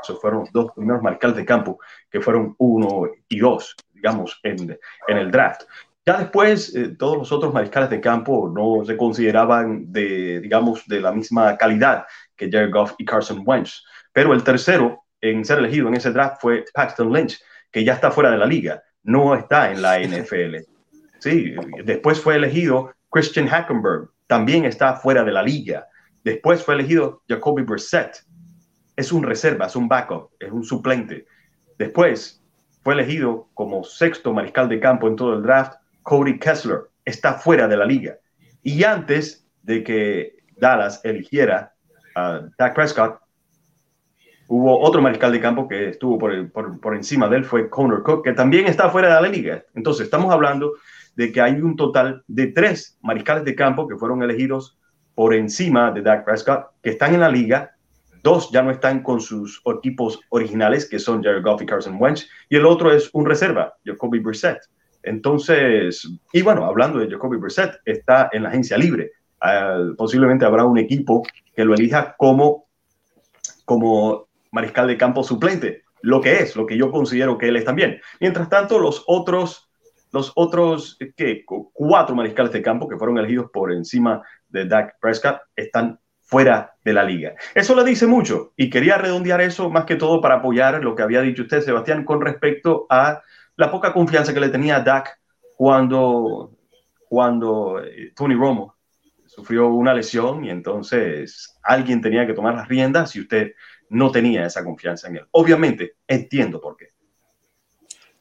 Esos 0.01 0.19
fueron 0.19 0.41
los 0.41 0.51
dos 0.51 0.71
primeros 0.73 1.01
mariscales 1.01 1.35
de 1.35 1.45
campo 1.45 1.79
que 2.09 2.21
fueron 2.21 2.55
uno 2.57 3.09
y 3.27 3.39
dos, 3.39 3.75
digamos, 3.93 4.39
en, 4.43 4.77
en 5.07 5.17
el 5.17 5.31
draft. 5.31 5.63
Ya 6.05 6.17
después, 6.17 6.75
eh, 6.75 6.95
todos 6.97 7.17
los 7.17 7.31
otros 7.31 7.53
mariscales 7.53 7.89
de 7.89 8.01
campo 8.01 8.51
no 8.53 8.83
se 8.83 8.97
consideraban 8.97 9.91
de, 9.91 10.39
digamos, 10.41 10.87
de 10.87 10.99
la 10.99 11.11
misma 11.11 11.55
calidad 11.57 12.05
que 12.35 12.49
Jared 12.49 12.71
Goff 12.71 12.93
y 12.97 13.05
Carson 13.05 13.43
Wentz. 13.45 13.83
Pero 14.11 14.33
el 14.33 14.43
tercero 14.43 15.03
en 15.21 15.45
ser 15.45 15.59
elegido 15.59 15.87
en 15.87 15.95
ese 15.95 16.11
draft 16.11 16.41
fue 16.41 16.65
Paxton 16.73 17.13
Lynch, 17.13 17.39
que 17.71 17.83
ya 17.83 17.93
está 17.93 18.11
fuera 18.11 18.31
de 18.31 18.37
la 18.37 18.45
liga, 18.45 18.81
no 19.03 19.35
está 19.35 19.71
en 19.71 19.81
la 19.81 19.99
NFL. 20.03 20.57
Sí, 21.19 21.53
después 21.85 22.19
fue 22.19 22.35
elegido 22.35 22.91
Christian 23.11 23.47
Hackenberg, 23.47 24.09
también 24.25 24.65
está 24.65 24.95
fuera 24.95 25.23
de 25.23 25.31
la 25.31 25.43
liga. 25.43 25.87
Después 26.23 26.63
fue 26.63 26.73
elegido 26.73 27.21
Jacoby 27.29 27.63
Brissett, 27.63 28.25
es 28.95 29.11
un 29.11 29.23
reserva, 29.23 29.67
es 29.67 29.75
un 29.75 29.87
backup, 29.87 30.31
es 30.39 30.51
un 30.51 30.63
suplente. 30.63 31.25
Después 31.77 32.43
fue 32.83 32.95
elegido 32.95 33.49
como 33.53 33.83
sexto 33.83 34.33
mariscal 34.33 34.67
de 34.67 34.79
campo 34.79 35.07
en 35.07 35.15
todo 35.15 35.35
el 35.35 35.43
draft 35.43 35.80
Cody 36.03 36.39
Kessler 36.39 36.81
está 37.05 37.33
fuera 37.33 37.67
de 37.67 37.77
la 37.77 37.85
liga. 37.85 38.17
Y 38.63 38.83
antes 38.83 39.47
de 39.63 39.83
que 39.83 40.37
Dallas 40.57 41.01
eligiera 41.03 41.73
a 42.15 42.41
Dak 42.57 42.75
Prescott, 42.75 43.19
hubo 44.47 44.79
otro 44.81 45.01
mariscal 45.01 45.31
de 45.31 45.39
campo 45.39 45.67
que 45.67 45.89
estuvo 45.89 46.17
por, 46.17 46.79
por, 46.79 46.95
encima 46.95 47.27
de 47.29 47.37
él, 47.37 47.45
fue 47.45 47.69
Connor 47.69 48.03
Cook, 48.03 48.25
que 48.25 48.33
también 48.33 48.67
está 48.67 48.89
fuera 48.89 49.15
de 49.15 49.21
la 49.21 49.29
liga. 49.29 49.63
Entonces, 49.75 50.05
estamos 50.05 50.31
hablando 50.33 50.73
de 51.15 51.31
que 51.31 51.41
hay 51.41 51.53
un 51.53 51.75
total 51.75 52.23
de 52.27 52.47
tres 52.47 52.97
mariscales 53.01 53.45
de 53.45 53.55
campo 53.55 53.87
que 53.87 53.95
fueron 53.95 54.23
elegidos 54.23 54.77
por 55.15 55.33
encima 55.33 55.91
de 55.91 56.01
Dak 56.01 56.25
Prescott, 56.25 56.67
que 56.81 56.91
están 56.91 57.13
en 57.13 57.21
la 57.21 57.29
liga. 57.29 57.75
Dos 58.23 58.51
ya 58.51 58.61
no 58.61 58.71
están 58.71 59.01
con 59.03 59.19
sus 59.19 59.61
equipos 59.65 60.19
originales, 60.29 60.87
que 60.87 60.99
son 60.99 61.23
Jared 61.23 61.43
Goff 61.43 61.61
y 61.61 61.65
Carson 61.65 61.97
Wentz, 61.99 62.27
y 62.49 62.55
el 62.55 62.65
otro 62.65 62.91
es 62.91 63.09
un 63.13 63.25
reserva, 63.25 63.73
Jacoby 63.85 64.19
Brissett. 64.19 64.59
Entonces, 65.03 66.09
y 66.31 66.41
bueno, 66.41 66.65
hablando 66.65 66.99
de 66.99 67.09
Jacoby 67.09 67.37
Brissett, 67.37 67.79
está 67.85 68.29
en 68.31 68.43
la 68.43 68.49
agencia 68.49 68.77
libre. 68.77 69.11
Uh, 69.41 69.95
posiblemente 69.95 70.45
habrá 70.45 70.65
un 70.65 70.77
equipo 70.77 71.23
que 71.55 71.65
lo 71.65 71.73
elija 71.73 72.15
como, 72.17 72.67
como 73.65 74.27
mariscal 74.51 74.87
de 74.87 74.97
campo 74.97 75.23
suplente, 75.23 75.83
lo 76.01 76.21
que 76.21 76.39
es, 76.39 76.55
lo 76.55 76.65
que 76.65 76.77
yo 76.77 76.91
considero 76.91 77.37
que 77.37 77.47
él 77.47 77.55
es 77.55 77.65
también. 77.65 77.99
Mientras 78.19 78.49
tanto, 78.49 78.79
los 78.79 79.03
otros, 79.07 79.69
los 80.11 80.31
otros 80.35 80.97
cuatro 81.73 82.15
mariscales 82.15 82.51
de 82.51 82.61
campo 82.61 82.87
que 82.87 82.97
fueron 82.97 83.17
elegidos 83.17 83.49
por 83.51 83.71
encima 83.71 84.21
de 84.49 84.65
Dak 84.65 84.99
Prescott 84.99 85.39
están 85.55 85.99
fuera 86.31 86.75
de 86.85 86.93
la 86.93 87.03
liga. 87.03 87.33
Eso 87.53 87.75
le 87.75 87.83
dice 87.83 88.07
mucho 88.07 88.53
y 88.55 88.69
quería 88.69 88.97
redondear 88.97 89.41
eso 89.41 89.69
más 89.69 89.85
que 89.85 89.97
todo 89.97 90.21
para 90.21 90.35
apoyar 90.35 90.81
lo 90.81 90.95
que 90.95 91.03
había 91.03 91.21
dicho 91.21 91.41
usted, 91.41 91.61
Sebastián, 91.61 92.05
con 92.05 92.21
respecto 92.21 92.85
a 92.89 93.21
la 93.61 93.71
poca 93.71 93.93
confianza 93.93 94.33
que 94.33 94.39
le 94.39 94.49
tenía 94.49 94.77
a 94.77 94.79
Dak 94.81 95.19
cuando, 95.55 96.57
cuando 97.07 97.79
eh, 97.79 98.11
Tony 98.15 98.33
Romo 98.33 98.75
sufrió 99.27 99.67
una 99.67 99.93
lesión 99.93 100.43
y 100.43 100.49
entonces 100.49 101.59
alguien 101.61 102.01
tenía 102.01 102.25
que 102.25 102.33
tomar 102.33 102.55
las 102.55 102.67
riendas 102.67 103.15
y 103.15 103.21
usted 103.21 103.53
no 103.89 104.11
tenía 104.11 104.47
esa 104.47 104.63
confianza 104.63 105.07
en 105.07 105.17
él. 105.17 105.27
Obviamente, 105.31 105.93
entiendo 106.07 106.59
por 106.59 106.75
qué. 106.75 106.87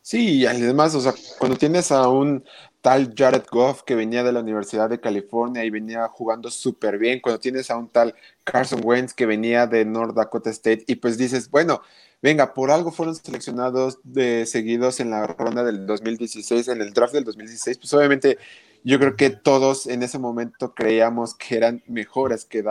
Sí, 0.02 0.40
y 0.40 0.46
además, 0.46 0.94
o 0.94 1.00
sea, 1.00 1.14
cuando 1.38 1.56
tienes 1.56 1.90
a 1.90 2.06
un 2.08 2.44
tal 2.82 3.14
Jared 3.16 3.44
Goff 3.50 3.82
que 3.82 3.94
venía 3.94 4.22
de 4.22 4.32
la 4.32 4.40
Universidad 4.40 4.90
de 4.90 5.00
California 5.00 5.64
y 5.64 5.70
venía 5.70 6.06
jugando 6.08 6.50
súper 6.50 6.98
bien, 6.98 7.20
cuando 7.20 7.40
tienes 7.40 7.70
a 7.70 7.76
un 7.76 7.88
tal 7.88 8.14
Carson 8.44 8.80
Wentz 8.84 9.14
que 9.14 9.24
venía 9.24 9.66
de 9.66 9.86
North 9.86 10.14
Dakota 10.14 10.50
State 10.50 10.84
y 10.86 10.96
pues 10.96 11.16
dices, 11.16 11.50
bueno, 11.50 11.80
venga, 12.22 12.54
por 12.54 12.70
algo 12.70 12.90
fueron 12.90 13.14
seleccionados 13.14 13.98
seguidos 14.46 15.00
en 15.00 15.10
la 15.10 15.26
ronda 15.26 15.64
del 15.64 15.86
2016, 15.86 16.68
en 16.68 16.80
el 16.80 16.92
draft 16.92 17.14
del 17.14 17.24
2016, 17.24 17.78
pues 17.78 17.92
obviamente 17.94 18.38
yo 18.82 18.98
creo 18.98 19.16
que 19.16 19.30
todos 19.30 19.86
en 19.86 20.02
ese 20.02 20.18
momento 20.18 20.74
creíamos 20.74 21.34
que 21.34 21.56
eran 21.56 21.82
mejores 21.86 22.46
que, 22.46 22.64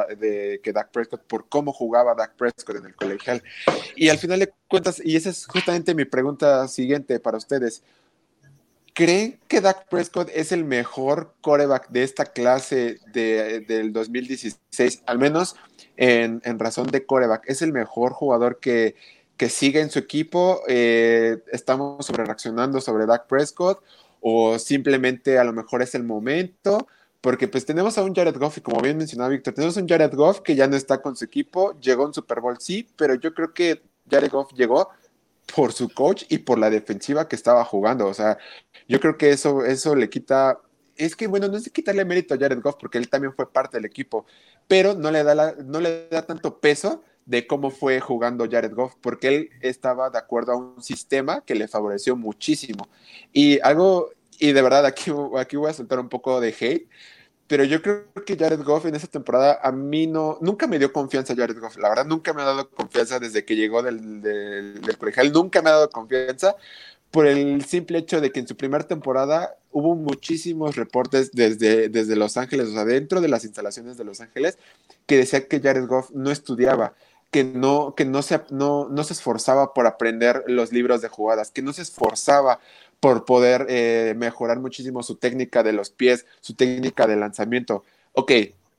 que 0.63 0.73
Dak 0.73 0.91
Prescott 0.91 1.21
por 1.23 1.47
cómo 1.49 1.71
jugaba 1.71 2.15
Dak 2.15 2.35
Prescott 2.35 2.77
en 2.77 2.87
el 2.87 2.95
colegial. 2.95 3.43
Y 3.95 4.09
al 4.09 4.17
final 4.17 4.39
de 4.39 4.51
cuentas, 4.67 5.01
y 5.03 5.15
esa 5.15 5.29
es 5.29 5.45
justamente 5.45 5.93
mi 5.93 6.05
pregunta 6.05 6.67
siguiente 6.67 7.19
para 7.19 7.37
ustedes, 7.37 7.83
¿creen 8.95 9.39
que 9.47 9.61
Dak 9.61 9.87
Prescott 9.87 10.29
es 10.33 10.51
el 10.51 10.65
mejor 10.65 11.35
coreback 11.41 11.89
de 11.89 12.03
esta 12.03 12.25
clase 12.25 12.97
de, 13.13 13.59
del 13.61 13.93
2016? 13.93 15.03
Al 15.05 15.19
menos 15.19 15.55
en, 15.95 16.41
en 16.43 16.57
razón 16.57 16.87
de 16.87 17.05
coreback, 17.05 17.43
¿es 17.47 17.61
el 17.61 17.71
mejor 17.71 18.13
jugador 18.13 18.59
que 18.59 18.95
que 19.39 19.47
sigue 19.47 19.79
en 19.79 19.89
su 19.89 19.99
equipo, 19.99 20.63
eh, 20.67 21.41
estamos 21.53 22.05
sobre 22.05 22.25
reaccionando 22.25 22.81
sobre 22.81 23.05
Dak 23.05 23.25
Prescott 23.25 23.81
o 24.19 24.59
simplemente 24.59 25.39
a 25.39 25.45
lo 25.45 25.53
mejor 25.53 25.81
es 25.81 25.95
el 25.95 26.03
momento, 26.03 26.89
porque 27.21 27.47
pues 27.47 27.65
tenemos 27.65 27.97
a 27.97 28.03
un 28.03 28.13
Jared 28.13 28.37
Goff 28.37 28.57
y 28.57 28.61
como 28.61 28.81
bien 28.81 28.97
mencionaba 28.97 29.29
Víctor, 29.29 29.53
tenemos 29.53 29.77
un 29.77 29.87
Jared 29.87 30.13
Goff 30.13 30.41
que 30.41 30.55
ya 30.55 30.67
no 30.67 30.75
está 30.75 31.01
con 31.01 31.15
su 31.15 31.23
equipo, 31.23 31.79
llegó 31.79 32.05
en 32.05 32.13
Super 32.13 32.41
Bowl, 32.41 32.57
sí, 32.59 32.85
pero 32.97 33.15
yo 33.15 33.33
creo 33.33 33.53
que 33.53 33.81
Jared 34.11 34.29
Goff 34.29 34.51
llegó 34.51 34.89
por 35.55 35.71
su 35.71 35.87
coach 35.87 36.25
y 36.27 36.39
por 36.39 36.59
la 36.59 36.69
defensiva 36.69 37.29
que 37.29 37.37
estaba 37.37 37.63
jugando, 37.63 38.07
o 38.07 38.13
sea, 38.13 38.37
yo 38.89 38.99
creo 38.99 39.17
que 39.17 39.29
eso, 39.29 39.63
eso 39.63 39.95
le 39.95 40.09
quita 40.09 40.59
es 40.97 41.15
que, 41.15 41.27
bueno, 41.27 41.47
no 41.47 41.55
es 41.55 41.71
quitarle 41.71 42.03
mérito 42.03 42.33
a 42.33 42.37
Jared 42.37 42.59
Goff 42.61 42.75
porque 42.77 42.97
él 42.97 43.07
también 43.09 43.33
fue 43.33 43.49
parte 43.49 43.77
del 43.77 43.85
equipo, 43.85 44.25
pero 44.67 44.95
no 44.95 45.11
le 45.11 45.23
da, 45.23 45.55
no 45.63 45.79
le 45.79 46.09
da 46.09 46.25
tanto 46.25 46.59
peso 46.59 47.03
de 47.29 47.45
cómo 47.45 47.69
fue 47.69 47.99
jugando 47.99 48.49
Jared 48.49 48.73
Goff, 48.73 48.95
porque 49.01 49.27
él 49.27 49.49
estaba 49.61 50.09
de 50.09 50.17
acuerdo 50.17 50.51
a 50.51 50.55
un 50.55 50.81
sistema 50.81 51.41
que 51.41 51.53
le 51.53 51.67
favoreció 51.67 52.15
muchísimo. 52.15 52.87
Y 53.31 53.59
algo, 53.61 54.09
y 54.39 54.51
de 54.51 54.61
verdad 54.63 54.83
aquí, 54.87 55.11
aquí 55.37 55.55
voy 55.55 55.69
a 55.69 55.73
soltar 55.73 55.99
un 55.99 56.09
poco 56.09 56.41
de 56.41 56.55
hate, 56.59 56.89
pero 57.45 57.63
yo 57.65 57.83
creo 57.83 58.11
que 58.25 58.35
Jared 58.35 58.63
Goff 58.63 58.85
en 58.87 58.95
esa 58.95 59.05
temporada 59.05 59.59
a 59.61 59.71
mí 59.71 60.07
no, 60.07 60.39
nunca 60.41 60.65
me 60.65 60.79
dio 60.79 60.91
confianza 60.91 61.35
Jared 61.35 61.59
Goff, 61.59 61.77
la 61.77 61.89
verdad 61.89 62.05
nunca 62.05 62.33
me 62.33 62.41
ha 62.41 62.45
dado 62.45 62.67
confianza 62.71 63.19
desde 63.19 63.45
que 63.45 63.55
llegó 63.55 63.83
del, 63.83 64.21
del, 64.21 64.81
del 64.81 65.31
nunca 65.31 65.61
me 65.61 65.69
ha 65.69 65.73
dado 65.73 65.89
confianza 65.91 66.55
por 67.11 67.27
el 67.27 67.63
simple 67.65 67.99
hecho 67.99 68.21
de 68.21 68.31
que 68.31 68.39
en 68.39 68.47
su 68.47 68.55
primera 68.55 68.87
temporada 68.87 69.55
hubo 69.71 69.95
muchísimos 69.95 70.75
reportes 70.75 71.31
desde, 71.31 71.89
desde 71.89 72.15
Los 72.15 72.37
Ángeles, 72.37 72.69
o 72.69 72.73
sea, 72.73 72.85
dentro 72.85 73.21
de 73.21 73.27
las 73.27 73.45
instalaciones 73.45 73.97
de 73.97 74.03
Los 74.03 74.21
Ángeles, 74.21 74.57
que 75.05 75.17
decía 75.17 75.47
que 75.47 75.59
Jared 75.59 75.87
Goff 75.87 76.11
no 76.11 76.31
estudiaba, 76.31 76.93
que 77.31 77.43
no, 77.43 77.93
que 77.95 78.05
no 78.05 78.21
se, 78.21 78.41
no, 78.49 78.87
no 78.89 79.03
se 79.03 79.13
esforzaba 79.13 79.73
por 79.73 79.87
aprender 79.87 80.43
los 80.47 80.71
libros 80.71 81.01
de 81.01 81.09
jugadas, 81.09 81.51
que 81.51 81.61
no 81.61 81.73
se 81.73 81.83
esforzaba 81.83 82.59
por 82.99 83.25
poder 83.25 83.65
eh, 83.69 84.13
mejorar 84.17 84.59
muchísimo 84.59 85.03
su 85.03 85.15
técnica 85.15 85.63
de 85.63 85.73
los 85.73 85.89
pies, 85.89 86.25
su 86.41 86.53
técnica 86.55 87.07
de 87.07 87.15
lanzamiento. 87.15 87.83
Ok, 88.13 88.31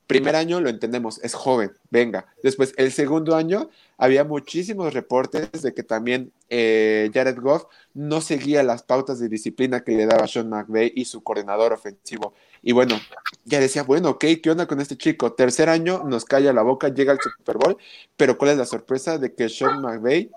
primer 0.06 0.36
año 0.36 0.60
lo 0.60 0.68
entendemos, 0.68 1.20
es 1.22 1.34
joven, 1.34 1.72
venga. 1.90 2.26
Después, 2.42 2.74
el 2.76 2.92
segundo 2.92 3.36
año, 3.36 3.70
había 3.96 4.24
muchísimos 4.24 4.92
reportes 4.92 5.62
de 5.62 5.72
que 5.72 5.82
también 5.84 6.32
eh, 6.48 7.10
Jared 7.14 7.38
Goff 7.38 7.64
no 7.94 8.20
seguía 8.20 8.62
las 8.62 8.82
pautas 8.82 9.20
de 9.20 9.28
disciplina 9.28 9.84
que 9.84 9.92
le 9.92 10.06
daba 10.06 10.26
Sean 10.26 10.50
McVay 10.50 10.92
y 10.94 11.04
su 11.04 11.22
coordinador 11.22 11.72
ofensivo. 11.72 12.34
Y 12.62 12.72
bueno, 12.72 13.00
ya 13.44 13.60
decía, 13.60 13.82
bueno, 13.82 14.10
ok, 14.10 14.24
¿qué 14.42 14.50
onda 14.50 14.66
con 14.66 14.80
este 14.80 14.96
chico? 14.96 15.32
Tercer 15.32 15.68
año, 15.68 16.02
nos 16.04 16.24
calla 16.24 16.52
la 16.52 16.62
boca, 16.62 16.88
llega 16.88 17.12
al 17.12 17.18
Super 17.20 17.56
Bowl, 17.56 17.76
pero 18.16 18.36
¿cuál 18.36 18.52
es 18.52 18.58
la 18.58 18.66
sorpresa 18.66 19.18
de 19.18 19.34
que 19.34 19.48
Sean 19.48 19.80
McVay 19.80 20.30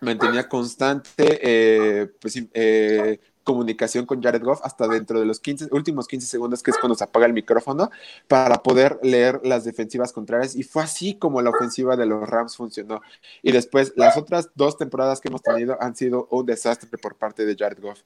mantenía 0.00 0.48
constante 0.48 1.12
eh, 1.42 2.08
pues, 2.20 2.40
eh, 2.54 3.20
comunicación 3.48 4.04
con 4.04 4.22
Jared 4.22 4.42
Goff 4.42 4.60
hasta 4.62 4.86
dentro 4.86 5.18
de 5.20 5.24
los 5.24 5.40
15, 5.40 5.68
últimos 5.70 6.06
15 6.06 6.26
segundos, 6.26 6.62
que 6.62 6.70
es 6.70 6.76
cuando 6.76 6.94
se 6.94 7.04
apaga 7.04 7.24
el 7.24 7.32
micrófono, 7.32 7.90
para 8.26 8.62
poder 8.62 8.98
leer 9.02 9.40
las 9.42 9.64
defensivas 9.64 10.12
contrarias. 10.12 10.54
Y 10.54 10.64
fue 10.64 10.82
así 10.82 11.14
como 11.14 11.40
la 11.40 11.48
ofensiva 11.48 11.96
de 11.96 12.04
los 12.04 12.28
Rams 12.28 12.56
funcionó. 12.56 13.00
Y 13.42 13.52
después, 13.52 13.94
las 13.96 14.18
otras 14.18 14.50
dos 14.54 14.76
temporadas 14.76 15.22
que 15.22 15.28
hemos 15.28 15.40
tenido 15.40 15.78
han 15.80 15.96
sido 15.96 16.28
un 16.30 16.44
desastre 16.44 16.90
por 16.98 17.16
parte 17.16 17.46
de 17.46 17.56
Jared 17.56 17.80
Goff. 17.80 18.00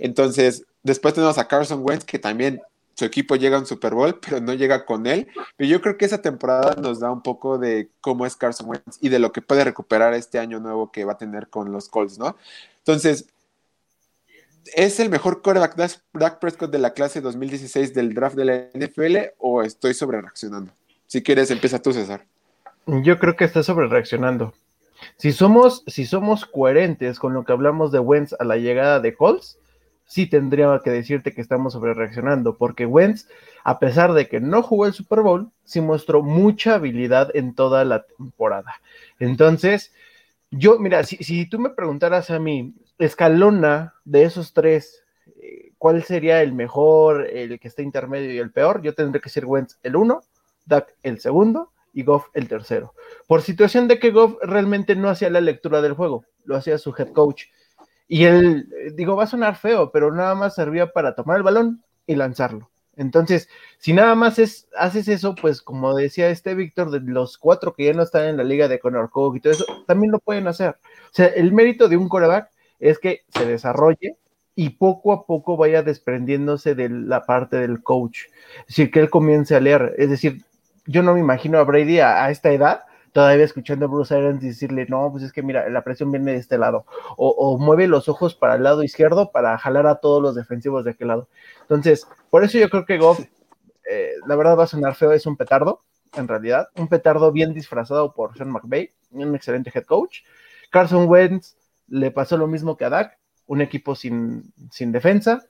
Entonces, 0.00 0.64
después 0.82 1.14
tenemos 1.14 1.38
a 1.38 1.46
Carson 1.46 1.82
Wentz, 1.84 2.04
que 2.04 2.18
también 2.18 2.60
su 3.00 3.06
equipo 3.06 3.34
llega 3.34 3.56
a 3.56 3.60
un 3.60 3.66
Super 3.66 3.94
Bowl, 3.94 4.20
pero 4.20 4.40
no 4.40 4.52
llega 4.52 4.84
con 4.84 5.06
él. 5.06 5.26
Pero 5.56 5.70
yo 5.70 5.80
creo 5.80 5.96
que 5.96 6.04
esa 6.04 6.20
temporada 6.20 6.76
nos 6.80 7.00
da 7.00 7.10
un 7.10 7.22
poco 7.22 7.56
de 7.56 7.88
cómo 8.02 8.26
es 8.26 8.36
Carson 8.36 8.68
Wentz 8.68 8.98
y 9.00 9.08
de 9.08 9.18
lo 9.18 9.32
que 9.32 9.40
puede 9.40 9.64
recuperar 9.64 10.12
este 10.12 10.38
año 10.38 10.60
nuevo 10.60 10.92
que 10.92 11.06
va 11.06 11.12
a 11.12 11.18
tener 11.18 11.48
con 11.48 11.72
los 11.72 11.88
Colts, 11.88 12.18
¿no? 12.18 12.36
Entonces, 12.78 13.26
¿Es 14.76 15.00
el 15.00 15.08
mejor 15.08 15.40
quarterback 15.40 15.74
Dak 16.12 16.38
Prescott 16.38 16.70
de 16.70 16.78
la 16.78 16.92
clase 16.92 17.22
2016 17.22 17.94
del 17.94 18.12
draft 18.12 18.36
de 18.36 18.44
la 18.44 18.68
NFL 18.74 19.32
o 19.38 19.62
estoy 19.62 19.94
sobre 19.94 20.20
reaccionando? 20.20 20.70
Si 21.06 21.22
quieres, 21.22 21.50
empieza 21.50 21.80
tú, 21.80 21.94
César. 21.94 22.26
Yo 22.86 23.18
creo 23.18 23.36
que 23.36 23.44
está 23.44 23.62
sobre 23.62 23.88
reaccionando. 23.88 24.52
Si 25.16 25.32
somos, 25.32 25.82
si 25.86 26.04
somos 26.04 26.44
coherentes 26.44 27.18
con 27.18 27.32
lo 27.32 27.44
que 27.44 27.52
hablamos 27.52 27.90
de 27.90 28.00
Wentz 28.00 28.34
a 28.38 28.44
la 28.44 28.58
llegada 28.58 29.00
de 29.00 29.14
Colts, 29.14 29.58
sí 30.10 30.26
tendría 30.26 30.80
que 30.82 30.90
decirte 30.90 31.32
que 31.32 31.40
estamos 31.40 31.72
sobre 31.72 31.94
reaccionando, 31.94 32.56
porque 32.56 32.84
Wentz, 32.84 33.28
a 33.62 33.78
pesar 33.78 34.12
de 34.12 34.26
que 34.26 34.40
no 34.40 34.60
jugó 34.60 34.86
el 34.86 34.92
Super 34.92 35.20
Bowl, 35.20 35.52
sí 35.64 35.80
mostró 35.80 36.20
mucha 36.20 36.74
habilidad 36.74 37.30
en 37.32 37.54
toda 37.54 37.84
la 37.84 38.02
temporada. 38.02 38.74
Entonces, 39.20 39.92
yo, 40.50 40.80
mira, 40.80 41.04
si, 41.04 41.18
si 41.18 41.46
tú 41.46 41.60
me 41.60 41.70
preguntaras 41.70 42.28
a 42.30 42.40
mí, 42.40 42.74
escalona 42.98 43.94
de 44.04 44.24
esos 44.24 44.52
tres, 44.52 45.04
eh, 45.40 45.70
¿cuál 45.78 46.02
sería 46.02 46.42
el 46.42 46.54
mejor, 46.54 47.28
el 47.30 47.60
que 47.60 47.68
está 47.68 47.82
intermedio 47.82 48.34
y 48.34 48.38
el 48.38 48.50
peor? 48.50 48.82
Yo 48.82 48.96
tendría 48.96 49.22
que 49.22 49.30
ser 49.30 49.46
Wentz 49.46 49.78
el 49.84 49.94
uno, 49.94 50.22
Dak 50.66 50.92
el 51.04 51.20
segundo 51.20 51.70
y 51.94 52.02
Goff 52.02 52.26
el 52.34 52.48
tercero. 52.48 52.94
Por 53.28 53.42
situación 53.42 53.86
de 53.86 54.00
que 54.00 54.10
Goff 54.10 54.38
realmente 54.42 54.96
no 54.96 55.08
hacía 55.08 55.30
la 55.30 55.40
lectura 55.40 55.80
del 55.80 55.92
juego, 55.92 56.24
lo 56.44 56.56
hacía 56.56 56.78
su 56.78 56.92
head 56.98 57.12
coach. 57.12 57.44
Y 58.12 58.24
él, 58.24 58.68
digo, 58.96 59.14
va 59.14 59.22
a 59.22 59.28
sonar 59.28 59.54
feo, 59.54 59.92
pero 59.92 60.12
nada 60.12 60.34
más 60.34 60.56
servía 60.56 60.90
para 60.90 61.14
tomar 61.14 61.36
el 61.36 61.44
balón 61.44 61.84
y 62.08 62.16
lanzarlo. 62.16 62.68
Entonces, 62.96 63.48
si 63.78 63.92
nada 63.92 64.16
más 64.16 64.40
es, 64.40 64.68
haces 64.76 65.06
eso, 65.06 65.36
pues 65.36 65.62
como 65.62 65.94
decía 65.94 66.28
este 66.28 66.56
Víctor, 66.56 66.90
de 66.90 66.98
los 66.98 67.38
cuatro 67.38 67.72
que 67.72 67.84
ya 67.84 67.92
no 67.92 68.02
están 68.02 68.24
en 68.24 68.36
la 68.36 68.42
liga 68.42 68.66
de 68.66 68.80
Conor 68.80 69.10
Cook 69.10 69.36
y 69.36 69.40
todo 69.40 69.52
eso, 69.52 69.64
también 69.86 70.10
lo 70.10 70.18
pueden 70.18 70.48
hacer. 70.48 70.70
O 70.70 71.12
sea, 71.12 71.26
el 71.26 71.52
mérito 71.52 71.88
de 71.88 71.96
un 71.96 72.08
coreback 72.08 72.50
es 72.80 72.98
que 72.98 73.20
se 73.28 73.46
desarrolle 73.46 74.16
y 74.56 74.70
poco 74.70 75.12
a 75.12 75.24
poco 75.24 75.56
vaya 75.56 75.84
desprendiéndose 75.84 76.74
de 76.74 76.88
la 76.88 77.22
parte 77.22 77.58
del 77.58 77.80
coach. 77.80 78.22
Es 78.62 78.66
decir, 78.66 78.90
que 78.90 78.98
él 78.98 79.08
comience 79.08 79.54
a 79.54 79.60
leer. 79.60 79.94
Es 79.98 80.10
decir, 80.10 80.42
yo 80.84 81.04
no 81.04 81.14
me 81.14 81.20
imagino 81.20 81.58
a 81.58 81.62
Brady 81.62 82.00
a, 82.00 82.28
esta 82.30 82.50
edad 82.50 82.82
todavía 83.12 83.44
escuchando 83.44 83.86
a 83.86 83.88
Bruce 83.88 84.14
Arians 84.14 84.40
decirle, 84.40 84.86
no, 84.88 85.10
pues 85.10 85.24
es 85.24 85.32
que 85.32 85.42
mira, 85.42 85.68
la 85.68 85.82
presión 85.82 86.10
viene 86.10 86.32
de 86.32 86.38
este 86.38 86.58
lado. 86.58 86.86
O, 87.16 87.58
mueve 87.58 87.88
los 87.88 88.08
ojos 88.08 88.34
para 88.34 88.54
el 88.54 88.62
lado 88.62 88.82
izquierdo 88.82 89.30
para 89.32 89.56
jalar 89.58 89.86
a 89.86 89.96
todos 89.96 90.22
los 90.22 90.34
defensivos 90.34 90.84
de 90.84 90.92
aquel 90.92 91.08
lado. 91.08 91.28
Entonces, 91.62 92.06
por 92.30 92.44
eso 92.44 92.58
yo 92.58 92.68
creo 92.70 92.84
que 92.84 92.98
Goff, 92.98 93.20
eh, 93.90 94.12
la 94.26 94.36
verdad 94.36 94.58
va 94.58 94.64
a 94.64 94.68
sonar 94.68 94.94
feo, 94.94 95.12
es 95.12 95.26
un 95.26 95.36
petardo, 95.36 95.82
en 96.14 96.28
realidad. 96.28 96.68
Un 96.76 96.88
petardo 96.88 97.32
bien 97.32 97.54
disfrazado 97.54 98.12
por 98.14 98.36
Sean 98.36 98.50
McVay, 98.50 98.90
un 99.10 99.34
excelente 99.34 99.70
head 99.74 99.84
coach. 99.84 100.20
Carson 100.70 101.08
Wentz 101.08 101.56
le 101.88 102.10
pasó 102.10 102.36
lo 102.36 102.46
mismo 102.46 102.76
que 102.76 102.84
a 102.84 102.90
Dak, 102.90 103.18
un 103.46 103.60
equipo 103.60 103.94
sin, 103.94 104.52
sin 104.70 104.92
defensa 104.92 105.42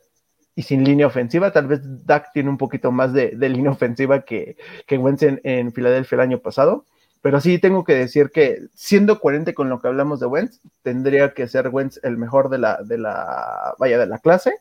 y 0.55 0.63
sin 0.63 0.85
línea 0.85 1.07
ofensiva. 1.07 1.53
Tal 1.53 1.67
vez 1.67 1.81
Dak 2.07 2.33
tiene 2.33 2.49
un 2.49 2.59
poquito 2.59 2.91
más 2.91 3.13
de, 3.13 3.33
línea 3.37 3.71
ofensiva 3.71 4.23
que, 4.23 4.57
que 4.87 4.99
Wentz 4.99 5.23
en, 5.23 5.73
Filadelfia 5.73 6.17
el 6.17 6.23
año 6.23 6.39
pasado. 6.39 6.87
Pero 7.23 7.41
sí 7.41 7.59
tengo 7.59 7.85
que 7.85 7.95
decir 7.95 8.31
que, 8.31 8.67
siendo 8.75 9.21
coherente 9.21 9.53
con 9.55 9.69
lo 9.69 9.81
que 9.81 9.89
hablamos 9.89 10.21
de 10.21 10.27
Wentz, 10.27 10.61
tendría 10.83 11.35
que 11.35 11.49
ser 11.49 11.69
Wentz 11.69 12.01
el 12.03 12.17
mejor 12.17 12.49
de 12.49 12.59
la, 12.59 12.79
de 12.83 12.99
la, 12.99 13.75
vaya, 13.79 13.99
de 13.99 14.07
la 14.07 14.19
clase, 14.19 14.55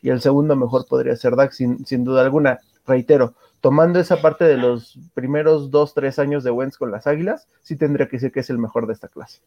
y 0.00 0.10
el 0.10 0.20
segundo 0.20 0.56
mejor 0.56 0.86
podría 0.88 1.16
ser 1.16 1.36
Dak, 1.36 1.52
sin, 1.52 1.84
sin 1.84 2.04
duda 2.04 2.22
alguna. 2.22 2.60
Reitero, 2.86 3.34
tomando 3.60 3.98
esa 3.98 4.22
parte 4.22 4.44
de 4.44 4.56
los 4.56 4.98
primeros 5.14 5.70
dos, 5.70 5.92
tres 5.92 6.18
años 6.18 6.44
de 6.44 6.50
Wentz 6.50 6.78
con 6.78 6.90
las 6.90 7.06
Águilas, 7.06 7.48
sí 7.62 7.76
tendría 7.76 8.06
que 8.06 8.16
decir 8.16 8.32
que 8.32 8.40
es 8.40 8.50
el 8.50 8.58
mejor 8.58 8.86
de 8.86 8.92
esta 8.92 9.08
clase. 9.08 9.40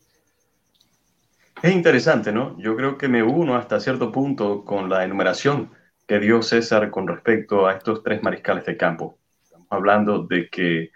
Es 1.61 1.73
interesante, 1.73 2.31
¿no? 2.31 2.57
Yo 2.57 2.75
creo 2.75 2.97
que 2.97 3.07
me 3.07 3.21
uno 3.23 3.55
hasta 3.55 3.79
cierto 3.79 4.11
punto 4.11 4.63
con 4.63 4.89
la 4.89 5.03
enumeración 5.03 5.71
que 6.07 6.19
dio 6.19 6.41
César 6.41 6.89
con 6.89 7.07
respecto 7.07 7.67
a 7.67 7.73
estos 7.73 8.01
tres 8.01 8.23
mariscales 8.23 8.65
de 8.65 8.77
campo. 8.77 9.17
Estamos 9.43 9.67
hablando 9.69 10.23
de 10.23 10.49
que 10.49 10.91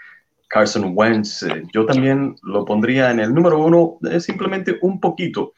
Carson 0.54 0.94
Wentz, 0.96 1.42
eh, 1.44 1.64
yo 1.74 1.86
también 1.86 2.36
lo 2.44 2.64
pondría 2.64 3.10
en 3.10 3.20
el 3.20 3.34
número 3.34 3.58
uno, 3.58 3.98
eh, 4.10 4.20
simplemente 4.20 4.78
un 4.82 5.00
poquito 5.00 5.54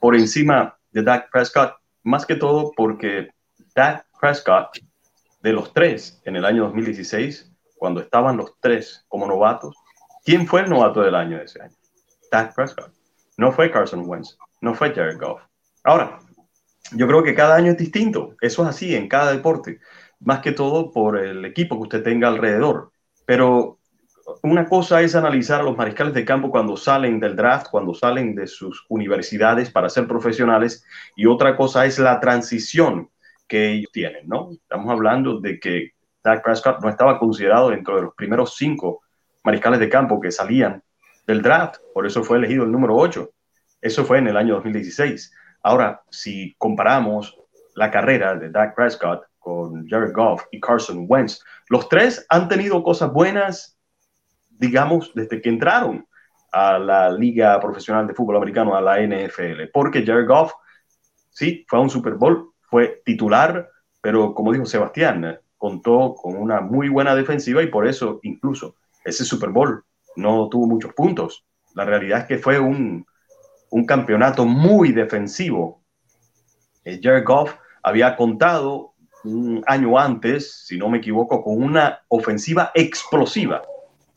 por 0.00 0.16
encima 0.16 0.76
de 0.90 1.02
Dak 1.04 1.30
Prescott, 1.30 1.74
más 2.02 2.26
que 2.26 2.34
todo 2.34 2.72
porque 2.76 3.28
Dak 3.76 4.06
Prescott, 4.20 4.78
de 5.42 5.52
los 5.52 5.72
tres 5.72 6.20
en 6.24 6.34
el 6.34 6.44
año 6.44 6.64
2016, 6.64 7.50
cuando 7.76 8.00
estaban 8.00 8.36
los 8.36 8.54
tres 8.60 9.04
como 9.08 9.26
novatos, 9.26 9.76
¿quién 10.24 10.46
fue 10.46 10.62
el 10.62 10.70
novato 10.70 11.00
del 11.00 11.14
año 11.14 11.38
de 11.38 11.44
ese 11.44 11.62
año? 11.62 11.76
Dak 12.32 12.54
Prescott. 12.54 12.92
No 13.36 13.52
fue 13.52 13.70
Carson 13.70 14.02
Wentz 14.04 14.36
no 14.60 14.74
fue 14.74 14.94
Jared 14.94 15.18
Goff. 15.18 15.40
Ahora, 15.84 16.18
yo 16.92 17.06
creo 17.06 17.22
que 17.22 17.34
cada 17.34 17.56
año 17.56 17.72
es 17.72 17.78
distinto, 17.78 18.36
eso 18.40 18.62
es 18.62 18.68
así 18.68 18.94
en 18.94 19.08
cada 19.08 19.32
deporte, 19.32 19.80
más 20.18 20.40
que 20.40 20.52
todo 20.52 20.92
por 20.92 21.18
el 21.18 21.44
equipo 21.44 21.76
que 21.76 21.82
usted 21.82 22.02
tenga 22.02 22.28
alrededor. 22.28 22.92
Pero 23.24 23.79
una 24.42 24.66
cosa 24.66 25.02
es 25.02 25.14
analizar 25.14 25.60
a 25.60 25.64
los 25.64 25.76
mariscales 25.76 26.14
de 26.14 26.24
campo 26.24 26.50
cuando 26.50 26.76
salen 26.76 27.20
del 27.20 27.36
draft, 27.36 27.68
cuando 27.70 27.94
salen 27.94 28.34
de 28.34 28.46
sus 28.46 28.84
universidades 28.88 29.70
para 29.70 29.88
ser 29.88 30.06
profesionales, 30.06 30.84
y 31.16 31.26
otra 31.26 31.56
cosa 31.56 31.86
es 31.86 31.98
la 31.98 32.20
transición 32.20 33.10
que 33.46 33.72
ellos 33.72 33.90
tienen, 33.92 34.28
¿no? 34.28 34.50
Estamos 34.52 34.90
hablando 34.90 35.40
de 35.40 35.58
que 35.58 35.92
Dak 36.22 36.42
Prescott 36.42 36.80
no 36.82 36.88
estaba 36.88 37.18
considerado 37.18 37.70
dentro 37.70 37.96
de 37.96 38.02
los 38.02 38.14
primeros 38.14 38.56
cinco 38.56 39.02
mariscales 39.42 39.80
de 39.80 39.88
campo 39.88 40.20
que 40.20 40.30
salían 40.30 40.82
del 41.26 41.42
draft, 41.42 41.76
por 41.94 42.06
eso 42.06 42.22
fue 42.22 42.38
elegido 42.38 42.64
el 42.64 42.72
número 42.72 42.96
8. 42.96 43.30
Eso 43.80 44.04
fue 44.04 44.18
en 44.18 44.28
el 44.28 44.36
año 44.36 44.54
2016. 44.56 45.32
Ahora, 45.62 46.02
si 46.10 46.54
comparamos 46.58 47.36
la 47.74 47.90
carrera 47.90 48.34
de 48.34 48.50
Dak 48.50 48.74
Prescott 48.74 49.24
con 49.38 49.88
Jared 49.88 50.12
Goff 50.12 50.42
y 50.50 50.60
Carson 50.60 51.06
Wentz, 51.08 51.42
los 51.68 51.88
tres 51.88 52.26
han 52.28 52.48
tenido 52.48 52.82
cosas 52.82 53.12
buenas, 53.12 53.78
digamos, 54.60 55.12
desde 55.14 55.40
que 55.40 55.48
entraron 55.48 56.06
a 56.52 56.78
la 56.78 57.10
Liga 57.10 57.58
Profesional 57.60 58.06
de 58.06 58.14
Fútbol 58.14 58.36
Americano, 58.36 58.76
a 58.76 58.82
la 58.82 59.00
NFL, 59.00 59.70
porque 59.72 60.04
Jared 60.04 60.26
Goff, 60.26 60.52
sí, 61.30 61.64
fue 61.66 61.78
a 61.78 61.82
un 61.82 61.90
Super 61.90 62.14
Bowl, 62.14 62.52
fue 62.68 63.02
titular, 63.04 63.68
pero 64.02 64.34
como 64.34 64.52
dijo 64.52 64.66
Sebastián, 64.66 65.40
contó 65.56 66.14
con 66.14 66.36
una 66.36 66.60
muy 66.60 66.88
buena 66.88 67.14
defensiva 67.14 67.62
y 67.62 67.68
por 67.68 67.86
eso 67.86 68.20
incluso 68.22 68.76
ese 69.04 69.24
Super 69.24 69.50
Bowl 69.50 69.82
no 70.16 70.48
tuvo 70.50 70.66
muchos 70.66 70.92
puntos. 70.92 71.44
La 71.74 71.84
realidad 71.84 72.20
es 72.20 72.26
que 72.26 72.38
fue 72.38 72.58
un, 72.58 73.06
un 73.70 73.86
campeonato 73.86 74.44
muy 74.44 74.92
defensivo. 74.92 75.82
Eh, 76.84 77.00
Jared 77.02 77.24
Goff 77.24 77.54
había 77.82 78.16
contado 78.16 78.94
un 79.24 79.62
año 79.66 79.98
antes, 79.98 80.66
si 80.66 80.76
no 80.76 80.88
me 80.88 80.98
equivoco, 80.98 81.42
con 81.42 81.62
una 81.62 82.00
ofensiva 82.08 82.72
explosiva 82.74 83.62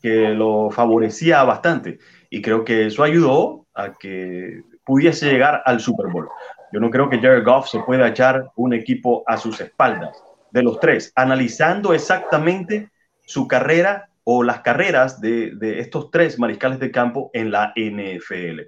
que 0.04 0.34
lo 0.34 0.68
favorecía 0.70 1.42
bastante. 1.44 1.98
Y 2.28 2.42
creo 2.42 2.62
que 2.62 2.88
eso 2.88 3.02
ayudó 3.02 3.64
a 3.72 3.94
que 3.94 4.60
pudiese 4.84 5.32
llegar 5.32 5.62
al 5.64 5.80
Super 5.80 6.08
Bowl. 6.08 6.28
Yo 6.74 6.80
no 6.80 6.90
creo 6.90 7.08
que 7.08 7.18
Jared 7.18 7.42
Goff 7.42 7.68
se 7.68 7.80
pueda 7.80 8.06
echar 8.06 8.50
un 8.54 8.74
equipo 8.74 9.24
a 9.26 9.38
sus 9.38 9.58
espaldas. 9.62 10.14
De 10.50 10.62
los 10.62 10.78
tres, 10.78 11.10
analizando 11.16 11.94
exactamente 11.94 12.90
su 13.24 13.48
carrera 13.48 14.10
o 14.24 14.42
las 14.42 14.60
carreras 14.60 15.22
de, 15.22 15.52
de 15.54 15.80
estos 15.80 16.10
tres 16.10 16.38
mariscales 16.38 16.78
de 16.80 16.90
campo 16.90 17.30
en 17.32 17.50
la 17.50 17.72
NFL. 17.74 18.60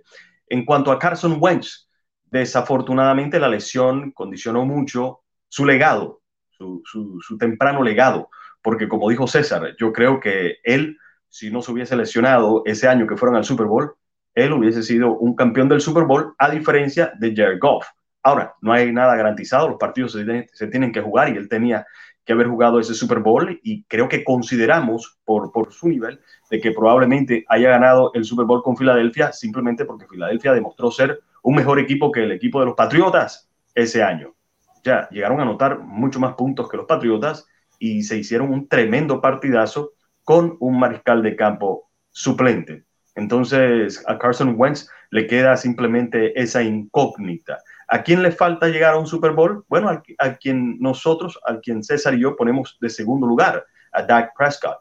En 0.49 0.65
cuanto 0.65 0.91
a 0.91 0.99
Carson 0.99 1.37
Wentz, 1.39 1.91
desafortunadamente 2.31 3.39
la 3.39 3.49
lesión 3.49 4.11
condicionó 4.13 4.65
mucho 4.65 5.21
su 5.49 5.67
legado, 5.67 6.23
su, 6.49 6.81
su, 7.21 7.37
temprano 7.37 7.83
legado, 7.83 8.31
porque 8.63 8.89
como 8.89 9.11
dijo 9.11 9.27
César, 9.27 9.77
yo 9.79 9.93
creo 9.93 10.19
que 10.19 10.57
él, 10.65 10.97
si 11.37 11.51
no 11.51 11.61
se 11.61 11.71
hubiese 11.71 11.95
lesionado 11.97 12.63
ese 12.65 12.89
año 12.89 13.07
que 13.07 13.19
fueron 13.19 13.37
al 13.37 13.45
Super 13.45 13.67
Bowl, 13.67 13.93
él 14.35 14.55
hubiese 14.55 14.83
sido 14.83 15.19
un 15.19 15.37
campeón 15.37 15.69
del 15.69 15.83
Super 15.83 16.05
Bowl, 16.05 16.35
a 16.39 16.49
diferencia 16.49 17.13
de 17.19 17.37
Jared 17.37 17.59
Goff. 17.61 17.87
Ahora, 18.23 18.55
no 18.63 18.73
hay 18.73 18.91
nada 18.91 19.15
garantizado, 19.17 19.69
los 19.69 19.77
partidos 19.77 20.13
se, 20.13 20.67
tienen 20.69 20.93
que 20.93 21.03
jugar 21.03 21.29
y 21.29 21.37
él 21.37 21.47
tenía 21.47 21.87
que 22.25 22.33
haber 22.33 22.47
jugado 22.49 22.81
ese 22.81 22.95
Super 22.95 23.19
Bowl 23.19 23.61
y 23.63 23.85
creo 23.85 24.09
que 24.09 24.25
consideramos 24.25 25.19
por, 25.27 25.53
por 25.53 25.75
su 25.75 25.91
nivel 25.91 26.21
de 26.51 26.59
que 26.59 26.73
probablemente 26.73 27.45
haya 27.49 27.69
ganado 27.69 28.13
el 28.15 28.25
Super 28.25 28.47
Bowl 28.47 28.63
con 28.63 28.75
Filadelfia 28.75 29.31
simplemente 29.31 29.85
porque 29.85 30.07
Filadelfia 30.07 30.55
demostró 30.55 30.91
ser 30.91 31.21
un 31.43 31.55
mejor 31.55 31.79
equipo 31.79 32.11
que 32.11 32.25
el 32.25 32.33
equipo 32.33 32.61
de 32.61 32.67
los 32.67 32.75
Patriotas 32.75 33.47
ese 33.75 34.03
año. 34.03 34.35
Ya 34.83 35.07
llegaron 35.11 35.39
a 35.41 35.43
anotar 35.43 35.81
mucho 35.81 36.19
más 36.19 36.35
puntos 36.35 36.67
que 36.67 36.79
los 36.79 36.87
Patriotas 36.87 37.47
y 37.79 38.05
se 38.05 38.17
hicieron 38.17 38.51
un 38.51 38.69
tremendo 38.69 39.21
partidazo 39.21 39.93
con 40.27 40.57
un 40.59 40.81
mariscal 40.81 41.23
de 41.23 41.37
campo 41.37 41.89
suplente. 42.11 42.83
Entonces 43.15 44.03
a 44.09 44.19
Carson 44.19 44.57
Wentz 44.59 44.91
le 45.11 45.29
queda 45.29 45.57
simplemente 45.57 46.39
esa 46.39 46.65
incógnita. 46.65 47.59
¿A 47.87 48.03
quién 48.03 48.25
le 48.25 48.33
falta 48.33 48.67
llegar 48.67 48.95
a 48.95 48.99
un 48.99 49.07
Super 49.07 49.31
Bowl? 49.31 49.65
Bueno, 49.69 49.89
a, 50.19 50.35
quien 50.35 50.81
nosotros, 50.81 51.39
a 51.47 51.61
quien 51.61 51.85
César 51.85 52.15
y 52.15 52.23
yo 52.23 52.35
ponemos 52.35 52.77
de 52.81 52.91
segundo 52.91 53.25
lugar, 53.25 53.65
a 53.93 54.03
Dak 54.03 54.33
Prescott, 54.37 54.79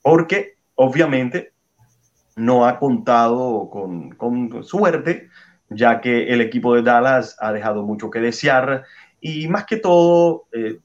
porque 0.00 0.56
obviamente 0.76 1.52
no 2.34 2.66
ha 2.66 2.78
contado 2.78 3.68
con, 3.68 4.64
suerte, 4.64 5.28
ya 5.68 6.00
que 6.00 6.28
el 6.32 6.40
equipo 6.40 6.74
de 6.74 6.80
Dallas 6.80 7.36
ha 7.38 7.52
dejado 7.52 7.82
mucho 7.82 8.10
que 8.10 8.20
desear 8.20 8.84
y 9.20 9.46
más 9.46 9.66
que 9.66 9.76
todo, 9.76 10.46
eh, 10.52 10.78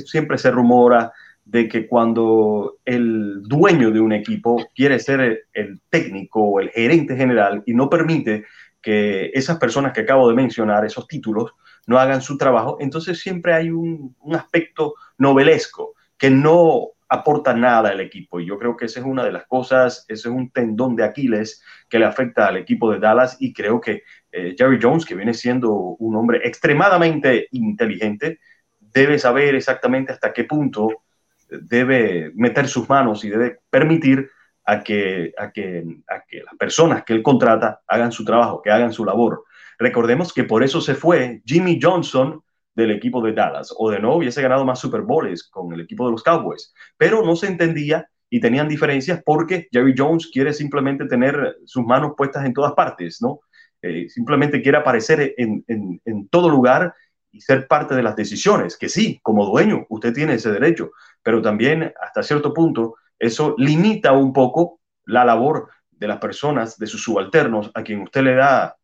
siempre 0.00 0.38
se 0.38 0.50
rumora 0.50 1.12
de 1.44 1.68
que 1.68 1.86
cuando 1.86 2.78
el 2.84 3.42
dueño 3.42 3.90
de 3.90 4.00
un 4.00 4.12
equipo 4.12 4.66
quiere 4.74 4.98
ser 4.98 5.46
el 5.52 5.80
técnico 5.90 6.40
o 6.40 6.60
el 6.60 6.70
gerente 6.70 7.16
general 7.16 7.62
y 7.66 7.74
no 7.74 7.90
permite 7.90 8.44
que 8.80 9.30
esas 9.32 9.58
personas 9.58 9.92
que 9.92 10.02
acabo 10.02 10.28
de 10.28 10.34
mencionar, 10.34 10.84
esos 10.84 11.08
títulos, 11.08 11.52
no 11.86 11.98
hagan 11.98 12.22
su 12.22 12.36
trabajo, 12.36 12.76
entonces 12.80 13.18
siempre 13.18 13.54
hay 13.54 13.70
un, 13.70 14.14
aspecto 14.32 14.94
novelesco 15.18 15.94
que 16.18 16.30
no 16.30 16.88
aporta 17.08 17.54
nada 17.54 17.90
al 17.90 18.00
equipo. 18.00 18.40
Y 18.40 18.46
yo 18.46 18.58
creo 18.58 18.76
que 18.76 18.86
esa 18.86 19.00
es 19.00 19.06
una 19.06 19.24
de 19.24 19.32
las 19.32 19.46
cosas, 19.46 20.04
ese 20.08 20.28
es 20.28 20.34
un 20.34 20.50
tendón 20.50 20.96
de 20.96 21.04
Aquiles 21.04 21.62
que 21.88 21.98
le 21.98 22.06
afecta 22.06 22.46
al 22.46 22.56
equipo 22.56 22.90
de 22.90 22.98
Dallas 22.98 23.36
y 23.40 23.52
creo 23.52 23.80
que 23.80 24.02
eh, 24.32 24.54
Jerry 24.56 24.78
Jones, 24.80 25.04
que 25.04 25.14
viene 25.14 25.34
siendo 25.34 25.72
un 25.72 26.16
hombre 26.16 26.40
extremadamente 26.44 27.48
inteligente, 27.52 28.40
debe 28.80 29.18
saber 29.18 29.54
exactamente 29.54 30.12
hasta 30.12 30.32
qué 30.32 30.44
punto 30.44 31.03
debe 31.48 32.32
meter 32.34 32.68
sus 32.68 32.88
manos 32.88 33.24
y 33.24 33.30
debe 33.30 33.58
permitir 33.70 34.30
a 34.64 34.82
que, 34.82 35.32
a 35.38 35.52
que, 35.52 35.84
a 36.08 36.24
que 36.26 36.42
las 36.42 36.54
personas 36.58 37.04
que 37.04 37.12
él 37.12 37.22
contrata 37.22 37.80
hagan 37.86 38.12
su 38.12 38.24
trabajo, 38.24 38.62
que 38.62 38.70
hagan 38.70 38.92
su 38.92 39.04
labor. 39.04 39.44
Recordemos 39.78 40.32
que 40.32 40.44
por 40.44 40.62
eso 40.62 40.80
se 40.80 40.94
fue 40.94 41.42
Jimmy 41.44 41.78
Johnson 41.80 42.42
del 42.74 42.90
equipo 42.90 43.22
de 43.22 43.32
Dallas, 43.32 43.72
o 43.76 43.90
de 43.90 44.00
no 44.00 44.16
hubiese 44.16 44.42
ganado 44.42 44.64
más 44.64 44.80
Super 44.80 45.02
Bowls 45.02 45.48
con 45.48 45.72
el 45.72 45.80
equipo 45.80 46.06
de 46.06 46.12
los 46.12 46.22
Cowboys, 46.22 46.74
pero 46.96 47.24
no 47.24 47.36
se 47.36 47.46
entendía 47.46 48.08
y 48.28 48.40
tenían 48.40 48.68
diferencias 48.68 49.22
porque 49.24 49.68
Jerry 49.70 49.94
Jones 49.96 50.28
quiere 50.32 50.52
simplemente 50.52 51.06
tener 51.06 51.58
sus 51.66 51.84
manos 51.84 52.14
puestas 52.16 52.44
en 52.44 52.52
todas 52.52 52.72
partes, 52.72 53.18
¿no? 53.22 53.40
Eh, 53.80 54.08
simplemente 54.08 54.62
quiere 54.62 54.78
aparecer 54.78 55.34
en, 55.36 55.62
en, 55.68 56.00
en 56.04 56.28
todo 56.28 56.48
lugar 56.48 56.94
y 57.34 57.40
ser 57.40 57.66
parte 57.66 57.96
de 57.96 58.02
las 58.02 58.14
decisiones, 58.14 58.78
que 58.78 58.88
sí, 58.88 59.18
como 59.22 59.44
dueño, 59.44 59.86
usted 59.88 60.14
tiene 60.14 60.34
ese 60.34 60.52
derecho, 60.52 60.92
pero 61.20 61.42
también 61.42 61.92
hasta 62.00 62.22
cierto 62.22 62.54
punto 62.54 62.94
eso 63.18 63.56
limita 63.58 64.12
un 64.12 64.32
poco 64.32 64.80
la 65.04 65.24
labor 65.24 65.68
de 65.90 66.06
las 66.06 66.18
personas, 66.18 66.78
de 66.78 66.86
sus 66.86 67.02
subalternos, 67.02 67.72
a 67.74 67.82
quien 67.82 68.02
usted 68.02 68.22
le 68.22 68.36
da 68.36 68.76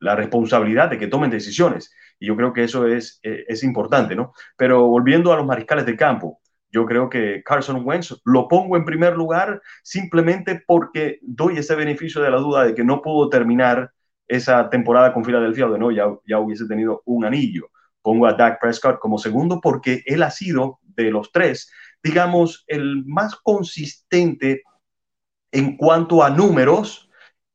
la 0.00 0.14
responsabilidad 0.16 0.88
de 0.88 0.98
que 0.98 1.08
tomen 1.08 1.30
decisiones. 1.30 1.92
Y 2.18 2.28
yo 2.28 2.36
creo 2.36 2.52
que 2.54 2.64
eso 2.64 2.86
es, 2.86 3.20
eh, 3.22 3.44
es 3.46 3.62
importante, 3.62 4.16
¿no? 4.16 4.32
Pero 4.56 4.86
volviendo 4.86 5.32
a 5.32 5.36
los 5.36 5.46
mariscales 5.46 5.84
de 5.84 5.96
campo, 5.96 6.40
yo 6.70 6.86
creo 6.86 7.10
que 7.10 7.42
Carson 7.44 7.82
Wentz 7.84 8.14
lo 8.24 8.48
pongo 8.48 8.76
en 8.76 8.84
primer 8.86 9.16
lugar 9.16 9.60
simplemente 9.82 10.62
porque 10.66 11.18
doy 11.22 11.58
ese 11.58 11.74
beneficio 11.74 12.22
de 12.22 12.30
la 12.30 12.38
duda 12.38 12.64
de 12.64 12.74
que 12.74 12.84
no 12.84 13.02
pudo 13.02 13.28
terminar 13.28 13.90
esa 14.26 14.70
temporada 14.70 15.12
con 15.12 15.24
Filadelfia 15.24 15.66
o 15.66 15.72
de 15.72 15.78
no, 15.78 15.90
ya, 15.90 16.06
ya 16.26 16.38
hubiese 16.38 16.66
tenido 16.66 17.02
un 17.04 17.24
anillo. 17.24 17.70
Pongo 18.02 18.26
a 18.26 18.34
Dak 18.34 18.60
Prescott 18.60 18.98
como 18.98 19.18
segundo 19.18 19.60
porque 19.60 20.02
él 20.06 20.22
ha 20.22 20.30
sido 20.30 20.80
de 20.82 21.10
los 21.10 21.30
tres 21.32 21.70
digamos, 22.02 22.64
el 22.66 23.04
más 23.06 23.36
consistente 23.36 24.62
en 25.52 25.76
cuanto 25.76 26.22
a 26.22 26.30
números 26.30 27.10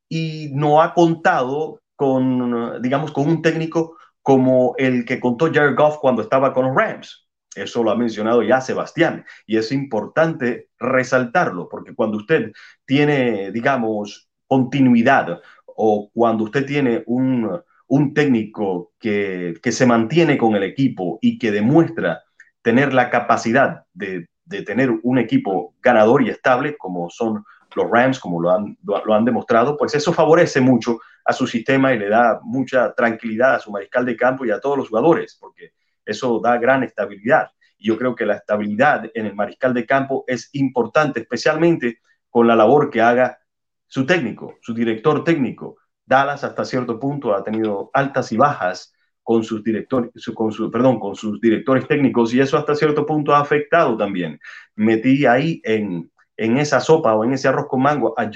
y 0.08 0.50
no 0.52 0.82
ha 0.82 0.94
contado 0.94 1.80
con, 1.96 2.82
digamos, 2.82 3.12
con 3.12 3.28
un 3.28 3.42
técnico 3.42 3.96
como 4.22 4.74
el 4.78 5.04
que 5.04 5.20
contó 5.20 5.52
Jared 5.52 5.76
Goff 5.76 5.98
cuando 5.98 6.22
estaba 6.22 6.52
con 6.52 6.66
los 6.66 6.76
Rams. 6.76 7.28
Eso 7.54 7.84
lo 7.84 7.90
ha 7.90 7.96
mencionado 7.96 8.42
ya 8.42 8.60
Sebastián 8.60 9.24
y 9.46 9.56
es 9.58 9.70
importante 9.70 10.70
resaltarlo 10.78 11.68
porque 11.68 11.94
cuando 11.94 12.16
usted 12.16 12.50
tiene, 12.84 13.52
digamos, 13.52 14.28
continuidad 14.48 15.40
o 15.66 16.10
cuando 16.12 16.44
usted 16.44 16.66
tiene 16.66 17.04
un, 17.06 17.62
un 17.86 18.14
técnico 18.14 18.92
que, 18.98 19.54
que 19.62 19.72
se 19.72 19.86
mantiene 19.86 20.38
con 20.38 20.56
el 20.56 20.62
equipo 20.62 21.18
y 21.20 21.38
que 21.38 21.50
demuestra 21.50 22.22
tener 22.62 22.94
la 22.94 23.10
capacidad 23.10 23.84
de 23.92 24.26
de 24.44 24.62
tener 24.62 24.90
un 25.02 25.18
equipo 25.18 25.74
ganador 25.80 26.22
y 26.22 26.28
estable, 26.28 26.76
como 26.76 27.10
son 27.10 27.44
los 27.74 27.90
Rams, 27.90 28.20
como 28.20 28.40
lo 28.40 28.50
han, 28.50 28.78
lo 28.82 29.14
han 29.14 29.24
demostrado, 29.24 29.76
pues 29.76 29.94
eso 29.94 30.12
favorece 30.12 30.60
mucho 30.60 31.00
a 31.24 31.32
su 31.32 31.46
sistema 31.46 31.92
y 31.92 31.98
le 31.98 32.08
da 32.08 32.38
mucha 32.42 32.92
tranquilidad 32.94 33.56
a 33.56 33.58
su 33.58 33.70
mariscal 33.70 34.04
de 34.04 34.16
campo 34.16 34.44
y 34.44 34.50
a 34.50 34.60
todos 34.60 34.78
los 34.78 34.88
jugadores, 34.88 35.36
porque 35.40 35.72
eso 36.04 36.38
da 36.38 36.58
gran 36.58 36.84
estabilidad. 36.84 37.50
Y 37.78 37.88
yo 37.88 37.98
creo 37.98 38.14
que 38.14 38.26
la 38.26 38.36
estabilidad 38.36 39.10
en 39.14 39.26
el 39.26 39.34
mariscal 39.34 39.74
de 39.74 39.86
campo 39.86 40.24
es 40.26 40.50
importante, 40.52 41.20
especialmente 41.20 41.98
con 42.30 42.46
la 42.46 42.54
labor 42.54 42.90
que 42.90 43.00
haga 43.00 43.38
su 43.86 44.06
técnico, 44.06 44.58
su 44.60 44.74
director 44.74 45.24
técnico. 45.24 45.76
Dallas 46.06 46.44
hasta 46.44 46.64
cierto 46.64 46.98
punto 46.98 47.34
ha 47.34 47.42
tenido 47.42 47.90
altas 47.92 48.32
y 48.32 48.36
bajas 48.36 48.92
con 49.22 49.42
sus 49.42 49.64
directores, 49.64 50.10
perdón, 50.70 51.00
con 51.00 51.16
sus 51.16 51.40
directores 51.40 51.88
técnicos 51.88 52.34
y 52.34 52.40
eso 52.40 52.58
hasta 52.58 52.74
cierto 52.74 53.06
punto 53.06 53.34
ha 53.34 53.40
afectado 53.40 53.96
también. 53.96 54.38
Metí 54.76 55.24
ahí 55.24 55.60
en, 55.64 56.10
en 56.36 56.58
esa 56.58 56.78
sopa 56.80 57.14
o 57.14 57.24
en 57.24 57.32
ese 57.32 57.48
arroz 57.48 57.66
con 57.68 57.82
mango 57.82 58.14
a, 58.18 58.30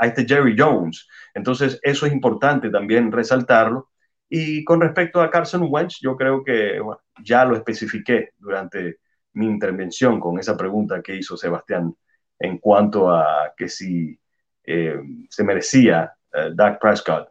a, 0.00 0.06
este 0.06 0.26
Jerry 0.26 0.54
Jones. 0.58 1.08
Entonces, 1.34 1.80
eso 1.82 2.06
es 2.06 2.12
importante 2.12 2.68
también 2.70 3.10
resaltarlo. 3.10 3.90
Y 4.28 4.64
con 4.64 4.80
respecto 4.80 5.22
a 5.22 5.30
Carson 5.30 5.66
Wentz, 5.70 6.00
yo 6.00 6.16
creo 6.16 6.44
que 6.44 6.80
ya 7.22 7.44
lo 7.44 7.56
especifiqué 7.56 8.30
durante 8.36 8.98
mi 9.34 9.46
intervención 9.46 10.20
con 10.20 10.38
esa 10.38 10.56
pregunta 10.56 11.02
que 11.02 11.16
hizo 11.16 11.36
Sebastián 11.36 11.94
en 12.38 12.58
cuanto 12.58 13.10
a 13.10 13.54
que 13.56 13.68
si 13.68 14.18
eh, 14.64 15.00
se 15.30 15.44
merecía 15.44 16.12
uh, 16.36 16.54
Dak 16.54 16.80
Prescott 16.80 17.28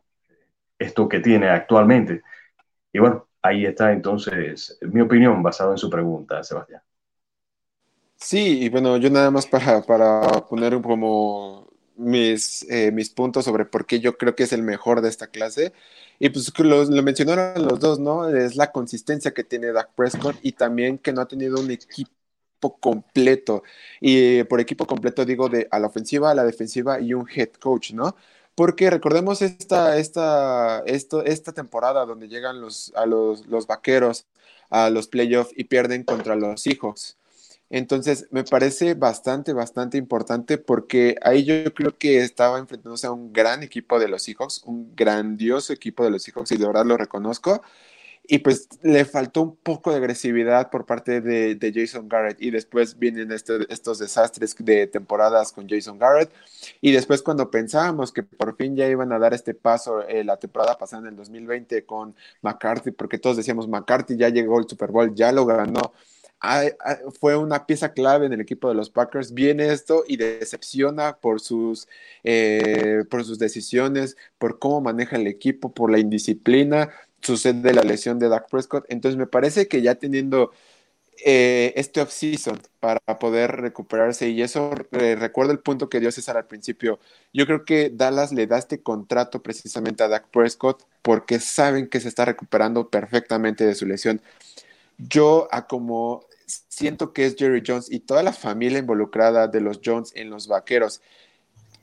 esto 0.77 1.07
que 1.07 1.19
tiene 1.19 1.49
actualmente. 1.49 2.21
Y 2.91 2.99
bueno, 2.99 3.27
ahí 3.41 3.65
está 3.65 3.91
entonces 3.91 4.77
mi 4.81 5.01
opinión 5.01 5.41
basada 5.43 5.71
en 5.71 5.77
su 5.77 5.89
pregunta, 5.89 6.43
Sebastián. 6.43 6.81
Sí, 8.17 8.63
y 8.63 8.69
bueno, 8.69 8.97
yo 8.97 9.09
nada 9.09 9.29
más 9.29 9.45
para, 9.45 9.81
para 9.81 10.21
poner 10.47 10.81
como 10.81 11.67
mis, 11.97 12.65
eh, 12.69 12.91
mis 12.91 13.09
puntos 13.09 13.45
sobre 13.45 13.65
por 13.65 13.85
qué 13.85 13.99
yo 13.99 14.17
creo 14.17 14.35
que 14.35 14.43
es 14.43 14.53
el 14.53 14.63
mejor 14.63 15.01
de 15.01 15.09
esta 15.09 15.27
clase. 15.27 15.73
Y 16.17 16.29
pues 16.29 16.51
lo, 16.59 16.85
lo, 16.85 17.03
mencionaron 17.03 17.65
los 17.67 17.79
dos, 17.79 17.99
¿no? 17.99 18.29
Es 18.29 18.55
la 18.55 18.71
consistencia 18.71 19.33
que 19.33 19.43
tiene 19.43 19.71
Dak 19.73 19.93
Prescott 19.95 20.37
y 20.41 20.53
también 20.53 20.97
que 20.97 21.11
no 21.13 21.21
ha 21.21 21.27
tenido 21.27 21.59
un 21.59 21.71
equipo 21.71 22.77
completo. 22.79 23.63
Y 23.99 24.43
por 24.45 24.59
equipo 24.61 24.87
completo 24.87 25.25
digo 25.25 25.49
de 25.49 25.67
a 25.71 25.79
la 25.79 25.87
ofensiva, 25.87 26.31
a 26.31 26.35
la 26.35 26.45
defensiva 26.45 26.99
y 27.01 27.13
un 27.13 27.27
head 27.29 27.51
coach, 27.59 27.91
¿no? 27.91 28.15
Porque 28.55 28.89
recordemos 28.89 29.41
esta, 29.41 29.97
esta, 29.97 30.79
esto, 30.85 31.23
esta 31.23 31.51
temporada 31.51 32.05
donde 32.05 32.29
llegan 32.29 32.61
los, 32.61 32.93
a 32.95 33.05
los, 33.05 33.45
los 33.47 33.67
vaqueros 33.67 34.25
a 34.69 34.89
los 34.89 35.07
playoffs 35.07 35.53
y 35.55 35.65
pierden 35.65 36.03
contra 36.03 36.35
los 36.35 36.67
hijos. 36.67 37.17
Entonces, 37.69 38.27
me 38.31 38.43
parece 38.43 38.93
bastante, 38.93 39.53
bastante 39.53 39.97
importante 39.97 40.57
porque 40.57 41.15
ahí 41.23 41.43
yo 41.43 41.73
creo 41.73 41.97
que 41.97 42.19
estaba 42.19 42.59
enfrentándose 42.59 43.07
a 43.07 43.11
un 43.11 43.33
gran 43.33 43.63
equipo 43.63 43.99
de 43.99 44.07
los 44.07 44.23
Seahawks, 44.23 44.63
un 44.65 44.95
grandioso 44.95 45.73
equipo 45.73 46.03
de 46.03 46.11
los 46.11 46.23
Seahawks, 46.23 46.51
y 46.51 46.57
de 46.57 46.67
verdad 46.67 46.85
lo 46.85 46.97
reconozco. 46.97 47.63
Y 48.27 48.39
pues 48.39 48.67
le 48.81 49.05
faltó 49.05 49.41
un 49.41 49.55
poco 49.55 49.91
de 49.91 49.97
agresividad 49.97 50.69
por 50.69 50.85
parte 50.85 51.21
de, 51.21 51.71
Jason 51.73 52.09
Garrett. 52.09 52.41
Y 52.41 52.51
después 52.51 52.97
vienen 52.97 53.31
este, 53.31 53.65
estos 53.69 53.99
desastres 53.99 54.55
de 54.57 54.87
temporadas 54.87 55.51
con 55.51 55.67
Jason 55.67 55.99
Garrett. 55.99 56.31
Y 56.81 56.91
después 56.91 57.21
cuando 57.21 57.51
pensábamos 57.51 58.11
que 58.11 58.23
por 58.23 58.55
fin 58.55 58.75
ya 58.75 58.87
iban 58.87 59.11
a 59.11 59.19
dar 59.19 59.33
este 59.33 59.53
paso 59.53 60.07
eh, 60.07 60.23
la 60.23 60.37
temporada 60.37 60.77
pasada 60.77 61.03
en 61.03 61.09
el 61.09 61.15
2020 61.15 61.85
con 61.85 62.15
McCarthy, 62.41 62.91
porque 62.91 63.17
todos 63.17 63.37
decíamos 63.37 63.67
McCarthy 63.67 64.17
ya 64.17 64.29
llegó 64.29 64.57
al 64.57 64.67
Super 64.67 64.91
Bowl, 64.91 65.13
ya 65.13 65.31
lo 65.31 65.45
ganó 65.45 65.93
fue 67.19 67.35
una 67.37 67.65
pieza 67.65 67.93
clave 67.93 68.25
en 68.25 68.33
el 68.33 68.41
equipo 68.41 68.69
de 68.69 68.75
los 68.75 68.89
Packers. 68.89 69.33
Viene 69.33 69.71
esto 69.71 70.03
y 70.07 70.17
decepciona 70.17 71.17
por 71.17 71.39
sus, 71.39 71.87
eh, 72.23 73.03
por 73.09 73.23
sus 73.23 73.39
decisiones, 73.39 74.17
por 74.37 74.59
cómo 74.59 74.81
maneja 74.81 75.15
el 75.15 75.27
equipo, 75.27 75.73
por 75.73 75.91
la 75.91 75.99
indisciplina. 75.99 76.89
Sucede 77.25 77.73
la 77.73 77.83
lesión 77.83 78.19
de 78.19 78.29
Dak 78.29 78.49
Prescott. 78.49 78.85
Entonces 78.89 79.17
me 79.17 79.27
parece 79.27 79.67
que 79.67 79.81
ya 79.81 79.95
teniendo 79.95 80.51
eh, 81.25 81.73
este 81.75 82.01
off-season 82.01 82.61
para 82.79 82.99
poder 83.19 83.51
recuperarse, 83.51 84.29
y 84.29 84.41
eso 84.41 84.71
eh, 84.91 85.15
recuerdo 85.15 85.51
el 85.53 85.59
punto 85.59 85.89
que 85.89 85.99
dio 85.99 86.11
César 86.11 86.37
al 86.37 86.45
principio. 86.47 86.99
Yo 87.33 87.45
creo 87.45 87.65
que 87.65 87.89
Dallas 87.89 88.31
le 88.31 88.47
da 88.47 88.57
este 88.57 88.81
contrato 88.81 89.41
precisamente 89.41 90.03
a 90.03 90.07
Dak 90.07 90.27
Prescott 90.29 90.83
porque 91.01 91.39
saben 91.39 91.87
que 91.87 91.99
se 91.99 92.09
está 92.09 92.25
recuperando 92.25 92.89
perfectamente 92.89 93.65
de 93.65 93.75
su 93.75 93.85
lesión 93.85 94.21
yo 94.97 95.47
a 95.51 95.67
como 95.67 96.25
siento 96.45 97.13
que 97.13 97.25
es 97.25 97.35
Jerry 97.35 97.63
Jones 97.65 97.91
y 97.91 97.99
toda 97.99 98.23
la 98.23 98.33
familia 98.33 98.79
involucrada 98.79 99.47
de 99.47 99.61
los 99.61 99.79
Jones 99.83 100.11
en 100.15 100.29
los 100.29 100.47
vaqueros, 100.47 101.01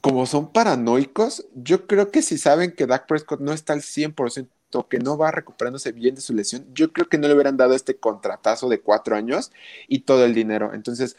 como 0.01 0.26
son 0.26 0.53
paranoicos, 0.53 1.47
yo 1.55 1.86
creo 1.86 2.11
que 2.11 2.22
si 2.22 2.38
saben 2.38 2.72
que 2.72 2.86
Dak 2.86 3.07
Prescott 3.07 3.40
no 3.40 3.53
está 3.53 3.72
al 3.72 3.82
100%, 3.82 4.49
que 4.89 4.99
no 4.99 5.16
va 5.16 5.31
recuperándose 5.31 5.93
bien 5.93 6.14
de 6.14 6.20
su 6.20 6.35
lesión, 6.35 6.66
yo 6.75 6.93
creo 6.93 7.09
que 7.09 7.18
no 7.18 7.29
le 7.29 7.35
hubieran 7.35 7.57
dado 7.57 7.75
este 7.75 7.97
contratazo 7.97 8.68
de 8.68 8.81
cuatro 8.81 9.14
años 9.14 9.53
y 9.87 10.01
todo 10.01 10.25
el 10.25 10.35
dinero. 10.35 10.73
Entonces, 10.75 11.16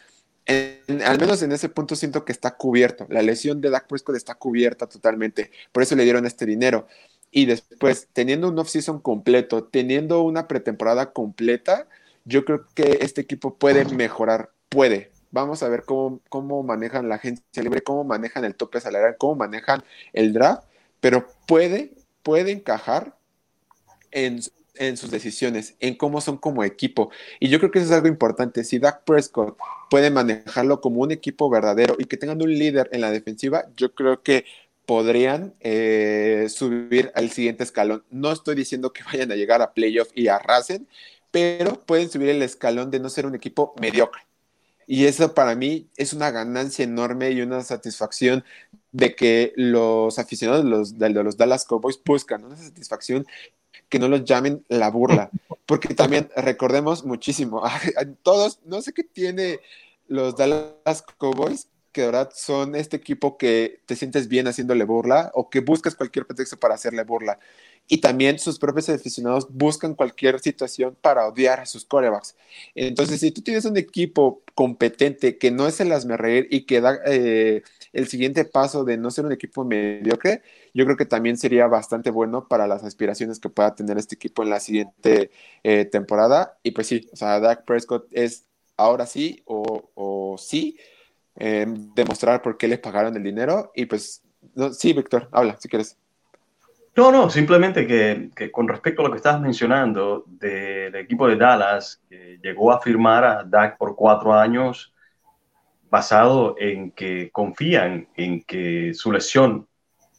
al 0.48 1.20
menos 1.20 1.42
en 1.42 1.52
ese 1.52 1.70
punto 1.70 1.96
siento 1.96 2.26
que 2.26 2.32
está 2.32 2.58
cubierto. 2.58 3.06
La 3.10 3.22
lesión 3.22 3.62
de 3.62 3.70
Dak 3.70 3.88
Prescott 3.88 4.16
está 4.16 4.36
cubierta 4.36 4.88
totalmente. 4.88 5.52
Por 5.72 5.84
eso 5.84 5.96
le 5.96 6.04
dieron 6.04 6.26
este 6.26 6.46
dinero. 6.46 6.88
Y 7.32 7.46
después, 7.46 8.10
teniendo 8.14 8.50
un 8.50 8.60
off-season 8.60 9.00
completo, 9.00 9.64
teniendo 9.64 10.22
una 10.22 10.48
pretemporada 10.48 11.14
completa, 11.14 11.88
yo 12.26 12.46
creo 12.46 12.68
que 12.76 13.00
este 13.02 13.22
equipo 13.22 13.56
puede 13.58 13.86
mejorar, 13.86 14.52
puede. 14.70 15.12
Vamos 15.32 15.64
a 15.64 15.70
ver 15.70 15.84
cómo, 15.84 16.22
cómo 16.30 16.62
manejan 16.62 17.10
la 17.10 17.16
agencia 17.16 17.64
libre, 17.64 17.82
cómo 17.82 18.04
manejan 18.04 18.46
el 18.46 18.56
tope 18.56 18.80
salarial, 18.80 19.16
cómo 19.18 19.36
manejan 19.36 19.84
el 20.14 20.32
draft, 20.32 20.64
pero 21.00 21.28
puede, 21.48 21.94
puede 22.22 22.52
encajar 22.52 23.16
en, 24.14 24.40
en 24.76 24.98
sus 24.98 25.12
decisiones, 25.12 25.76
en 25.80 25.96
cómo 25.96 26.22
son 26.22 26.38
como 26.38 26.64
equipo. 26.64 27.12
Y 27.40 27.50
yo 27.50 27.60
creo 27.60 27.72
que 27.72 27.80
eso 27.80 27.88
es 27.88 27.94
algo 27.94 28.08
importante. 28.08 28.64
Si 28.64 28.80
Dak 28.80 29.04
Prescott 29.04 29.58
puede 29.90 30.10
manejarlo 30.12 30.82
como 30.82 31.02
un 31.02 31.12
equipo 31.12 31.50
verdadero 31.50 31.96
y 32.00 32.06
que 32.06 32.18
tengan 32.18 32.42
un 32.42 32.54
líder 32.54 32.90
en 32.92 33.02
la 33.02 33.12
defensiva, 33.12 33.66
yo 33.76 33.94
creo 33.94 34.24
que 34.24 34.46
podrían 34.86 35.54
eh, 35.62 36.48
subir 36.50 37.12
al 37.16 37.32
siguiente 37.32 37.64
escalón. 37.64 38.04
No 38.10 38.32
estoy 38.32 38.56
diciendo 38.56 38.94
que 38.94 39.04
vayan 39.04 39.32
a 39.32 39.36
llegar 39.36 39.62
a 39.62 39.74
playoff 39.74 40.10
y 40.16 40.28
arrasen, 40.28 40.88
pero 41.32 41.82
pueden 41.86 42.10
subir 42.10 42.30
el 42.30 42.42
escalón 42.42 42.92
de 42.92 43.00
no 43.00 43.10
ser 43.10 43.26
un 43.26 43.36
equipo 43.36 43.74
mediocre. 43.80 44.22
Y 44.86 45.06
eso 45.06 45.34
para 45.34 45.56
mí 45.56 45.88
es 45.96 46.14
una 46.14 46.30
ganancia 46.32 46.84
enorme 46.84 47.32
y 47.32 47.42
una 47.42 47.62
satisfacción 47.64 48.44
de 48.92 49.16
que 49.16 49.54
los 49.56 50.20
aficionados 50.20 50.64
de 50.64 50.70
los, 50.70 50.98
de 51.00 51.10
los 51.10 51.38
Dallas 51.38 51.66
Cowboys 51.66 52.00
buscan 52.04 52.44
una 52.44 52.58
satisfacción 52.58 53.26
que 53.94 54.00
no 54.00 54.08
los 54.08 54.26
llamen 54.26 54.66
la 54.70 54.90
burla. 54.90 55.30
Porque 55.68 55.94
también 55.94 56.28
recordemos 56.36 57.06
muchísimo, 57.06 57.62
todos, 58.24 58.60
no 58.66 58.82
sé 58.82 58.92
qué 58.92 59.04
tiene 59.04 59.60
los 60.08 60.36
Dallas 60.36 61.04
Cowboys, 61.20 61.68
que 61.92 62.02
de 62.02 62.08
verdad 62.08 62.32
son 62.34 62.76
este 62.76 62.98
equipo 62.98 63.38
que 63.38 63.82
te 63.86 63.96
sientes 63.96 64.28
bien 64.28 64.48
haciéndole 64.48 64.84
burla 64.84 65.30
o 65.36 65.48
que 65.52 65.60
buscas 65.60 65.94
cualquier 65.94 66.26
pretexto 66.26 66.58
para 66.58 66.74
hacerle 66.74 67.04
burla. 67.04 67.38
Y 67.88 67.98
también 68.00 68.40
sus 68.40 68.60
propios 68.60 68.88
aficionados 68.90 69.48
buscan 69.50 69.94
cualquier 69.94 70.40
situación 70.40 70.96
para 71.02 71.28
odiar 71.28 71.60
a 71.60 71.66
sus 71.66 71.84
corebacks. 71.84 72.36
Entonces, 72.76 73.20
si 73.20 73.32
tú 73.32 73.42
tienes 73.42 73.66
un 73.66 73.76
equipo 73.78 74.42
competente 74.56 75.38
que 75.38 75.52
no 75.52 75.68
es 75.68 75.80
el 75.82 75.92
reír 76.18 76.48
y 76.50 76.66
que 76.66 76.80
da 76.80 77.00
eh, 77.06 77.62
el 77.92 78.08
siguiente 78.08 78.46
paso 78.46 78.86
de 78.86 78.98
no 78.98 79.12
ser 79.12 79.26
un 79.26 79.34
equipo 79.34 79.66
mediocre, 79.66 80.42
yo 80.74 80.86
creo 80.86 80.98
que 80.98 81.06
también 81.06 81.38
sería 81.38 81.68
bastante 81.68 82.10
bueno 82.10 82.48
para 82.48 82.68
las 82.68 82.84
aspiraciones 82.84 83.40
que 83.40 83.50
pueda 83.50 83.76
tener 83.76 83.98
este 83.98 84.16
equipo 84.16 84.44
en 84.44 84.50
la 84.50 84.60
siguiente 84.60 85.32
eh, 85.64 85.86
temporada. 85.86 86.58
Y 86.64 86.72
pues 86.72 86.88
sí, 86.88 87.10
o 87.12 87.16
sea, 87.16 87.40
Dak 87.40 87.66
Prescott 87.66 88.08
es 88.12 88.46
ahora 88.78 89.06
sí 89.06 89.44
o, 89.46 90.36
sí 90.40 90.78
eh, 91.36 91.66
demostrar 91.96 92.42
por 92.42 92.58
qué 92.58 92.68
les 92.68 92.80
pagaron 92.80 93.16
el 93.16 93.24
dinero. 93.24 93.72
Y 93.76 93.86
pues, 93.86 94.24
sí, 94.78 94.94
Víctor, 94.94 95.30
habla 95.32 95.58
si 95.60 95.70
quieres. 95.70 95.98
No, 96.96 97.12
no, 97.12 97.28
simplemente 97.30 97.88
que, 97.88 98.30
que, 98.36 98.52
con 98.52 98.68
respecto 98.68 99.02
a 99.02 99.06
lo 99.06 99.12
que 99.12 99.18
estabas 99.18 99.42
mencionando 99.42 100.26
del 100.28 100.96
equipo 100.96 101.28
de 101.28 101.38
Dallas, 101.38 102.04
que 102.08 102.38
llegó 102.42 102.72
a 102.72 102.80
firmar 102.80 103.24
a 103.24 103.44
Dak 103.44 103.78
por 103.78 103.96
cuatro 103.96 104.34
años 104.34 104.94
basado 105.90 106.56
en 106.60 106.92
que 106.92 107.32
confían 107.32 108.08
en 108.16 108.44
que 108.44 108.94
su 108.94 109.12
lesión 109.12 109.68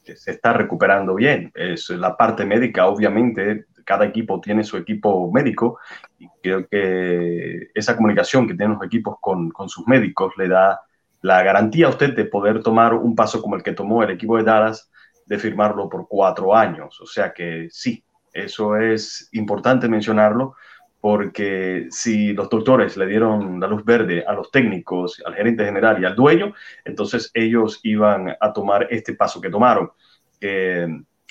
se 0.03 0.31
está 0.31 0.53
recuperando 0.53 1.15
bien. 1.15 1.51
Es 1.55 1.89
la 1.89 2.15
parte 2.17 2.45
médica, 2.45 2.87
obviamente, 2.87 3.65
cada 3.85 4.05
equipo 4.05 4.41
tiene 4.41 4.63
su 4.63 4.75
equipo 4.77 5.31
médico 5.31 5.79
y 6.19 6.27
creo 6.43 6.67
que 6.67 7.69
esa 7.73 7.95
comunicación 7.95 8.47
que 8.47 8.53
tienen 8.53 8.75
los 8.75 8.85
equipos 8.85 9.15
con, 9.21 9.49
con 9.51 9.69
sus 9.69 9.87
médicos 9.87 10.33
le 10.37 10.49
da 10.49 10.81
la 11.21 11.41
garantía 11.41 11.87
a 11.87 11.89
usted 11.89 12.15
de 12.15 12.25
poder 12.25 12.61
tomar 12.61 12.93
un 12.93 13.15
paso 13.15 13.41
como 13.41 13.55
el 13.55 13.63
que 13.63 13.71
tomó 13.71 14.03
el 14.03 14.11
equipo 14.11 14.37
de 14.37 14.43
Dallas, 14.43 14.91
de 15.25 15.39
firmarlo 15.39 15.89
por 15.89 16.07
cuatro 16.07 16.55
años. 16.55 16.99
O 17.01 17.05
sea 17.05 17.33
que 17.33 17.67
sí, 17.71 18.03
eso 18.33 18.77
es 18.77 19.29
importante 19.31 19.87
mencionarlo, 19.87 20.55
porque 21.01 21.87
si 21.91 22.33
los 22.33 22.49
doctores 22.49 22.97
le 22.97 23.05
dieron 23.05 23.59
la 23.59 23.67
luz 23.67 23.85
verde 23.85 24.23
a 24.25 24.33
los 24.33 24.49
técnicos, 24.51 25.21
al 25.25 25.35
gerente 25.35 25.63
general 25.63 26.01
y 26.01 26.05
al 26.05 26.15
dueño, 26.15 26.53
entonces 26.83 27.31
ellos 27.33 27.79
iban 27.83 28.35
a 28.39 28.53
tomar 28.53 28.87
este 28.89 29.13
paso 29.13 29.39
que 29.39 29.49
tomaron. 29.49 29.91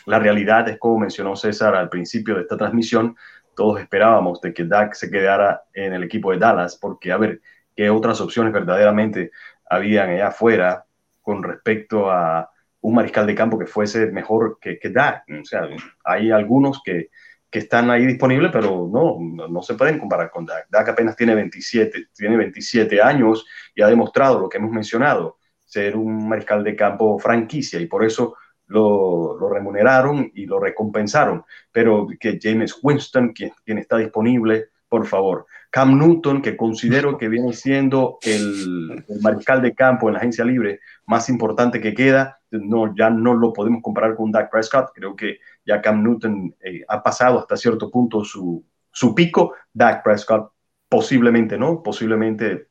la 0.07 0.18
realidad 0.18 0.68
es, 0.68 0.78
como 0.78 0.99
mencionó 1.01 1.34
César 1.34 1.74
al 1.74 1.88
principio 1.88 2.34
de 2.34 2.42
esta 2.42 2.57
transmisión, 2.57 3.16
todos 3.57 3.80
esperábamos 3.80 4.40
de 4.40 4.53
que 4.53 4.64
Dak 4.64 4.95
se 4.95 5.11
quedara 5.11 5.62
en 5.72 5.92
el 5.95 6.03
equipo 6.05 6.32
de 6.32 6.38
Dallas, 6.38 6.76
porque 6.76 7.12
a 7.12 7.16
ver, 7.16 7.40
¿qué 7.76 7.90
otras 7.90 8.20
opciones 8.20 8.53
verdaderamente 8.53 9.30
habían 9.68 10.11
allá 10.11 10.28
afuera 10.28 10.84
con 11.22 11.42
respecto 11.42 12.11
a 12.11 12.51
un 12.85 12.95
mariscal 12.95 13.26
de 13.26 13.35
campo 13.35 13.59
que 13.59 13.66
fuese 13.66 14.07
mejor 14.09 14.59
que, 14.61 14.78
que 14.78 14.91
Dak. 14.91 15.24
O 15.41 15.45
sea, 15.45 15.66
hay 16.05 16.30
algunos 16.30 16.82
que, 16.85 17.09
que 17.51 17.61
están 17.61 17.91
ahí 17.91 18.05
disponibles, 18.05 18.53
pero 18.53 18.89
no, 18.93 19.16
no, 19.49 19.62
se 19.62 19.72
pueden 19.72 19.99
comparar 19.99 20.30
con 20.30 20.45
Dak. 20.45 20.66
Dak 20.68 20.91
apenas 20.91 21.16
tiene 21.16 21.35
27, 21.35 22.09
tiene 22.14 22.37
27 22.37 23.01
años 23.01 23.47
y 23.74 23.80
ha 23.80 23.87
demostrado 23.87 24.39
lo 24.39 24.51
que 24.51 24.59
hemos 24.59 24.70
mencionado, 24.70 25.39
ser 25.64 25.97
un 25.97 26.28
mariscal 26.28 26.62
de 26.62 26.76
campo 26.76 27.18
franquicia 27.18 27.80
y 27.80 27.87
por 27.87 28.05
eso 28.05 28.37
lo, 28.66 29.39
lo 29.39 29.49
remuneraron 29.49 30.30
y 30.35 30.45
lo 30.45 30.61
recompensaron. 30.61 31.43
Pero 31.72 32.07
que 32.20 32.39
James 32.41 32.78
Winston, 32.82 33.32
quien, 33.32 33.53
quien 33.64 33.78
está 33.78 33.97
disponible, 33.97 34.68
por 34.91 35.07
favor. 35.07 35.47
Cam 35.70 35.99
Newton, 35.99 36.41
que 36.41 36.57
considero 36.57 37.18
que 37.18 37.28
viene 37.28 37.53
siendo 37.53 38.18
el, 38.22 39.05
mariscal 39.20 39.61
de 39.61 39.74
campo 39.74 40.07
en 40.07 40.12
la 40.12 40.20
agencia 40.20 40.45
libre 40.45 40.78
más 41.05 41.28
importante 41.28 41.80
que 41.80 41.95
queda, 41.95 42.39
no, 42.61 42.94
ya 42.94 43.11
no 43.11 43.34
lo 43.34 43.52
podemos 43.52 43.82
comparar 43.82 44.16
con 44.16 44.30
Dak 44.30 44.50
Prescott. 44.50 44.90
Creo 44.94 45.14
que 45.14 45.38
ya 45.64 45.80
Cam 45.80 46.02
Newton 46.02 46.55
eh, 46.61 46.84
ha 46.88 47.02
pasado 47.02 47.38
hasta 47.38 47.57
cierto 47.57 47.90
punto 47.90 48.24
su, 48.24 48.64
su 48.90 49.14
pico. 49.14 49.55
Dak 49.72 50.02
Prescott 50.02 50.52
posiblemente 50.88 51.59
no, 51.59 51.82
posiblemente 51.82 52.68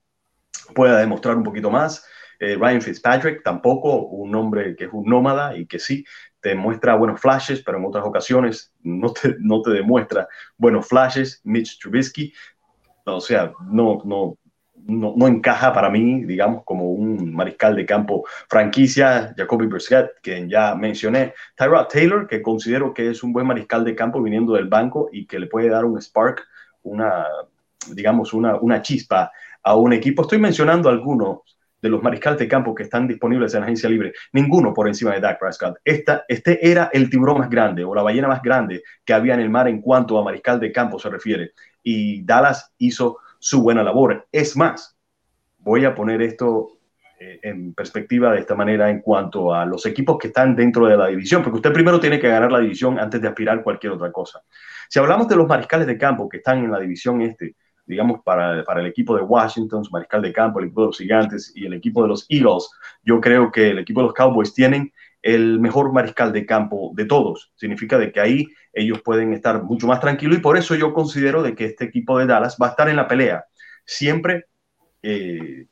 pueda 0.73 0.99
demostrar 0.99 1.35
un 1.37 1.43
poquito 1.43 1.69
más. 1.69 2.05
Eh, 2.39 2.55
Ryan 2.59 2.81
Fitzpatrick 2.81 3.43
tampoco, 3.43 4.07
un 4.07 4.33
hombre 4.35 4.75
que 4.75 4.85
es 4.85 4.89
un 4.91 5.05
nómada 5.05 5.55
y 5.55 5.65
que 5.65 5.79
sí 5.79 6.03
te 6.41 6.55
muestra 6.55 6.95
buenos 6.95 7.21
flashes, 7.21 7.63
pero 7.63 7.77
en 7.77 7.85
otras 7.85 8.05
ocasiones 8.05 8.73
no 8.81 9.13
te, 9.13 9.35
no 9.39 9.61
te 9.61 9.71
demuestra 9.71 10.27
buenos 10.57 10.87
flashes. 10.87 11.39
Mitch 11.43 11.79
Trubisky 11.79 12.33
o 13.05 13.21
sea, 13.21 13.53
no, 13.65 14.01
no, 14.05 14.37
no, 14.85 15.27
encaja 15.27 15.73
para 15.73 15.89
mí, 15.89 16.23
digamos, 16.25 16.63
como 16.63 16.91
un 16.91 17.33
mariscal 17.33 17.75
de 17.75 17.85
campo 17.85 18.25
franquicia, 18.49 19.33
Jacoby 19.37 19.67
Brissett, 19.67 20.11
quien 20.21 20.49
ya 20.49 20.75
mencioné, 20.75 21.33
Tyrod 21.55 21.87
Taylor, 21.87 22.27
que 22.27 22.41
considero 22.41 22.93
que 22.93 23.09
es 23.09 23.23
un 23.23 23.33
buen 23.33 23.47
mariscal 23.47 23.83
de 23.83 23.95
campo 23.95 24.21
viniendo 24.21 24.53
del 24.53 24.67
banco 24.67 25.09
y 25.11 25.25
que 25.25 25.39
le 25.39 25.47
puede 25.47 25.69
dar 25.69 25.85
un 25.85 26.01
spark, 26.01 26.43
una, 26.83 27.25
digamos, 27.91 28.33
una, 28.33 28.55
una 28.55 28.81
chispa 28.81 29.31
a 29.63 29.75
un 29.75 29.93
equipo. 29.93 30.23
Estoy 30.23 30.39
mencionando 30.39 30.89
algunos 30.89 31.39
de 31.81 31.89
los 31.89 32.01
mariscales 32.01 32.39
de 32.39 32.47
campo 32.47 32.73
que 32.73 32.83
están 32.83 33.07
disponibles 33.07 33.53
en 33.53 33.59
la 33.59 33.65
agencia 33.65 33.89
libre, 33.89 34.13
ninguno 34.31 34.73
por 34.73 34.87
encima 34.87 35.13
de 35.13 35.19
Dak 35.19 35.37
Prescott. 35.37 35.77
Esta, 35.83 36.23
este 36.29 36.69
era 36.69 36.89
el 36.93 37.09
tiburón 37.09 37.39
más 37.39 37.49
grande 37.49 37.83
o 37.83 37.93
la 37.93 38.01
ballena 38.01 38.29
más 38.29 38.41
grande 38.41 38.83
que 39.03 39.13
había 39.13 39.33
en 39.33 39.41
el 39.41 39.49
mar 39.49 39.67
en 39.67 39.81
cuanto 39.81 40.17
a 40.17 40.23
mariscal 40.23 40.61
de 40.61 40.71
campo 40.71 40.97
se 40.97 41.09
refiere. 41.09 41.51
Y 41.83 42.23
Dallas 42.23 42.73
hizo 42.77 43.17
su 43.43 43.61
buena 43.61 43.83
labor. 43.83 44.25
Es 44.31 44.55
más, 44.55 44.97
voy 45.59 45.83
a 45.83 45.93
poner 45.93 46.21
esto 46.21 46.77
eh, 47.19 47.41
en 47.43 47.73
perspectiva 47.73 48.31
de 48.31 48.39
esta 48.39 48.55
manera 48.55 48.89
en 48.89 49.01
cuanto 49.01 49.53
a 49.53 49.65
los 49.65 49.85
equipos 49.85 50.17
que 50.17 50.27
están 50.27 50.55
dentro 50.55 50.87
de 50.87 50.95
la 50.95 51.07
división, 51.07 51.43
porque 51.43 51.57
usted 51.57 51.73
primero 51.73 51.99
tiene 51.99 52.21
que 52.21 52.29
ganar 52.29 52.49
la 52.49 52.59
división 52.59 52.97
antes 52.97 53.21
de 53.21 53.27
aspirar 53.27 53.61
cualquier 53.61 53.91
otra 53.91 54.13
cosa. 54.13 54.41
Si 54.87 54.97
hablamos 54.97 55.27
de 55.27 55.35
los 55.35 55.45
mariscales 55.45 55.87
de 55.87 55.97
campo 55.97 56.29
que 56.29 56.37
están 56.37 56.59
en 56.59 56.71
la 56.71 56.79
división 56.79 57.21
este, 57.21 57.57
digamos, 57.85 58.21
para, 58.23 58.63
para, 58.63 58.79
el 58.79 58.87
equipo 58.87 59.13
de 59.13 59.23
Washington, 59.23 59.83
su 59.83 59.91
mariscal 59.91 60.21
de 60.21 60.31
campo, 60.31 60.59
el 60.59 60.67
equipo 60.67 60.81
de 60.81 60.87
los 60.87 60.97
Gigantes 60.97 61.51
y 61.53 61.65
el 61.65 61.73
equipo 61.73 62.01
de 62.01 62.07
los 62.07 62.25
Eagles, 62.29 62.69
yo 63.03 63.19
creo 63.19 63.51
que 63.51 63.71
el 63.71 63.79
equipo 63.79 63.99
de 63.99 64.05
los 64.05 64.13
Cowboys 64.13 64.53
tienen 64.53 64.89
el 65.23 65.59
mejor 65.59 65.91
mariscal 65.93 66.31
de 66.31 66.45
campo 66.45 66.91
de 66.93 67.05
todos. 67.05 67.51
Significa 67.55 67.97
de 67.97 68.11
que 68.11 68.19
ahí 68.19 68.47
ellos 68.73 69.01
pueden 69.01 69.33
estar 69.33 69.63
mucho 69.63 69.87
más 69.87 69.99
tranquilos 69.99 70.37
y 70.37 70.41
por 70.41 70.57
eso 70.57 70.75
yo 70.75 70.93
considero 70.93 71.41
de 71.41 71.55
que 71.55 71.65
este 71.65 71.85
equipo 71.85 72.19
de 72.19 72.27
Dallas 72.27 72.57
va 72.61 72.67
a 72.67 72.69
estar 72.71 72.89
en 72.89 72.97
la 72.97 73.07
pelea 73.07 73.45
siempre. 73.85 74.45
Eh, 75.01 75.65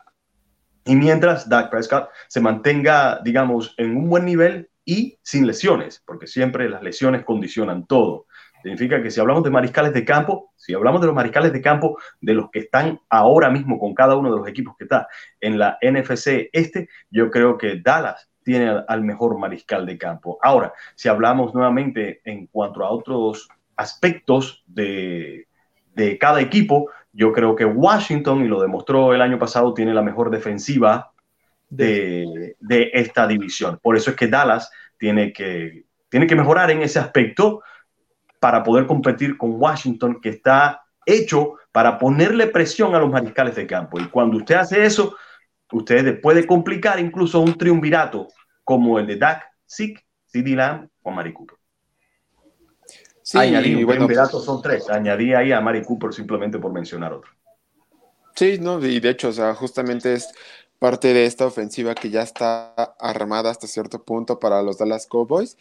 y 0.86 0.96
mientras 0.96 1.48
Dak 1.48 1.70
Prescott 1.70 2.10
se 2.28 2.42
mantenga, 2.42 3.20
digamos, 3.24 3.76
en 3.78 3.96
un 3.96 4.10
buen 4.10 4.26
nivel 4.26 4.70
y 4.84 5.20
sin 5.22 5.46
lesiones, 5.46 6.02
porque 6.06 6.26
siempre 6.26 6.70
las 6.70 6.82
lesiones 6.82 7.24
condicionan 7.24 7.86
todo. 7.86 8.26
Significa 8.64 9.02
que 9.02 9.12
si 9.12 9.20
hablamos 9.20 9.44
de 9.44 9.50
mariscales 9.50 9.94
de 9.94 10.06
campo, 10.06 10.54
si 10.56 10.74
hablamos 10.74 11.02
de 11.02 11.08
los 11.08 11.16
mariscales 11.16 11.52
de 11.52 11.62
campo, 11.62 11.98
de 12.20 12.34
los 12.34 12.50
que 12.52 12.60
están 12.60 13.00
ahora 13.10 13.50
mismo 13.50 13.80
con 13.80 13.94
cada 13.94 14.16
uno 14.16 14.32
de 14.32 14.38
los 14.38 14.48
equipos 14.48 14.76
que 14.78 14.86
está 14.86 15.08
en 15.40 15.58
la 15.58 15.78
NFC 15.82 16.50
este, 16.52 16.88
yo 17.10 17.30
creo 17.32 17.58
que 17.58 17.82
Dallas 17.84 18.31
tiene 18.44 18.84
al 18.88 19.04
mejor 19.04 19.38
mariscal 19.38 19.86
de 19.86 19.98
campo. 19.98 20.40
Ahora, 20.42 20.74
si 20.96 21.10
hablamos 21.10 21.54
nuevamente 21.54 22.22
en 22.26 22.48
cuanto 22.48 22.84
a 22.84 22.90
otros 22.90 23.48
aspectos 23.76 24.64
de, 24.68 25.48
de 25.96 26.18
cada 26.18 26.42
equipo, 26.42 26.90
yo 27.14 27.34
creo 27.34 27.56
que 27.56 27.66
Washington, 27.66 28.46
y 28.46 28.48
lo 28.48 28.62
demostró 28.62 29.14
el 29.14 29.22
año 29.22 29.38
pasado, 29.38 29.74
tiene 29.74 29.94
la 29.94 30.02
mejor 30.02 30.30
defensiva 30.30 31.12
de, 31.70 32.56
de 32.60 32.92
esta 32.94 33.28
división. 33.28 33.80
Por 33.82 33.98
eso 33.98 34.12
es 34.12 34.16
que 34.16 34.28
Dallas 34.28 34.72
tiene 34.98 35.34
que, 35.34 35.86
tiene 36.10 36.28
que 36.28 36.36
mejorar 36.36 36.72
en 36.72 36.82
ese 36.82 37.00
aspecto 37.00 37.64
para 38.40 38.64
poder 38.64 38.88
competir 38.88 39.38
con 39.38 39.62
Washington, 39.62 40.20
que 40.22 40.30
está 40.30 40.84
hecho 41.06 41.56
para 41.72 41.98
ponerle 41.98 42.48
presión 42.48 42.96
a 42.96 43.00
los 43.00 43.10
mariscales 43.10 43.56
de 43.56 43.68
campo. 43.68 44.00
Y 44.00 44.08
cuando 44.08 44.38
usted 44.38 44.56
hace 44.56 44.84
eso, 44.84 45.16
usted 45.72 46.22
puede 46.22 46.46
complicar 46.46 47.00
incluso 47.00 47.40
un 47.40 47.58
triunvirato 47.58 48.28
como 48.64 49.00
el 49.00 49.08
de 49.08 49.18
Dak, 49.18 49.44
Zeke, 49.68 50.06
CD 50.26 50.56
Lamb 50.56 50.90
o 51.02 51.12
Mari 51.12 51.34
Cooper. 51.34 51.58
Sí, 53.22 53.38
Añadí, 53.38 53.76
bueno, 53.84 54.06
triunvirato 54.06 54.40
son 54.40 54.62
tres. 54.62 54.90
Añadí 54.90 55.34
ahí 55.34 55.52
a 55.52 55.62
Mari 55.62 55.84
Cooper 55.84 56.14
simplemente 56.14 56.60
por 56.60 56.72
mencionar 56.72 57.14
otro. 57.14 57.32
Sí, 58.36 58.58
no, 58.60 58.84
y 58.86 59.00
de 59.00 59.10
hecho, 59.10 59.30
o 59.30 59.34
sea, 59.34 59.54
justamente 59.54 60.14
es 60.14 60.28
parte 60.80 61.14
de 61.14 61.26
esta 61.26 61.46
ofensiva 61.46 61.94
que 61.94 62.10
ya 62.10 62.24
está 62.24 62.74
armada 63.00 63.52
hasta 63.52 63.68
cierto 63.68 64.04
punto 64.04 64.40
para 64.40 64.64
los 64.64 64.78
Dallas 64.78 65.06
Cowboys 65.06 65.58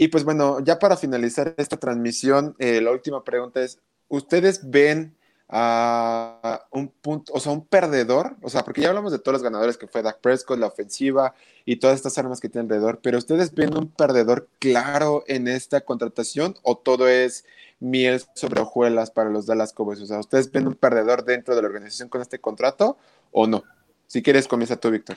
y 0.00 0.08
pues 0.08 0.24
bueno, 0.24 0.60
ya 0.60 0.78
para 0.78 0.96
finalizar 0.96 1.54
esta 1.58 1.76
transmisión, 1.76 2.56
eh, 2.58 2.80
la 2.80 2.90
última 2.90 3.22
pregunta 3.22 3.62
es, 3.62 3.78
¿ustedes 4.08 4.70
ven 4.70 5.14
a 5.52 6.64
un 6.70 6.88
punto, 6.88 7.32
o 7.34 7.40
sea, 7.40 7.50
un 7.52 7.66
perdedor? 7.66 8.36
O 8.40 8.48
sea, 8.48 8.62
porque 8.62 8.82
ya 8.82 8.88
hablamos 8.88 9.10
de 9.10 9.18
todos 9.18 9.34
los 9.34 9.42
ganadores 9.42 9.76
que 9.76 9.88
fue 9.88 10.02
Dak 10.02 10.20
Prescott, 10.20 10.58
la 10.58 10.68
ofensiva 10.68 11.34
y 11.64 11.76
todas 11.76 11.96
estas 11.96 12.16
armas 12.18 12.40
que 12.40 12.48
tiene 12.48 12.66
alrededor, 12.66 13.00
pero 13.02 13.18
¿ustedes 13.18 13.52
ven 13.52 13.76
un 13.76 13.88
perdedor 13.88 14.48
claro 14.60 15.24
en 15.26 15.48
esta 15.48 15.80
contratación 15.80 16.54
o 16.62 16.78
todo 16.78 17.08
es 17.08 17.44
miel 17.80 18.22
sobre 18.34 18.60
hojuelas 18.60 19.10
para 19.10 19.30
los 19.30 19.46
Dallas 19.46 19.72
Cowboys? 19.72 20.00
O 20.00 20.06
sea, 20.06 20.20
¿ustedes 20.20 20.52
ven 20.52 20.68
un 20.68 20.74
perdedor 20.74 21.24
dentro 21.24 21.56
de 21.56 21.62
la 21.62 21.68
organización 21.68 22.08
con 22.08 22.22
este 22.22 22.38
contrato 22.38 22.96
o 23.32 23.48
no? 23.48 23.64
Si 24.06 24.22
quieres, 24.22 24.46
comienza 24.46 24.76
tú, 24.76 24.90
Víctor. 24.90 25.16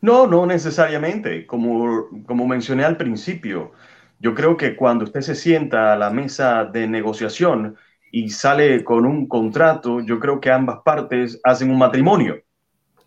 No, 0.00 0.26
no 0.26 0.46
necesariamente. 0.46 1.46
Como, 1.46 2.08
como 2.26 2.46
mencioné 2.46 2.84
al 2.84 2.96
principio, 2.96 3.72
yo 4.20 4.34
creo 4.34 4.56
que 4.56 4.74
cuando 4.74 5.04
usted 5.04 5.20
se 5.20 5.34
sienta 5.34 5.92
a 5.92 5.96
la 5.96 6.10
mesa 6.10 6.64
de 6.64 6.86
negociación 6.88 7.76
y 8.14 8.28
sale 8.28 8.84
con 8.84 9.06
un 9.06 9.26
contrato, 9.26 10.00
yo 10.00 10.20
creo 10.20 10.38
que 10.38 10.50
ambas 10.50 10.80
partes 10.84 11.40
hacen 11.42 11.70
un 11.70 11.78
matrimonio. 11.78 12.42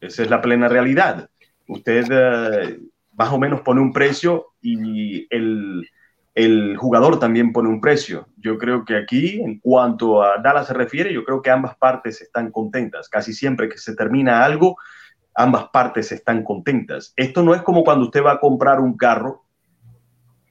Esa 0.02 0.24
es 0.24 0.30
la 0.32 0.42
plena 0.42 0.68
realidad. 0.68 1.30
Usted 1.68 2.06
eh, 2.10 2.80
más 3.14 3.32
o 3.32 3.38
menos 3.38 3.62
pone 3.62 3.82
un 3.82 3.94
precio 3.94 4.48
y 4.64 5.28
el, 5.30 5.88
el 6.34 6.76
jugador 6.76 7.20
también 7.20 7.54
pone 7.54 7.70
un 7.70 7.80
precio. 7.80 8.28
Yo 8.38 8.58
creo 8.58 8.84
que 8.84 8.98
aquí, 8.98 9.40
en 9.40 9.60
cuanto 9.60 10.24
a 10.24 10.42
Dallas 10.42 10.68
se 10.68 10.74
refiere, 10.74 11.14
yo 11.14 11.24
creo 11.24 11.40
que 11.40 11.52
ambas 11.52 11.78
partes 11.78 12.20
están 12.22 12.52
contentas. 12.52 13.08
Casi 13.08 13.32
siempre 13.32 13.70
que 13.70 13.78
se 13.78 13.96
termina 13.96 14.44
algo, 14.44 14.76
ambas 15.36 15.66
partes 15.72 16.12
están 16.12 16.44
contentas. 16.44 17.14
Esto 17.16 17.44
no 17.44 17.54
es 17.54 17.62
como 17.62 17.84
cuando 17.84 18.06
usted 18.06 18.24
va 18.24 18.34
a 18.34 18.40
comprar 18.40 18.80
un 18.80 18.98
carro, 18.98 19.44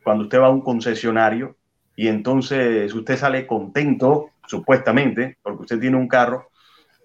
cuando 0.05 0.24
usted 0.24 0.38
va 0.38 0.46
a 0.46 0.50
un 0.50 0.61
concesionario 0.61 1.57
y 1.96 2.07
entonces 2.07 2.94
usted 2.94 3.16
sale 3.16 3.48
contento, 3.48 4.30
supuestamente, 4.47 5.38
porque 5.42 5.62
usted 5.62 5.80
tiene 5.80 5.97
un 5.97 6.09
carro 6.09 6.51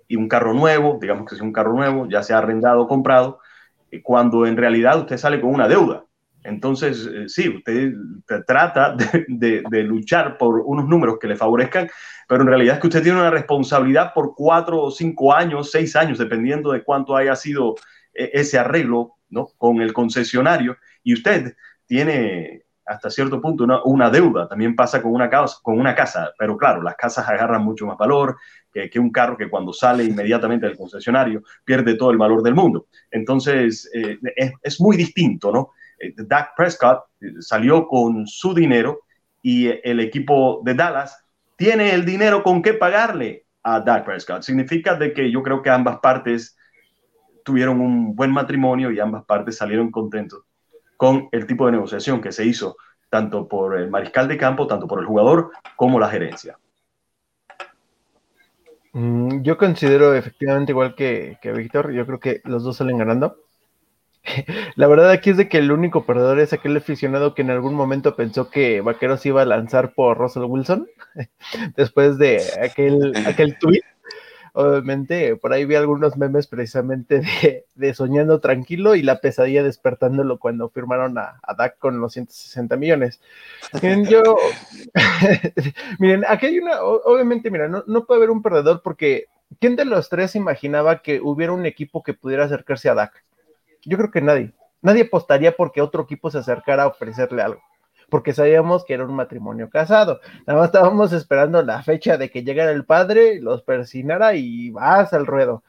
y 0.08 0.16
un 0.16 0.28
carro 0.28 0.54
nuevo, 0.54 0.98
digamos 1.00 1.28
que 1.28 1.36
es 1.36 1.42
un 1.42 1.54
carro 1.54 1.74
nuevo, 1.74 2.08
ya 2.10 2.24
sea 2.24 2.40
arrendado 2.40 2.82
o 2.82 2.88
comprado, 2.88 3.40
cuando 4.04 4.46
en 4.46 4.58
realidad 4.58 5.00
usted 5.00 5.18
sale 5.18 5.40
con 5.40 5.54
una 5.54 5.68
deuda. 5.68 6.04
Entonces, 6.44 7.06
eh, 7.06 7.28
sí, 7.28 7.50
usted 7.50 7.94
trata 8.48 8.96
de, 9.28 9.84
luchar 9.84 10.38
por 10.38 10.62
unos 10.66 10.88
números 10.88 11.18
que 11.20 11.28
le 11.28 11.36
favorezcan, 11.36 11.90
pero 12.28 12.42
en 12.42 12.48
realidad 12.48 12.76
es 12.76 12.82
que 12.82 12.88
usted 12.88 13.04
tiene 13.04 13.20
una 13.20 13.32
responsabilidad 13.32 14.14
por 14.14 14.34
cuatro 14.36 14.82
o 14.82 14.92
cinco 14.92 15.34
años, 15.34 15.72
seis 15.72 15.96
años, 15.96 16.18
dependiendo 16.18 16.72
de 16.72 16.84
cuánto 16.84 17.16
haya 17.16 17.36
sido 17.36 17.76
eh, 18.14 18.32
ese 18.34 18.58
arreglo 18.58 19.16
¿no? 19.30 19.50
con 19.58 19.82
el 19.82 19.94
concesionario, 19.94 20.78
y 21.04 21.14
usted 21.14 21.56
tiene 21.86 22.64
hasta 22.90 23.10
cierto 23.12 23.40
punto 23.40 23.66
una, 23.86 24.10
deuda. 24.10 24.48
También 24.48 24.76
pasa 24.76 25.02
con 25.02 25.14
una, 25.14 25.30
casa, 25.30 25.58
con 25.62 25.80
una 25.80 25.94
casa, 25.94 26.34
pero 26.38 26.58
claro, 26.58 26.82
las 26.82 26.96
casas 26.96 27.30
agarran 27.30 27.64
mucho 27.64 27.86
más 27.86 27.98
valor 27.98 28.38
que, 28.74 29.00
un 29.00 29.12
carro 29.12 29.38
que 29.38 29.50
cuando 29.50 29.72
sale 29.72 30.04
inmediatamente 30.04 30.66
del 30.66 30.76
concesionario 30.76 31.44
pierde 31.64 31.96
todo 31.96 32.10
el 32.10 32.18
valor 32.18 32.42
del 32.42 32.56
mundo. 32.56 32.88
Entonces, 33.12 33.90
eh, 33.94 34.18
es, 34.36 34.54
es 34.64 34.82
muy 34.82 34.98
distinto, 34.98 35.52
¿no? 35.52 35.70
Eh, 36.00 36.14
Dak 36.18 36.56
Prescott 36.56 37.04
eh, 37.22 37.34
salió 37.40 37.88
con 37.88 38.26
su 38.26 38.56
dinero 38.56 39.02
y 39.42 39.68
el 39.68 40.00
equipo 40.00 40.62
de 40.64 40.74
Dallas 40.74 41.24
tiene 41.56 41.94
el 41.94 42.06
dinero 42.06 42.42
con 42.42 42.64
qué 42.64 42.74
pagarle 42.74 43.46
a 43.62 43.82
Dak 43.82 44.04
Prescott. 44.04 44.42
Significa 44.42 44.96
de 44.96 45.14
que 45.14 45.30
yo 45.30 45.44
creo 45.44 45.62
que 45.62 45.70
ambas 45.70 46.00
partes 46.00 46.58
tuvieron 47.44 47.82
un 47.82 48.16
buen 48.16 48.32
matrimonio 48.32 48.92
y 48.92 49.00
ambas 49.00 49.26
partes 49.26 49.58
salieron 49.58 49.92
contentos 49.92 50.49
con 51.00 51.30
el 51.32 51.48
tipo 51.48 51.66
de 51.66 51.72
negociación 51.72 52.20
que 52.20 52.34
se 52.34 52.46
hizo 52.46 52.76
tanto 53.10 53.48
por 53.48 53.80
el 53.80 53.90
mariscal 53.90 54.28
de 54.28 54.38
campo, 54.38 54.68
tanto 54.68 54.86
por 54.86 55.00
el 55.00 55.06
jugador 55.06 55.52
como 55.78 55.98
la 55.98 56.10
gerencia. 56.10 56.58
Mm, 58.92 59.42
yo 59.42 59.58
considero 59.58 60.14
efectivamente 60.14 60.74
igual 60.74 60.96
que, 60.96 61.38
que 61.42 61.54
Víctor, 61.54 61.94
yo 61.94 62.06
creo 62.06 62.20
que 62.20 62.42
los 62.44 62.66
dos 62.66 62.76
salen 62.76 62.98
ganando. 62.98 63.38
La 64.76 64.88
verdad 64.88 65.10
aquí 65.12 65.30
es 65.30 65.38
de 65.38 65.48
que 65.48 65.60
el 65.60 65.72
único 65.72 66.06
perdedor 66.06 66.38
es 66.42 66.52
aquel 66.52 66.76
aficionado 66.76 67.34
que 67.34 67.44
en 67.44 67.52
algún 67.52 67.76
momento 67.76 68.18
pensó 68.18 68.50
que 68.50 68.82
Vaqueros 68.82 69.26
iba 69.26 69.42
a 69.42 69.46
lanzar 69.46 69.94
por 69.94 70.18
Russell 70.18 70.44
Wilson 70.44 70.86
después 71.78 72.18
de 72.18 72.42
aquel, 72.62 73.14
aquel 73.26 73.58
tweet. 73.58 73.84
Obviamente, 74.54 75.36
por 75.36 75.54
ahí 75.54 75.66
vi 75.66 75.76
algunos 75.76 76.18
memes 76.18 76.48
precisamente 76.48 77.22
de, 77.76 77.94
soñando 77.94 78.40
tranquilo 78.40 78.96
y 78.96 79.02
la 79.02 79.20
pesadilla 79.20 79.64
despertándolo 79.64 80.40
cuando 80.40 80.70
firmaron 80.70 81.18
a, 81.18 81.40
a 81.44 81.54
Dak 81.54 81.78
con 81.78 82.00
los 82.00 82.14
160 82.14 82.76
millones. 82.78 83.22
Miren, 86.00 86.26
aquí 86.28 86.48
hay 86.48 86.60
una, 86.60 86.82
obviamente, 86.82 87.52
mira, 87.52 87.68
no, 87.68 87.84
no 87.88 88.06
puede 88.06 88.20
haber 88.20 88.32
un 88.32 88.42
perdedor 88.42 88.82
porque 88.82 89.28
¿quién 89.60 89.76
de 89.76 89.86
los 89.86 90.10
tres 90.10 90.36
imaginaba 90.36 91.02
que 91.02 91.22
hubiera 91.22 91.54
un 91.54 91.66
equipo 91.66 92.04
que 92.04 92.14
pudiera 92.14 92.46
acercarse 92.46 92.90
a 92.90 92.96
Dak? 92.96 93.24
Yo 93.84 93.98
creo 93.98 94.12
que 94.12 94.22
nadie. 94.22 94.54
Nadie 94.82 95.04
apostaría 95.04 95.56
porque 95.56 95.82
otro 95.82 96.04
equipo 96.04 96.32
se 96.32 96.38
acercara 96.38 96.84
a 96.84 96.88
ofrecerle 96.88 97.42
algo. 97.42 97.62
Porque 98.10 98.34
sabíamos 98.34 98.86
que 98.86 98.94
era 98.94 99.06
un 99.06 99.16
matrimonio 99.16 99.70
casado. 99.70 100.20
Nada 100.46 100.60
más 100.60 100.68
estábamos 100.68 101.14
esperando 101.14 101.62
la 101.64 101.84
fecha 101.84 102.18
de 102.18 102.30
que 102.30 102.44
llegara 102.44 102.72
el 102.72 102.86
padre, 102.86 103.42
los 103.42 103.64
persinara 103.64 104.36
y 104.36 104.72
vas 104.72 105.14
al 105.14 105.26
ruedo. 105.26 105.64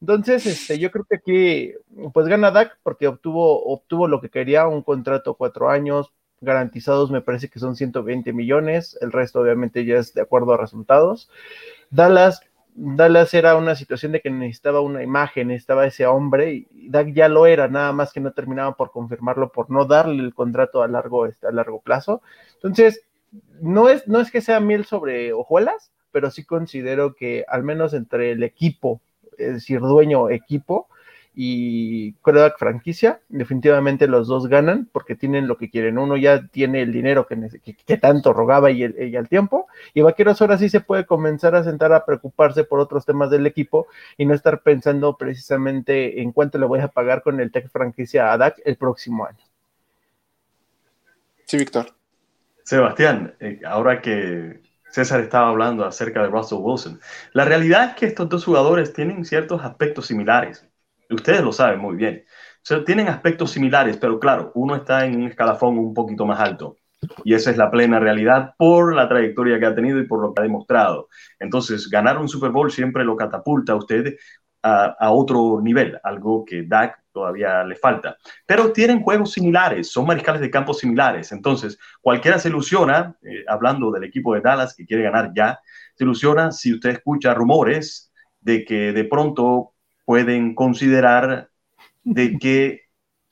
Entonces, 0.00 0.44
este, 0.46 0.78
yo 0.78 0.90
creo 0.90 1.06
que 1.08 1.16
aquí, 1.16 1.72
pues 2.12 2.26
gana 2.26 2.50
Dak 2.50 2.78
porque 2.82 3.08
obtuvo, 3.08 3.64
obtuvo 3.64 4.08
lo 4.08 4.20
que 4.20 4.28
quería, 4.28 4.66
un 4.66 4.82
contrato 4.82 5.34
cuatro 5.34 5.70
años, 5.70 6.12
garantizados 6.40 7.10
me 7.10 7.22
parece 7.22 7.48
que 7.48 7.58
son 7.58 7.74
120 7.74 8.32
millones, 8.32 8.98
el 9.00 9.12
resto 9.12 9.40
obviamente 9.40 9.84
ya 9.84 9.96
es 9.96 10.12
de 10.14 10.20
acuerdo 10.20 10.52
a 10.52 10.58
resultados. 10.58 11.30
Dallas 11.90 12.42
Dallas 12.76 13.32
era 13.34 13.56
una 13.56 13.76
situación 13.76 14.12
de 14.12 14.20
que 14.20 14.30
necesitaba 14.30 14.80
una 14.80 15.02
imagen, 15.02 15.48
necesitaba 15.48 15.86
ese 15.86 16.06
hombre, 16.06 16.66
y 16.70 16.88
Dak 16.88 17.12
ya 17.12 17.28
lo 17.28 17.46
era, 17.46 17.68
nada 17.68 17.92
más 17.92 18.12
que 18.12 18.20
no 18.20 18.32
terminaba 18.32 18.76
por 18.76 18.90
confirmarlo, 18.90 19.52
por 19.52 19.70
no 19.70 19.84
darle 19.84 20.22
el 20.22 20.34
contrato 20.34 20.82
a 20.82 20.88
largo, 20.88 21.26
este, 21.26 21.46
a 21.46 21.52
largo 21.52 21.80
plazo. 21.80 22.20
Entonces, 22.54 23.06
no 23.60 23.88
es, 23.88 24.08
no 24.08 24.20
es 24.20 24.30
que 24.30 24.40
sea 24.40 24.58
miel 24.58 24.84
sobre 24.84 25.32
hojuelas, 25.32 25.92
pero 26.10 26.30
sí 26.30 26.44
considero 26.44 27.14
que 27.14 27.44
al 27.48 27.62
menos 27.62 27.94
entre 27.94 28.32
el 28.32 28.42
equipo, 28.42 29.00
es 29.38 29.54
decir, 29.54 29.80
dueño 29.80 30.30
equipo, 30.30 30.88
y 31.36 32.12
quarterback 32.14 32.58
franquicia, 32.58 33.20
definitivamente 33.28 34.06
los 34.06 34.28
dos 34.28 34.46
ganan 34.46 34.88
porque 34.92 35.16
tienen 35.16 35.48
lo 35.48 35.56
que 35.58 35.68
quieren. 35.68 35.98
Uno 35.98 36.16
ya 36.16 36.46
tiene 36.46 36.82
el 36.82 36.92
dinero 36.92 37.26
que, 37.26 37.60
que, 37.86 37.96
tanto 37.96 38.32
rogaba 38.32 38.70
y 38.70 38.84
el, 38.84 39.28
tiempo, 39.28 39.66
y 39.94 40.02
Vaqueros 40.02 40.40
ahora 40.40 40.58
sí 40.58 40.68
se 40.68 40.80
puede 40.80 41.06
comenzar 41.06 41.56
a 41.56 41.64
sentar 41.64 41.92
a 41.92 42.04
preocuparse 42.04 42.64
por 42.64 42.78
otros 42.78 43.04
temas 43.04 43.30
del 43.30 43.46
equipo 43.46 43.88
y 44.16 44.26
no 44.26 44.34
estar 44.34 44.62
pensando 44.62 45.16
precisamente 45.16 46.22
en 46.22 46.30
cuánto 46.32 46.58
le 46.58 46.66
voy 46.66 46.80
a 46.80 46.88
pagar 46.88 47.22
con 47.22 47.40
el 47.40 47.50
tech 47.50 47.68
franquicia 47.68 48.32
a 48.32 48.38
DAC 48.38 48.60
el 48.64 48.76
próximo 48.76 49.26
año. 49.26 49.44
Sí, 51.46 51.58
Víctor. 51.58 51.86
Sebastián, 52.62 53.34
eh, 53.40 53.60
ahora 53.66 54.00
que 54.00 54.62
César 54.88 55.20
estaba 55.20 55.48
hablando 55.48 55.84
acerca 55.84 56.22
de 56.22 56.28
Russell 56.28 56.58
Wilson, 56.60 57.00
la 57.32 57.44
realidad 57.44 57.90
es 57.90 57.94
que 57.96 58.06
estos 58.06 58.28
dos 58.28 58.44
jugadores 58.44 58.92
tienen 58.92 59.24
ciertos 59.24 59.62
aspectos 59.62 60.06
similares 60.06 60.66
Ustedes 61.10 61.42
lo 61.42 61.52
saben 61.52 61.80
muy 61.80 61.96
bien. 61.96 62.24
O 62.70 62.84
tienen 62.84 63.08
aspectos 63.08 63.50
similares, 63.50 63.96
pero 63.98 64.18
claro, 64.18 64.50
uno 64.54 64.74
está 64.76 65.04
en 65.04 65.16
un 65.16 65.28
escalafón 65.28 65.78
un 65.78 65.92
poquito 65.92 66.24
más 66.24 66.40
alto. 66.40 66.76
Y 67.24 67.34
esa 67.34 67.50
es 67.50 67.58
la 67.58 67.70
plena 67.70 68.00
realidad 68.00 68.54
por 68.56 68.94
la 68.94 69.08
trayectoria 69.08 69.58
que 69.58 69.66
ha 69.66 69.74
tenido 69.74 69.98
y 70.00 70.06
por 70.06 70.20
lo 70.22 70.32
que 70.32 70.40
ha 70.40 70.44
demostrado. 70.44 71.08
Entonces, 71.38 71.88
ganar 71.90 72.18
un 72.18 72.28
Super 72.28 72.50
Bowl 72.50 72.70
siempre 72.70 73.04
lo 73.04 73.16
catapulta 73.16 73.74
a 73.74 73.76
usted 73.76 74.14
a, 74.64 75.12
otro 75.12 75.60
nivel, 75.60 75.98
algo 76.02 76.42
que 76.42 76.62
Dak 76.62 76.98
todavía 77.12 77.62
le 77.64 77.76
falta. 77.76 78.16
Pero 78.46 78.72
tienen 78.72 79.02
juegos 79.02 79.32
similares, 79.32 79.90
son 79.92 80.06
mariscales 80.06 80.40
de 80.40 80.50
campo 80.50 80.72
similares. 80.72 81.32
Entonces, 81.32 81.78
cualquiera 82.00 82.38
se 82.38 82.48
ilusiona, 82.48 83.14
eh, 83.22 83.44
hablando 83.46 83.90
del 83.90 84.04
equipo 84.04 84.34
de 84.34 84.40
Dallas 84.40 84.74
que 84.74 84.86
quiere 84.86 85.02
ganar 85.02 85.32
ya, 85.34 85.60
se 85.94 86.04
ilusiona 86.04 86.50
si 86.50 86.72
usted 86.72 86.90
escucha 86.90 87.34
rumores 87.34 88.10
de 88.40 88.64
que 88.64 88.92
de 88.92 89.04
pronto 89.04 89.73
pueden 90.04 90.54
considerar 90.54 91.50
de 92.02 92.38
que 92.38 92.84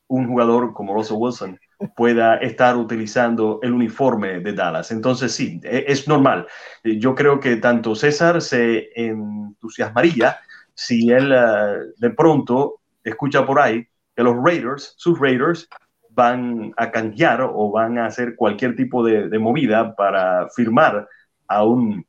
un 0.08 0.28
jugador 0.28 0.74
como 0.74 0.94
Russell 0.94 1.16
Wilson 1.18 1.58
pueda 1.96 2.36
estar 2.36 2.76
utilizando 2.76 3.58
el 3.62 3.72
uniforme 3.72 4.40
de 4.40 4.52
Dallas. 4.52 4.90
Entonces, 4.92 5.32
sí, 5.32 5.60
e, 5.64 5.84
es 5.88 6.06
normal. 6.06 6.46
Yo 6.84 7.14
creo 7.14 7.40
que 7.40 7.56
tanto 7.56 7.94
César 7.94 8.40
se 8.42 8.90
entusiasmaría 8.94 10.38
si 10.74 11.10
él 11.10 11.32
eh, 11.32 11.92
de 11.96 12.10
pronto 12.10 12.80
escucha 13.02 13.44
por 13.46 13.60
ahí 13.60 13.86
que 14.14 14.22
los 14.22 14.36
Raiders, 14.36 14.94
sus 14.96 15.18
Raiders, 15.18 15.68
van 16.10 16.74
a 16.76 16.90
canjear 16.90 17.40
o 17.42 17.70
van 17.70 17.98
a 17.98 18.06
hacer 18.06 18.36
cualquier 18.36 18.76
tipo 18.76 19.02
de, 19.02 19.28
de 19.28 19.38
movida 19.38 19.96
para 19.96 20.48
firmar 20.50 21.08
a 21.48 21.64
un 21.64 22.04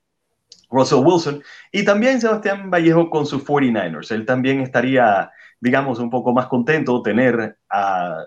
Russell 0.73 1.03
Wilson 1.05 1.43
y 1.71 1.85
también 1.85 2.19
Sebastián 2.19 2.69
Vallejo 2.69 3.09
con 3.09 3.25
sus 3.25 3.45
49ers. 3.45 4.11
Él 4.11 4.25
también 4.25 4.59
estaría, 4.59 5.31
digamos, 5.59 5.99
un 5.99 6.09
poco 6.09 6.33
más 6.33 6.47
contento 6.47 7.01
tener 7.01 7.57
a, 7.69 8.25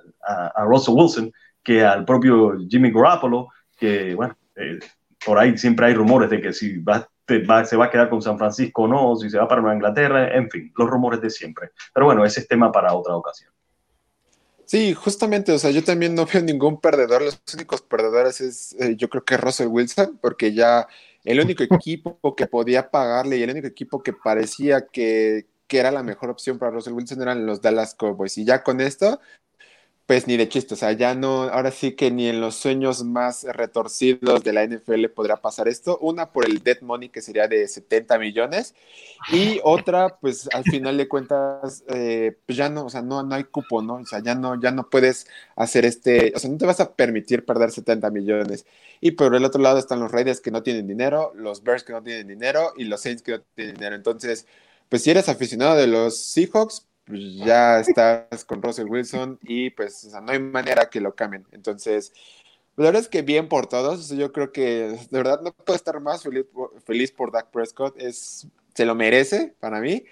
Russell 0.64 0.94
Wilson 0.94 1.32
que 1.62 1.84
al 1.84 2.04
propio 2.04 2.56
Jimmy 2.68 2.92
Garoppolo, 2.92 3.48
que, 3.76 4.14
bueno, 4.14 4.36
eh, 4.54 4.78
por 5.24 5.38
ahí 5.38 5.58
siempre 5.58 5.86
hay 5.86 5.94
rumores 5.94 6.30
de 6.30 6.40
que 6.40 6.52
si 6.52 6.78
va, 6.78 7.08
se 7.64 7.76
va 7.76 7.86
a 7.86 7.90
quedar 7.90 8.08
con 8.08 8.22
San 8.22 8.38
Francisco 8.38 8.82
o 8.82 8.88
no, 8.88 9.16
si 9.16 9.28
se 9.28 9.38
va 9.38 9.48
para 9.48 9.60
Nueva 9.60 9.74
Inglaterra, 9.74 10.34
en 10.34 10.48
fin, 10.48 10.72
los 10.76 10.88
rumores 10.88 11.20
de 11.20 11.30
siempre. 11.30 11.70
Pero 11.92 12.06
bueno, 12.06 12.24
ese 12.24 12.40
es 12.40 12.48
tema 12.48 12.70
para 12.70 12.94
otra 12.94 13.16
ocasión. 13.16 13.50
Sí, 14.64 14.94
justamente, 14.94 15.52
o 15.52 15.58
sea, 15.58 15.70
yo 15.70 15.84
también 15.84 16.14
no 16.14 16.26
veo 16.26 16.42
ningún 16.42 16.80
perdedor. 16.80 17.22
Los 17.22 17.40
únicos 17.54 17.82
perdedores 17.82 18.40
es, 18.40 18.76
eh, 18.80 18.96
yo 18.96 19.08
creo 19.08 19.24
que 19.24 19.36
Russell 19.36 19.68
Wilson, 19.68 20.18
porque 20.20 20.52
ya 20.52 20.88
el 21.26 21.40
único 21.40 21.64
equipo 21.64 22.34
que 22.36 22.46
podía 22.46 22.90
pagarle 22.90 23.36
y 23.36 23.42
el 23.42 23.50
único 23.50 23.66
equipo 23.66 24.02
que 24.02 24.12
parecía 24.12 24.86
que, 24.86 25.46
que, 25.66 25.78
era 25.78 25.90
la 25.90 26.04
mejor 26.04 26.30
opción 26.30 26.58
para 26.58 26.70
Russell 26.70 26.92
Wilson 26.94 27.20
eran 27.20 27.44
los 27.44 27.60
Dallas 27.60 27.94
Cowboys. 27.94 28.38
Y 28.38 28.44
ya 28.44 28.62
con 28.62 28.80
esto, 28.80 29.20
pues 30.06 30.28
ni 30.28 30.36
de 30.36 30.48
chiste, 30.48 30.74
o 30.74 30.76
sea, 30.76 30.92
ya 30.92 31.16
no, 31.16 31.42
ahora 31.44 31.72
sí 31.72 31.96
que 31.96 32.12
ni 32.12 32.28
en 32.28 32.40
los 32.40 32.54
sueños 32.54 33.02
más 33.02 33.42
retorcidos 33.42 34.44
de 34.44 34.52
la 34.52 34.64
NFL 34.64 35.06
podrá 35.06 35.36
pasar 35.36 35.66
esto. 35.66 35.98
Una 35.98 36.30
por 36.30 36.46
el 36.48 36.62
dead 36.62 36.80
money 36.82 37.08
que 37.08 37.20
sería 37.20 37.48
de 37.48 37.66
70 37.66 38.16
millones 38.20 38.76
y 39.32 39.58
otra, 39.64 40.16
pues 40.20 40.48
al 40.54 40.62
final 40.62 40.96
de 40.96 41.08
cuentas, 41.08 41.82
eh, 41.88 42.38
pues 42.46 42.56
ya 42.56 42.68
no, 42.68 42.84
o 42.86 42.90
sea, 42.90 43.02
no, 43.02 43.24
no 43.24 43.34
hay 43.34 43.44
cupo, 43.44 43.82
¿no? 43.82 43.94
O 43.96 44.06
sea, 44.06 44.20
ya 44.20 44.36
no, 44.36 44.60
ya 44.60 44.70
no 44.70 44.88
puedes 44.88 45.26
hacer 45.56 45.84
este, 45.84 46.32
o 46.36 46.38
sea, 46.38 46.50
no 46.50 46.58
te 46.58 46.66
vas 46.66 46.78
a 46.78 46.94
permitir 46.94 47.44
perder 47.44 47.72
70 47.72 48.08
millones. 48.10 48.64
Y 49.00 49.12
por 49.12 49.34
el 49.34 49.44
otro 49.44 49.60
lado 49.60 49.78
están 49.78 49.98
los 49.98 50.12
Raiders 50.12 50.40
que 50.40 50.52
no 50.52 50.62
tienen 50.62 50.86
dinero, 50.86 51.32
los 51.34 51.64
Bears 51.64 51.82
que 51.82 51.92
no 51.92 52.02
tienen 52.04 52.28
dinero 52.28 52.72
y 52.76 52.84
los 52.84 53.00
Saints 53.00 53.22
que 53.22 53.32
no 53.32 53.40
tienen 53.56 53.74
dinero. 53.74 53.96
Entonces, 53.96 54.46
pues 54.88 55.02
si 55.02 55.10
eres 55.10 55.28
aficionado 55.28 55.74
de 55.76 55.88
los 55.88 56.16
Seahawks, 56.16 56.86
pues 57.06 57.36
ya 57.36 57.78
estás 57.78 58.44
con 58.44 58.60
Russell 58.60 58.88
Wilson 58.88 59.38
y 59.42 59.70
pues 59.70 60.04
no 60.22 60.32
hay 60.32 60.40
manera 60.40 60.90
que 60.90 61.00
lo 61.00 61.14
cambien. 61.14 61.46
Entonces, 61.52 62.12
la 62.76 62.86
verdad 62.86 63.02
es 63.02 63.08
que 63.08 63.22
bien 63.22 63.48
por 63.48 63.68
todos. 63.68 64.08
Yo 64.10 64.32
creo 64.32 64.52
que 64.52 64.98
de 65.10 65.18
verdad 65.18 65.40
no 65.40 65.52
puedo 65.52 65.76
estar 65.76 66.00
más 66.00 66.24
feliz, 66.24 66.46
feliz 66.84 67.12
por 67.12 67.30
Dak 67.30 67.50
Prescott. 67.50 67.94
Es, 67.96 68.48
se 68.74 68.84
lo 68.84 68.94
merece 68.96 69.54
para 69.60 69.80
mí. 69.80 70.04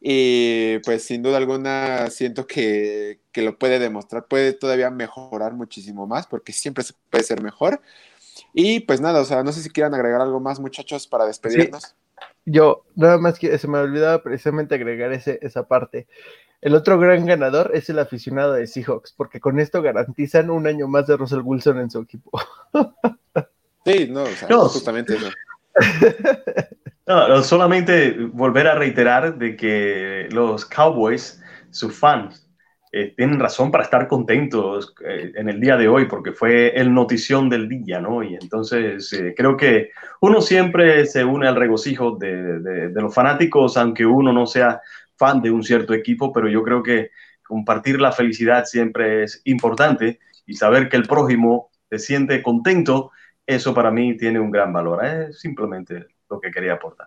Y 0.00 0.78
pues 0.78 1.04
sin 1.04 1.22
duda 1.22 1.36
alguna 1.36 2.08
siento 2.08 2.46
que, 2.46 3.20
que, 3.32 3.42
lo 3.42 3.58
puede 3.58 3.78
demostrar, 3.78 4.26
puede 4.26 4.54
todavía 4.54 4.88
mejorar 4.90 5.52
muchísimo 5.52 6.06
más 6.06 6.26
porque 6.26 6.54
siempre 6.54 6.84
se 6.84 6.94
puede 7.10 7.22
ser 7.22 7.42
mejor. 7.42 7.82
Y 8.54 8.80
pues 8.80 9.02
nada, 9.02 9.20
o 9.20 9.24
sea, 9.26 9.42
no 9.42 9.52
sé 9.52 9.62
si 9.62 9.68
quieran 9.68 9.92
agregar 9.94 10.22
algo 10.22 10.40
más 10.40 10.58
muchachos 10.58 11.06
para 11.06 11.26
despedirnos. 11.26 11.94
Yo, 12.44 12.84
nada 12.96 13.18
más 13.18 13.38
que 13.38 13.56
se 13.58 13.68
me 13.68 13.78
olvidaba 13.78 14.22
precisamente 14.22 14.74
agregar 14.74 15.12
ese, 15.12 15.38
esa 15.42 15.68
parte. 15.68 16.06
El 16.60 16.74
otro 16.74 16.98
gran 16.98 17.24
ganador 17.24 17.70
es 17.74 17.88
el 17.88 17.98
aficionado 17.98 18.52
de 18.52 18.66
Seahawks, 18.66 19.12
porque 19.12 19.40
con 19.40 19.60
esto 19.60 19.80
garantizan 19.82 20.50
un 20.50 20.66
año 20.66 20.88
más 20.88 21.06
de 21.06 21.16
Russell 21.16 21.40
Wilson 21.42 21.78
en 21.78 21.90
su 21.90 22.00
equipo. 22.00 22.40
Sí, 23.86 24.08
no, 24.10 24.24
o 24.24 24.26
sea, 24.26 24.48
justamente 24.58 25.14
eso. 25.16 25.30
No, 27.06 27.42
solamente 27.42 28.14
volver 28.32 28.68
a 28.68 28.76
reiterar 28.76 29.36
de 29.36 29.56
que 29.56 30.28
los 30.30 30.64
Cowboys, 30.64 31.42
sus 31.70 31.98
fans, 31.98 32.46
eh, 32.92 33.14
tienen 33.16 33.38
razón 33.38 33.70
para 33.70 33.84
estar 33.84 34.08
contentos 34.08 34.94
eh, 35.06 35.30
en 35.36 35.48
el 35.48 35.60
día 35.60 35.76
de 35.76 35.86
hoy, 35.86 36.06
porque 36.06 36.32
fue 36.32 36.70
el 36.74 36.92
notición 36.92 37.48
del 37.48 37.68
día, 37.68 38.00
¿no? 38.00 38.24
Y 38.24 38.34
entonces 38.34 39.12
eh, 39.12 39.32
creo 39.36 39.56
que 39.56 39.90
uno 40.20 40.40
siempre 40.40 41.06
se 41.06 41.24
une 41.24 41.46
al 41.46 41.54
regocijo 41.54 42.16
de, 42.16 42.58
de, 42.58 43.00
los 43.00 43.14
fanáticos, 43.14 43.76
aunque 43.76 44.04
uno 44.04 44.32
no 44.32 44.44
sea 44.46 44.80
fan 45.16 45.40
de 45.40 45.52
un 45.52 45.62
cierto 45.62 45.94
equipo, 45.94 46.32
pero 46.32 46.48
yo 46.48 46.64
creo 46.64 46.82
que 46.82 47.10
compartir 47.44 48.00
la 48.00 48.10
felicidad 48.10 48.64
siempre 48.64 49.22
es 49.22 49.40
importante 49.44 50.18
y 50.44 50.54
saber 50.54 50.88
que 50.88 50.96
el 50.96 51.06
prójimo 51.06 51.70
se 51.88 51.98
siente 52.00 52.42
contento, 52.42 53.12
eso 53.46 53.72
para 53.72 53.92
mí 53.92 54.16
tiene 54.16 54.40
un 54.40 54.50
gran 54.50 54.72
valor. 54.72 55.04
Es 55.04 55.40
simplemente 55.40 56.06
lo 56.28 56.40
que 56.40 56.50
quería 56.50 56.74
aportar. 56.74 57.06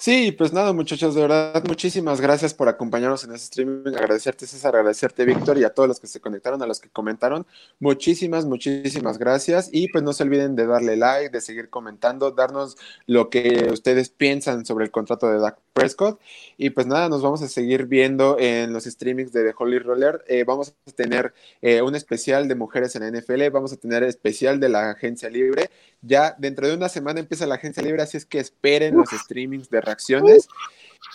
Sí, 0.00 0.30
pues 0.30 0.52
nada, 0.52 0.72
muchachos, 0.72 1.16
de 1.16 1.22
verdad, 1.22 1.60
muchísimas 1.66 2.20
gracias 2.20 2.54
por 2.54 2.68
acompañarnos 2.68 3.24
en 3.24 3.32
este 3.32 3.46
streaming. 3.46 3.96
Agradecerte, 3.96 4.46
César, 4.46 4.76
agradecerte, 4.76 5.24
Víctor, 5.24 5.58
y 5.58 5.64
a 5.64 5.70
todos 5.74 5.88
los 5.88 5.98
que 5.98 6.06
se 6.06 6.20
conectaron, 6.20 6.62
a 6.62 6.66
los 6.66 6.78
que 6.78 6.88
comentaron. 6.88 7.48
Muchísimas, 7.80 8.46
muchísimas 8.46 9.18
gracias. 9.18 9.70
Y 9.72 9.88
pues 9.88 10.04
no 10.04 10.12
se 10.12 10.22
olviden 10.22 10.54
de 10.54 10.66
darle 10.66 10.96
like, 10.96 11.30
de 11.30 11.40
seguir 11.40 11.68
comentando, 11.68 12.30
darnos 12.30 12.76
lo 13.06 13.28
que 13.28 13.70
ustedes 13.72 14.08
piensan 14.08 14.64
sobre 14.64 14.84
el 14.84 14.92
contrato 14.92 15.28
de 15.28 15.40
Dak 15.40 15.58
Prescott. 15.78 16.20
Y 16.56 16.70
pues 16.70 16.86
nada, 16.86 17.08
nos 17.08 17.22
vamos 17.22 17.42
a 17.42 17.48
seguir 17.48 17.86
viendo 17.86 18.36
en 18.38 18.72
los 18.72 18.84
streamings 18.84 19.32
de 19.32 19.44
The 19.44 19.54
Holy 19.56 19.78
Roller. 19.78 20.24
Eh, 20.28 20.44
vamos 20.44 20.74
a 20.86 20.92
tener 20.92 21.32
eh, 21.62 21.82
un 21.82 21.94
especial 21.94 22.48
de 22.48 22.54
mujeres 22.54 22.96
en 22.96 23.02
la 23.02 23.18
NFL, 23.18 23.48
vamos 23.50 23.72
a 23.72 23.76
tener 23.76 24.02
especial 24.02 24.60
de 24.60 24.68
la 24.68 24.90
agencia 24.90 25.30
libre. 25.30 25.70
Ya 26.02 26.34
dentro 26.38 26.66
de 26.66 26.74
una 26.74 26.88
semana 26.88 27.20
empieza 27.20 27.46
la 27.46 27.56
agencia 27.56 27.82
libre, 27.82 28.02
así 28.02 28.16
es 28.16 28.26
que 28.26 28.40
esperen 28.40 28.96
los 28.96 29.10
streamings 29.10 29.70
de 29.70 29.80
reacciones. 29.80 30.48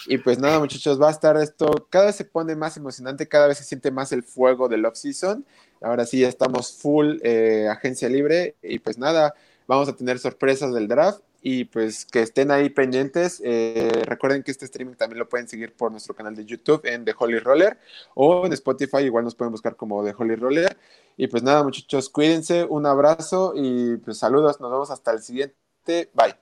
Y 0.07 0.17
pues 0.17 0.39
nada, 0.39 0.59
muchachos, 0.59 1.01
va 1.01 1.09
a 1.09 1.11
estar 1.11 1.37
esto, 1.37 1.87
cada 1.89 2.05
vez 2.05 2.15
se 2.15 2.25
pone 2.25 2.55
más 2.55 2.77
emocionante, 2.77 3.27
cada 3.27 3.47
vez 3.47 3.57
se 3.57 3.63
siente 3.63 3.91
más 3.91 4.11
el 4.11 4.23
fuego 4.23 4.69
del 4.69 4.85
off-season. 4.85 5.45
Ahora 5.81 6.05
sí, 6.05 6.23
estamos 6.23 6.73
full 6.73 7.17
eh, 7.23 7.67
agencia 7.69 8.07
libre 8.07 8.55
y 8.61 8.79
pues 8.79 8.97
nada, 8.97 9.33
vamos 9.67 9.89
a 9.89 9.95
tener 9.95 10.19
sorpresas 10.19 10.73
del 10.73 10.87
draft 10.87 11.21
y 11.43 11.65
pues 11.65 12.05
que 12.05 12.21
estén 12.21 12.49
ahí 12.51 12.69
pendientes. 12.69 13.41
Eh, 13.43 14.03
recuerden 14.05 14.43
que 14.43 14.51
este 14.51 14.63
streaming 14.63 14.95
también 14.95 15.19
lo 15.19 15.27
pueden 15.27 15.47
seguir 15.47 15.75
por 15.75 15.91
nuestro 15.91 16.15
canal 16.15 16.35
de 16.35 16.45
YouTube 16.45 16.81
en 16.85 17.03
The 17.03 17.13
Holy 17.17 17.39
Roller 17.39 17.77
o 18.15 18.45
en 18.45 18.53
Spotify, 18.53 18.99
igual 18.99 19.25
nos 19.25 19.35
pueden 19.35 19.51
buscar 19.51 19.75
como 19.75 20.03
The 20.05 20.15
Holy 20.17 20.35
Roller. 20.35 20.77
Y 21.17 21.27
pues 21.27 21.43
nada, 21.43 21.61
muchachos, 21.61 22.09
cuídense, 22.09 22.63
un 22.63 22.85
abrazo 22.85 23.53
y 23.55 23.97
pues 23.97 24.17
saludos, 24.17 24.61
nos 24.61 24.71
vemos 24.71 24.89
hasta 24.89 25.11
el 25.11 25.21
siguiente. 25.21 26.09
Bye. 26.13 26.35